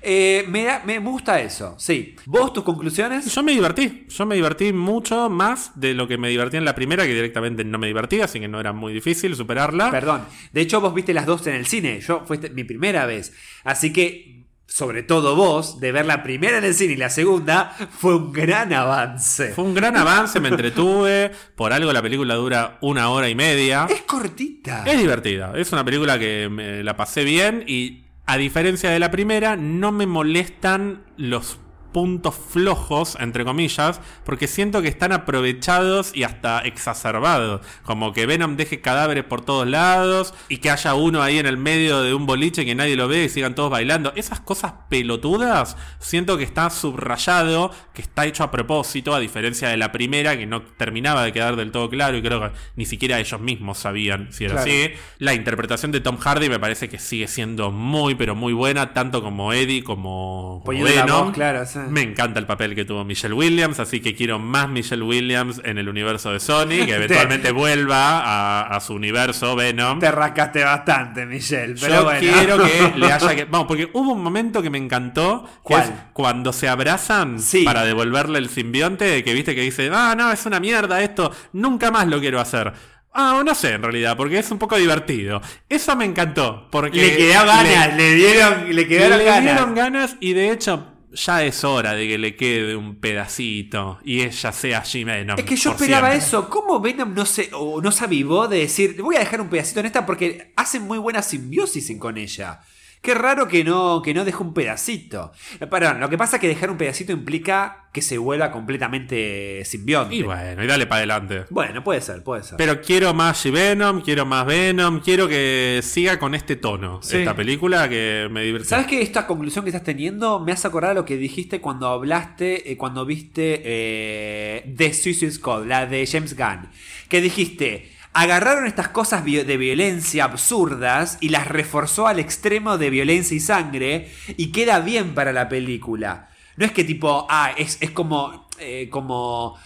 [0.00, 2.16] Eh, me, da- me gusta eso, sí.
[2.24, 3.26] ¿Vos tus conclusiones?
[3.34, 6.74] Yo me divertí, yo me divertí mucho más de lo que me divertí en la
[6.74, 9.90] primera, que directamente no me divertí, así que no era muy difícil superarla.
[9.90, 10.22] Perdón.
[10.52, 12.00] De hecho, vos viste las dos en el cine.
[12.00, 13.34] Yo fue mi primera vez.
[13.64, 14.41] Así que,
[14.74, 18.32] sobre todo vos, de ver la primera en el cine y la segunda, fue un
[18.32, 19.52] gran avance.
[19.52, 23.86] Fue un gran avance, me entretuve, por algo la película dura una hora y media.
[23.90, 24.84] Es cortita.
[24.86, 29.10] Es divertida, es una película que me la pasé bien y a diferencia de la
[29.10, 31.58] primera, no me molestan los
[31.92, 37.60] puntos flojos, entre comillas, porque siento que están aprovechados y hasta exacerbados.
[37.84, 41.56] Como que Venom deje cadáveres por todos lados y que haya uno ahí en el
[41.56, 44.12] medio de un boliche que nadie lo ve y sigan todos bailando.
[44.16, 49.76] Esas cosas pelotudas, siento que está subrayado, que está hecho a propósito, a diferencia de
[49.76, 53.18] la primera, que no terminaba de quedar del todo claro y creo que ni siquiera
[53.20, 54.70] ellos mismos sabían si era Claro.
[54.70, 54.90] así.
[55.18, 59.22] La interpretación de Tom Hardy me parece que sigue siendo muy, pero muy buena, tanto
[59.22, 61.24] como Eddie como, como la Venom.
[61.26, 61.78] voz, claro, sí.
[61.90, 65.78] Me encanta el papel que tuvo Michelle Williams, así que quiero más Michelle Williams en
[65.78, 69.98] el universo de Sony, que eventualmente vuelva a, a su universo Venom.
[69.98, 71.74] Te rascaste bastante, Michelle.
[71.80, 72.20] Pero Yo bueno.
[72.20, 73.44] quiero que le haya que.
[73.44, 75.44] Vamos, porque hubo un momento que me encantó.
[75.44, 75.82] Que ¿Cuál?
[75.82, 77.64] es cuando se abrazan Sí.
[77.64, 79.22] para devolverle el simbionte.
[79.24, 81.32] Que viste que dice, ah, no, es una mierda esto.
[81.52, 82.72] Nunca más lo quiero hacer.
[83.14, 85.42] Ah, no sé en realidad, porque es un poco divertido.
[85.68, 86.68] Eso me encantó.
[86.70, 89.42] Porque Le quedó ganas, le, dieron, le le, quedaron le ganas.
[89.42, 90.86] dieron ganas y de hecho.
[91.14, 95.38] Ya es hora de que le quede un pedacito y ella sea Jim Venom.
[95.38, 96.26] Es que yo esperaba siempre.
[96.26, 96.48] eso.
[96.48, 99.80] ¿Cómo Venom no se, o no se avivó de decir, voy a dejar un pedacito
[99.80, 102.60] en esta porque hacen muy buena simbiosis con ella?
[103.02, 105.32] Qué raro que no, que no dejó un pedacito.
[105.60, 109.64] Eh, Perdón, lo que pasa es que dejar un pedacito implica que se vuelva completamente
[109.64, 110.14] simbionte.
[110.14, 111.44] Y bueno, y dale para adelante.
[111.50, 112.56] Bueno, puede ser, puede ser.
[112.56, 117.18] Pero quiero más Venom, quiero más Venom, quiero que siga con este tono Sí.
[117.18, 118.68] esta película que me divierte.
[118.68, 121.88] ¿Sabes que esta conclusión que estás teniendo me hace acordar a lo que dijiste cuando
[121.88, 126.68] hablaste, eh, cuando viste eh, The Suicide Squad, la de James Gunn?
[127.08, 133.36] Que dijiste, agarraron estas cosas de violencia absurdas y las reforzó al extremo de violencia
[133.36, 136.28] y sangre y queda bien para la película.
[136.56, 139.56] No es que tipo, ah, es, es como, eh, como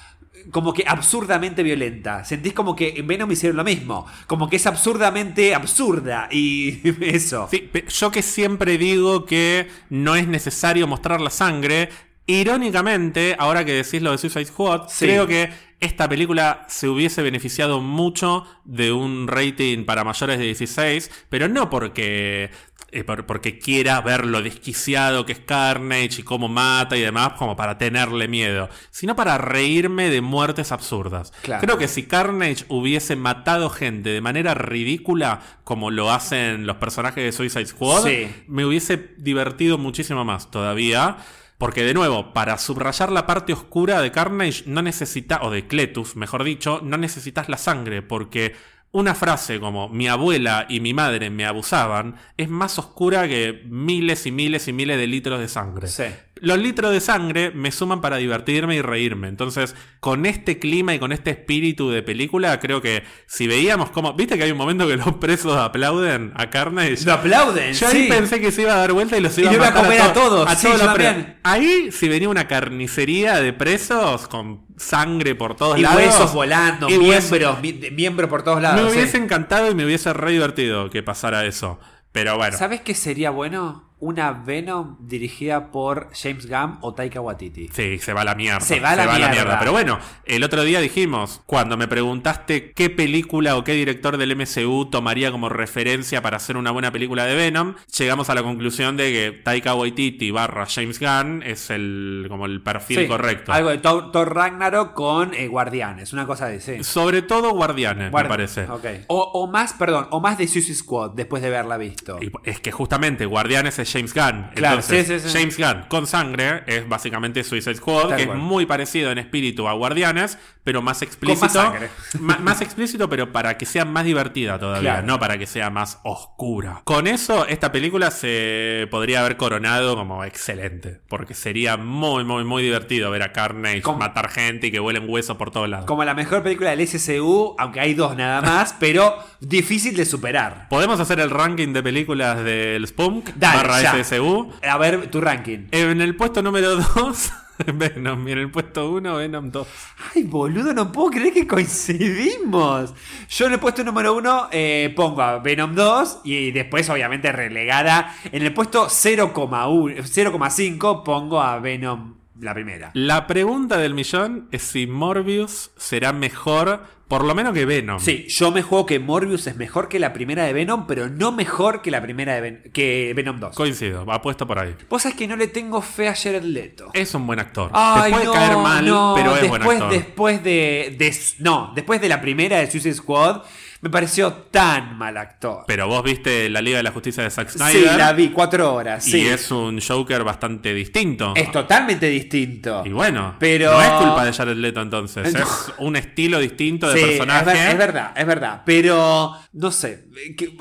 [0.51, 2.24] como que absurdamente violenta.
[2.24, 4.06] Sentís como que en Venom hicieron lo mismo.
[4.28, 6.28] Como que es absurdamente absurda.
[6.31, 7.48] Y eso.
[7.51, 11.89] Sí, yo que siempre digo que no es necesario mostrar la sangre.
[12.28, 15.06] Irónicamente, ahora que decís lo de Suicide Squad, Sí.
[15.06, 15.51] creo que
[15.81, 21.69] esta película se hubiese beneficiado mucho de un rating para mayores de 16, pero no
[21.69, 22.51] porque,
[22.93, 27.35] eh, por- porque quiera ver lo desquiciado que es Carnage y cómo mata y demás,
[27.35, 31.32] como para tenerle miedo, sino para reírme de muertes absurdas.
[31.43, 31.61] Claro.
[31.62, 37.23] Creo que si Carnage hubiese matado gente de manera ridícula, como lo hacen los personajes
[37.23, 38.28] de Suicide Squad, Sí.
[38.48, 41.19] me hubiese divertido muchísimo más todavía.
[41.59, 46.16] Porque de nuevo, para subrayar la parte oscura de Carnage no necesita, o de Cletus,
[46.16, 48.55] mejor dicho, no necesitas la sangre, porque
[48.93, 54.27] una frase como mi abuela y mi madre me abusaban es más oscura que miles
[54.27, 55.89] y miles y miles de litros de sangre.
[55.89, 56.05] Sí.
[56.39, 59.29] Los litros de sangre me suman para divertirme y reírme.
[59.29, 64.13] Entonces, con este clima y con este espíritu de película, creo que si veíamos como.
[64.13, 67.05] ¿Viste que hay un momento que los presos aplauden a Carnage?
[67.07, 67.73] Lo aplauden.
[67.73, 67.97] Yo sí.
[67.97, 69.71] ahí pensé que se iba a dar vuelta y los iba Y a iba a
[69.71, 71.15] matar comer a todos, sí, todos yo los presos.
[71.15, 71.41] también.
[71.43, 75.97] Ahí, si venía una carnicería de presos con sangre por todos Y lados.
[75.97, 78.83] huesos volando, y miembros, mi- de- miembros por todos lados.
[78.85, 78.97] Me sí.
[78.99, 81.81] hubiese encantado y me hubiese re divertido que pasara eso.
[82.13, 82.57] Pero bueno.
[82.59, 83.86] ¿Sabes qué sería bueno?
[83.98, 87.68] Una Venom dirigida por James Gunn o Taika Waititi.
[87.73, 88.60] Sí, se va a la mierda.
[88.60, 89.59] Se va a la mierda.
[89.59, 94.36] Pero bueno, el otro día dijimos, cuando me preguntaste qué película o qué director del
[94.36, 98.98] MCU tomaría como referencia para hacer una buena película de Venom, llegamos a la conclusión
[98.98, 103.52] de que Taika Waititi barra James Gunn es el como el perfil Sí, correcto.
[103.52, 106.85] Algo de Thor, Ragnarok con eh, Guardianes, una cosa de sí.
[106.85, 108.66] Sobre todo Guardianes, Guardi- me parece.
[109.09, 112.18] O, o más, perdón, o más de Suicide Squad después de haberla visto.
[112.20, 114.51] Y es que justamente Guardianes es James Gunn.
[114.55, 115.39] Claro, Entonces, sí, sí, sí.
[115.39, 118.39] James Gunn con sangre es básicamente Suicide Squad, Tal que cual.
[118.39, 121.45] es muy parecido en espíritu a Guardianes, pero más explícito.
[121.45, 121.89] más sangre.
[122.21, 125.07] Ma- más explícito, pero para que sea más divertida todavía, Claro.
[125.07, 126.83] no para que sea más oscura.
[126.85, 132.63] Con eso, esta película se podría haber coronado como excelente, porque sería muy, muy, muy
[132.63, 135.87] divertido ver a Carnage Como- matar gente y que vuelen huesos por todos lados.
[135.87, 140.67] Como la mejor película del SCU, aunque hay dos nada más, pero difícil de superar.
[140.69, 144.05] ¿Podemos hacer el ranking de películas del Spunk Dale, barra ya.
[144.05, 144.53] SSU?
[144.62, 145.69] A ver, tu ranking.
[145.70, 147.32] En el puesto número 2
[147.74, 148.28] Venom.
[148.28, 149.69] Y en el puesto 1, Venom 2.
[150.15, 152.93] Ay, boludo, no puedo creer que coincidimos.
[153.28, 154.51] Yo en el puesto número 1
[154.94, 158.15] pongo a Venom 2 y después, obviamente, relegada.
[158.31, 162.90] En el puesto 0,1 0,5 pongo a Venom la primera.
[162.93, 168.01] La pregunta del millón es si Morbius será mejor, por lo menos que Venom.
[168.01, 171.31] Sí, yo me juego que Morbius es mejor que la primera de Venom, pero no
[171.33, 173.55] mejor que la primera de Ven- que Venom 2.
[173.55, 174.74] Coincido, apuesto por ahí.
[174.89, 176.91] Vos sabés que no le tengo fe a Jared Leto.
[176.93, 177.70] Es un buen actor.
[177.73, 179.93] Ay, Te puede no, caer mal, no, pero es después, buen actor.
[179.93, 183.43] Después de, de- No, después de la primera de Suicide Squad,
[183.81, 185.65] me pareció tan mal actor.
[185.66, 187.97] Pero vos viste la Liga de la Justicia de Zack sí, Snyder.
[187.97, 189.07] la vi, cuatro horas.
[189.07, 189.27] y sí.
[189.27, 191.32] es un Joker bastante distinto.
[191.36, 192.82] Es totalmente distinto.
[192.85, 195.32] Y bueno, Pero- no es culpa de Jared Leto entonces.
[195.32, 195.40] No.
[195.40, 197.51] Es un estilo distinto de Sí, personaje.
[197.51, 198.62] Es, ver- es verdad, es verdad.
[198.65, 200.07] Pero, no sé.
[200.36, 200.57] que-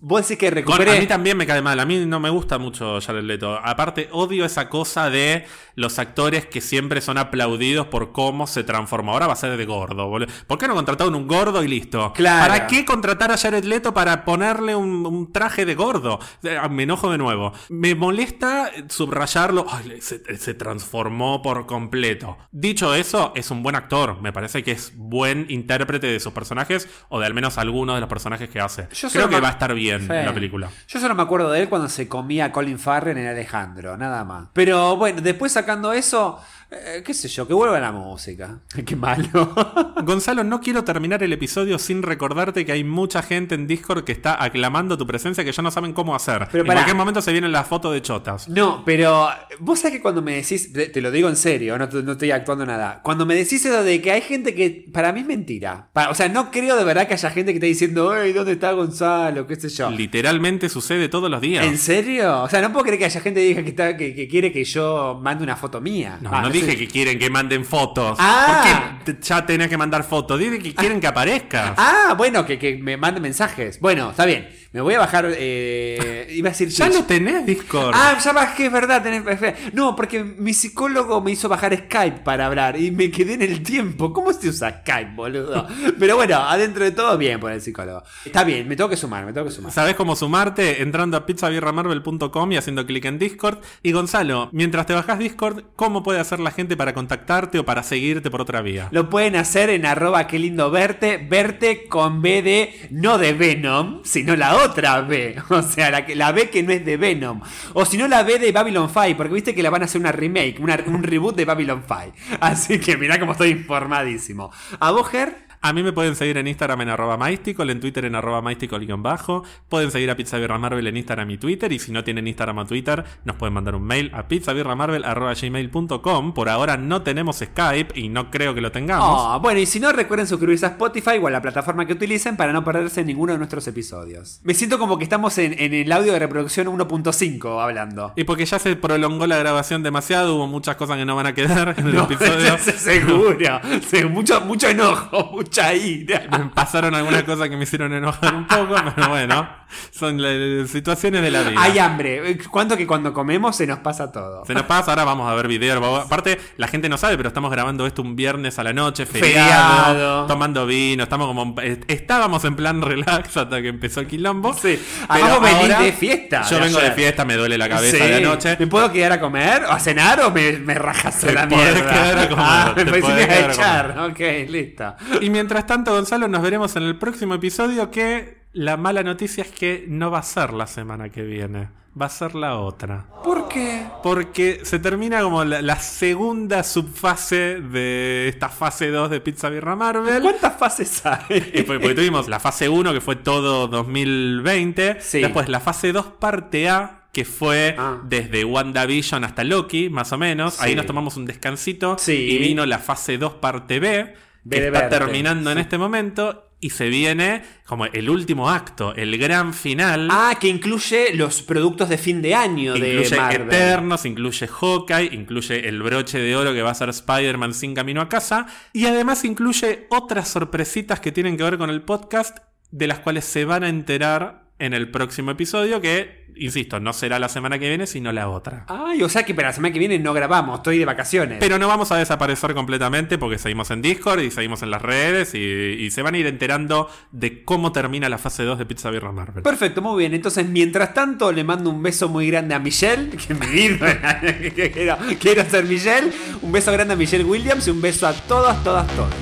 [0.00, 0.96] vos decís que Con- recuperé.
[0.96, 1.80] a mí también me cae mal.
[1.80, 3.58] A mí no me gusta mucho Jared Leto.
[3.62, 9.12] Aparte, odio esa cosa de los actores que siempre son aplaudidos por cómo se transforma.
[9.12, 10.30] Ahora va a ser de gordo, boludo.
[10.46, 12.12] ¿Por qué no contrataron un gordo y listo?
[12.12, 12.40] Claro.
[12.48, 16.18] ¿Para qué contratar a Jared Leto para ponerle un, un traje de gordo?
[16.42, 17.52] Eh, Me enojo de nuevo.
[17.68, 19.66] Me molesta subrayarlo.
[19.68, 22.36] Ay, se, se transformó por completo.
[22.52, 24.20] Dicho eso, es un buen actor.
[24.20, 28.00] Me parece que es buen intérprete de sus personajes o de al menos algunos de
[28.00, 28.88] los personajes que hace.
[28.92, 30.12] Yo Creo que va a estar bien Sí.
[30.12, 30.70] en la película.
[30.88, 34.24] Yo solo me acuerdo de él cuando se comía a Colin Farrell en Alejandro, nada
[34.24, 34.48] más.
[34.52, 36.40] Pero bueno, después sacando eso,
[36.70, 38.60] eh, qué sé yo, que vuelva la música.
[38.86, 39.52] Qué malo.
[40.04, 44.12] Gonzalo, no quiero terminar el episodio sin recordarte que hay mucha gente en Discord que
[44.12, 46.46] está aclamando tu presencia que ya no saben cómo hacer.
[46.50, 46.80] Pero en pará.
[46.80, 48.48] cualquier momento se vienen las fotos de chotas.
[48.48, 49.28] No, pero
[49.58, 52.30] vos sabés que cuando me decís, te, te lo digo en serio, no, no estoy
[52.30, 53.00] actuando nada.
[53.02, 55.90] Cuando me decís eso de que hay gente que para mí es mentira.
[56.08, 58.72] O sea, no creo de verdad que haya gente que esté diciendo, hey, ¿dónde está
[58.72, 59.46] Gonzalo?
[59.46, 59.90] ¿Qué sé yo?
[59.90, 61.64] Literalmente sucede todos los días.
[61.66, 62.42] ¿En serio?
[62.42, 64.52] O sea, no puedo creer que haya gente que diga que, está, que, que quiere
[64.52, 66.18] que yo mande una foto mía.
[66.20, 66.59] No, Ah, no sé.
[66.62, 68.16] Dije que quieren que manden fotos.
[68.20, 68.96] Ah.
[69.04, 70.38] ¿Por qué ya tenés que mandar fotos?
[70.38, 71.72] Dije que quieren que aparezcas.
[71.76, 73.80] Ah, bueno, que, que me manden mensajes.
[73.80, 74.48] Bueno, está bien.
[74.72, 75.26] Me voy a bajar.
[75.36, 76.68] Eh, iba a decir.
[76.68, 76.98] ya Twitch.
[77.00, 77.92] lo tenés, Discord.
[77.94, 79.02] Ah, ya bajé, es verdad.
[79.04, 83.42] tenés- no, porque mi psicólogo me hizo bajar Skype para hablar y me quedé en
[83.42, 84.12] el tiempo.
[84.12, 85.66] ¿Cómo se usa Skype, boludo?
[85.98, 88.02] Pero bueno, adentro de todo, bien por el psicólogo.
[88.24, 89.72] Está bien, me tengo que sumar, me tengo que sumar.
[89.72, 90.82] ¿Sabés cómo sumarte?
[90.82, 93.58] Entrando a pizzabirramarvel.com y haciendo clic en Discord.
[93.82, 97.82] Y Gonzalo, mientras te bajás Discord, ¿cómo puede hacer la gente para contactarte o para
[97.82, 98.88] seguirte por otra vía?
[98.92, 104.00] Lo pueden hacer en arroba qué lindo verte, verte con B de no de Venom,
[104.04, 105.36] sino la otra B.
[105.50, 107.40] O sea, la, la B que no es de Venom.
[107.74, 110.00] O si no la B de Babylon 5, porque viste que la van a hacer
[110.00, 112.12] una remake, una- un reboot de Babylon 5.
[112.40, 114.50] Así que mirá cómo estoy informadísimo.
[114.78, 115.49] ¿A vos, Ger?
[115.62, 119.44] A mí me pueden seguir en Instagram en arroba mystical, en Twitter en arroba mystical-bajo.
[119.68, 121.70] Pueden seguir a Pizza Birra Marvel en Instagram y Twitter.
[121.72, 125.34] Y si no tienen Instagram o Twitter, nos pueden mandar un mail a pizzabirramarvel arroba
[125.34, 126.32] gmail.com.
[126.32, 129.06] Por ahora no tenemos Skype y no creo que lo tengamos.
[129.06, 132.36] Ah, bueno, y si no, recuerden suscribirse a Spotify o a la plataforma que utilicen
[132.38, 134.40] para no perderse ninguno de nuestros episodios.
[134.42, 138.12] Me siento como que estamos en, en el audio de reproducción 1.5 hablando.
[138.16, 141.34] Y porque ya se prolongó la grabación demasiado, hubo muchas cosas que no van a
[141.34, 142.56] quedar en el No, episodio.
[142.58, 143.60] seguro.
[143.90, 146.22] Sí, mucho, mucho enojo, mucha ira.
[146.54, 149.48] Pasaron algunas cosas que me hicieron enojar un poco, pero bueno,
[149.90, 151.60] son la- situaciones de la vida.
[151.60, 152.38] Hay hambre.
[152.50, 154.44] ¿Cuánto que cuando comemos se nos pasa todo?
[154.44, 155.80] Se nos pasa, ahora vamos a ver videos.
[155.80, 159.06] vamos- Aparte, la gente no sabe, pero estamos grabando esto un viernes a la noche,
[159.06, 160.26] feriado, Feriado.
[160.26, 164.52] tomando vino, estamos como est- estábamos en plan relax hasta que empezó el quilombo.
[164.54, 164.60] Sí.
[164.80, 166.42] Pero Además vos venís ahora de fiesta.
[166.48, 166.96] Yo de vengo de ayer.
[166.96, 168.02] fiesta, me duele la cabeza Sí.
[168.10, 168.56] de anoche.
[168.58, 171.90] ¿Me puedo quedar a comer o a cenar o me, me rajas a la mierda?
[171.90, 173.98] quedar a comer, Ah, me te me a quedar a echar.
[174.10, 174.94] Ok, listo.
[175.20, 179.50] Y mientras tanto, Gonzalo, nos veremos en el próximo episodio que la mala noticia es
[179.50, 183.06] que no va a ser la semana que viene, va a ser la otra.
[183.24, 183.86] ¿Por qué?
[184.02, 189.76] Porque se termina como la, la segunda subfase de esta fase 2 de Pizza Birra
[189.76, 190.20] Marvel.
[190.20, 191.64] ¿Cuántas fases hay?
[191.66, 194.98] porque tuvimos la fase 1 que fue todo 2020.
[195.00, 195.22] Sí.
[195.22, 197.98] Después la fase 2 parte A que fue Ah.
[198.04, 200.60] desde WandaVision hasta Loki, más o menos.
[200.60, 201.96] Ahí nos tomamos un descansito.
[201.98, 202.12] Sí.
[202.12, 204.14] Y vino la fase 2 parte B
[204.48, 206.46] que de está terminando en este momento.
[206.62, 210.08] Y se viene como el último acto, el gran final.
[210.10, 213.48] Ah, que incluye los productos de fin de año de Incluye Marvel.
[213.48, 218.02] Eternos, incluye Hawkeye, incluye el broche de oro que va a ser Spider-Man sin camino
[218.02, 218.46] a casa.
[218.74, 222.40] Y además incluye otras sorpresitas que tienen que ver con el podcast,
[222.70, 227.18] de las cuales se van a enterar en el próximo episodio que, insisto, no será
[227.18, 228.66] la semana que viene, sino la otra.
[228.68, 231.38] Ay, o sea que para la semana que viene no grabamos, estoy de vacaciones.
[231.40, 235.34] Pero no vamos a desaparecer completamente porque seguimos en Discord y seguimos en las redes
[235.34, 238.90] y, y se van a ir enterando de cómo termina la fase 2 de Pizza
[238.90, 239.42] Birra Marvel.
[239.42, 240.12] Perfecto, muy bien.
[240.12, 243.46] Entonces, mientras tanto, le mando un beso muy grande a Michelle, que me
[244.52, 246.12] que quiero, quiero ser Michelle.
[246.42, 249.14] Un beso grande a Michelle Williams y un beso a todas, todas, todas.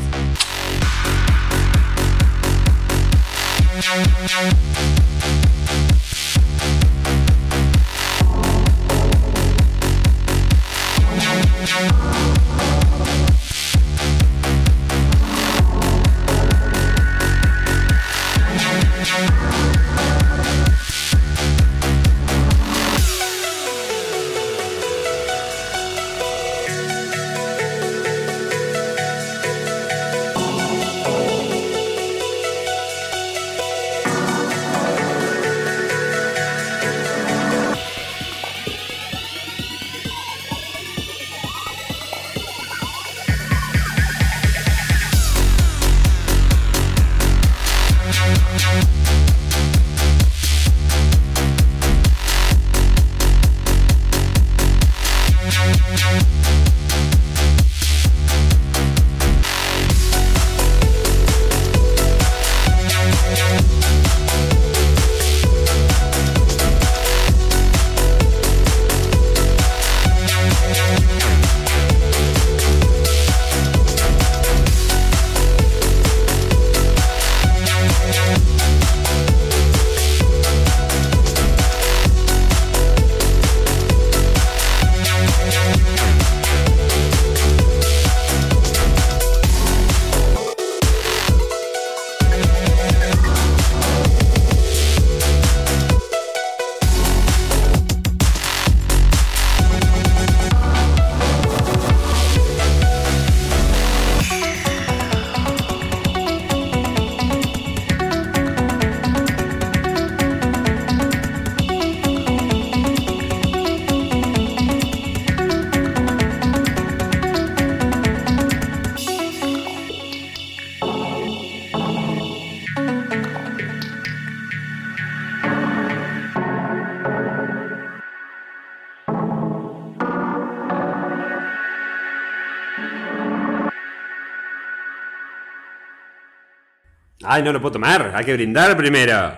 [137.39, 138.10] Ay, no lo puedo tomar.
[138.16, 139.32] Hay que brindar primero.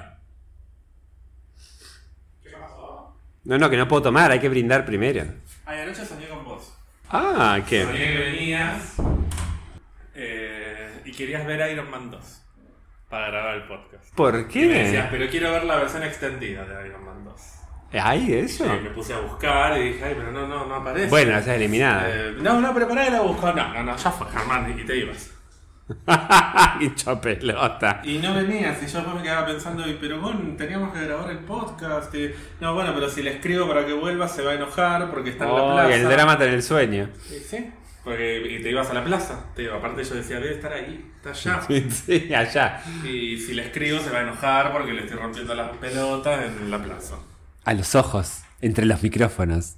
[2.42, 3.14] ¿Qué pasó?
[3.44, 4.30] No, no, que no puedo tomar.
[4.30, 5.24] Hay que brindar primero.
[5.66, 6.72] Ay, anoche soñé con vos.
[7.10, 7.84] Ah, ¿qué?
[7.84, 8.94] Soñé que venías
[10.14, 12.42] eh, y querías ver Iron Man 2
[13.10, 14.14] para grabar el podcast.
[14.14, 15.18] ¿Por Y me decías, qué?
[15.18, 17.34] pero quiero ver la versión extendida de Iron Man 2.
[18.02, 18.64] Ay, eso.
[18.64, 21.08] Me puse a buscar y dije, ay, pero no, no, no aparece.
[21.10, 22.08] Bueno, esa es eliminada.
[22.08, 23.52] Eh, no, no, pero pará la busco.
[23.52, 25.32] No, no, no, ya fue, Germán, y te ibas.
[26.80, 28.00] Hincho pelota.
[28.04, 31.30] Y no venías, y yo después me quedaba pensando, y, pero bueno, teníamos que grabar
[31.30, 32.14] el podcast.
[32.14, 32.30] y-
[32.60, 35.44] no, bueno, pero si le escribo para que vuelva se va a enojar porque está
[35.46, 35.90] en la Oh, plaza.
[35.90, 37.08] y el drama está en el sueño.
[37.30, 37.70] Y sí,
[38.04, 39.46] porque y te ibas a la plaza.
[39.54, 41.60] Te aparte yo decía, debe estar ahí, está allá.
[41.90, 42.82] Sí, allá.
[43.04, 46.70] Y si le escribo se va a enojar porque le estoy rompiendo las pelotas en
[46.70, 47.16] la plaza.
[47.64, 49.76] A los ojos, entre los micrófonos.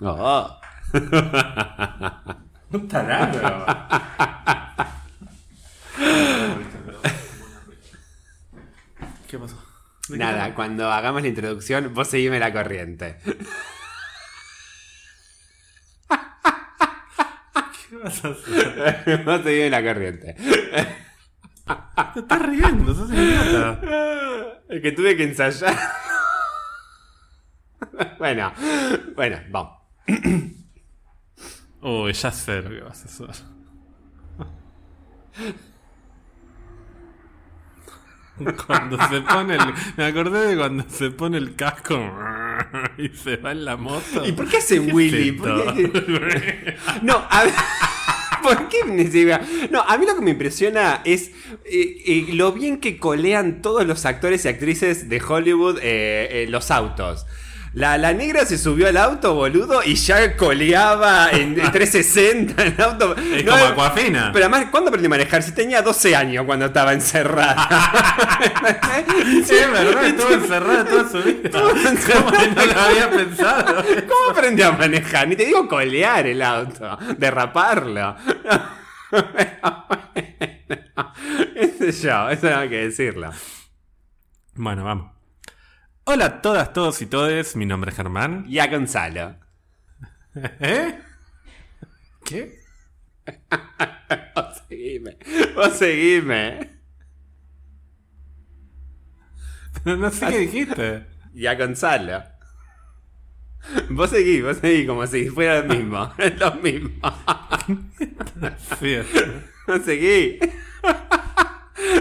[0.00, 0.56] Oh.
[2.70, 3.40] Un tarado.
[9.26, 9.56] ¿Qué pasó?
[10.08, 13.18] ¿De qué Nada, cuando hagamos la introducción, vos seguime la corriente.
[17.88, 19.22] ¿Qué vas a hacer?
[19.26, 20.34] vos seguime la corriente.
[22.14, 23.80] Te estás riendo, sos idiota.
[24.68, 25.74] Es que tuve que ensayar.
[28.18, 28.52] bueno,
[29.14, 29.78] bueno, vamos.
[31.80, 33.44] Uy, ya sé lo que vas a hacer.
[38.66, 39.74] Cuando se pone el.
[39.96, 41.98] Me acordé de cuando se pone el casco
[42.96, 44.24] y se va en la moto.
[44.24, 45.32] ¿Y por qué hace Willy?
[47.02, 47.52] No, a ver.
[48.42, 49.04] ¿Por qué me?
[49.70, 51.32] No, a mí lo que me impresiona es
[51.64, 56.46] eh, eh, lo bien que colean todos los actores y actrices de Hollywood eh, eh,
[56.48, 57.26] los autos.
[57.74, 63.14] La, la negra se subió al auto, boludo, y ya coleaba en 360 el auto.
[63.16, 64.30] Es No, como Aquafina.
[64.32, 65.42] Pero además, ¿cuándo aprendí a manejar?
[65.42, 67.68] Si tenía 12 años cuando estaba encerrada.
[69.44, 71.50] Sí, es verdad, estuvo encerrada toda su vida.
[71.52, 73.84] ¿Cómo no lo había pensado?
[73.84, 75.28] ¿Cómo aprendí a manejar?
[75.28, 78.16] Ni te digo colear el auto, derraparlo.
[81.54, 83.30] Ese yo, eso no hay que decirlo.
[84.54, 85.12] Bueno, vamos.
[86.10, 87.54] Hola a todas, todos y todes.
[87.54, 88.46] Mi nombre es Germán.
[88.48, 89.36] Y a Gonzalo.
[90.58, 90.98] ¿Eh?
[92.24, 92.60] ¿Qué?
[94.34, 95.18] Vos seguime.
[95.54, 96.80] Vos seguime.
[99.84, 101.06] Pero no sé qué dijiste.
[101.34, 102.24] Y a Gonzalo.
[103.90, 106.14] Vos seguís, vos seguís como si fuera lo mismo.
[106.16, 106.90] Es lo mismo.
[108.80, 108.96] Sí.
[109.66, 110.40] Vos seguís.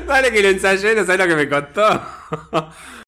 [0.07, 2.71] Dale que lo ensayé, no sabes lo que me costó.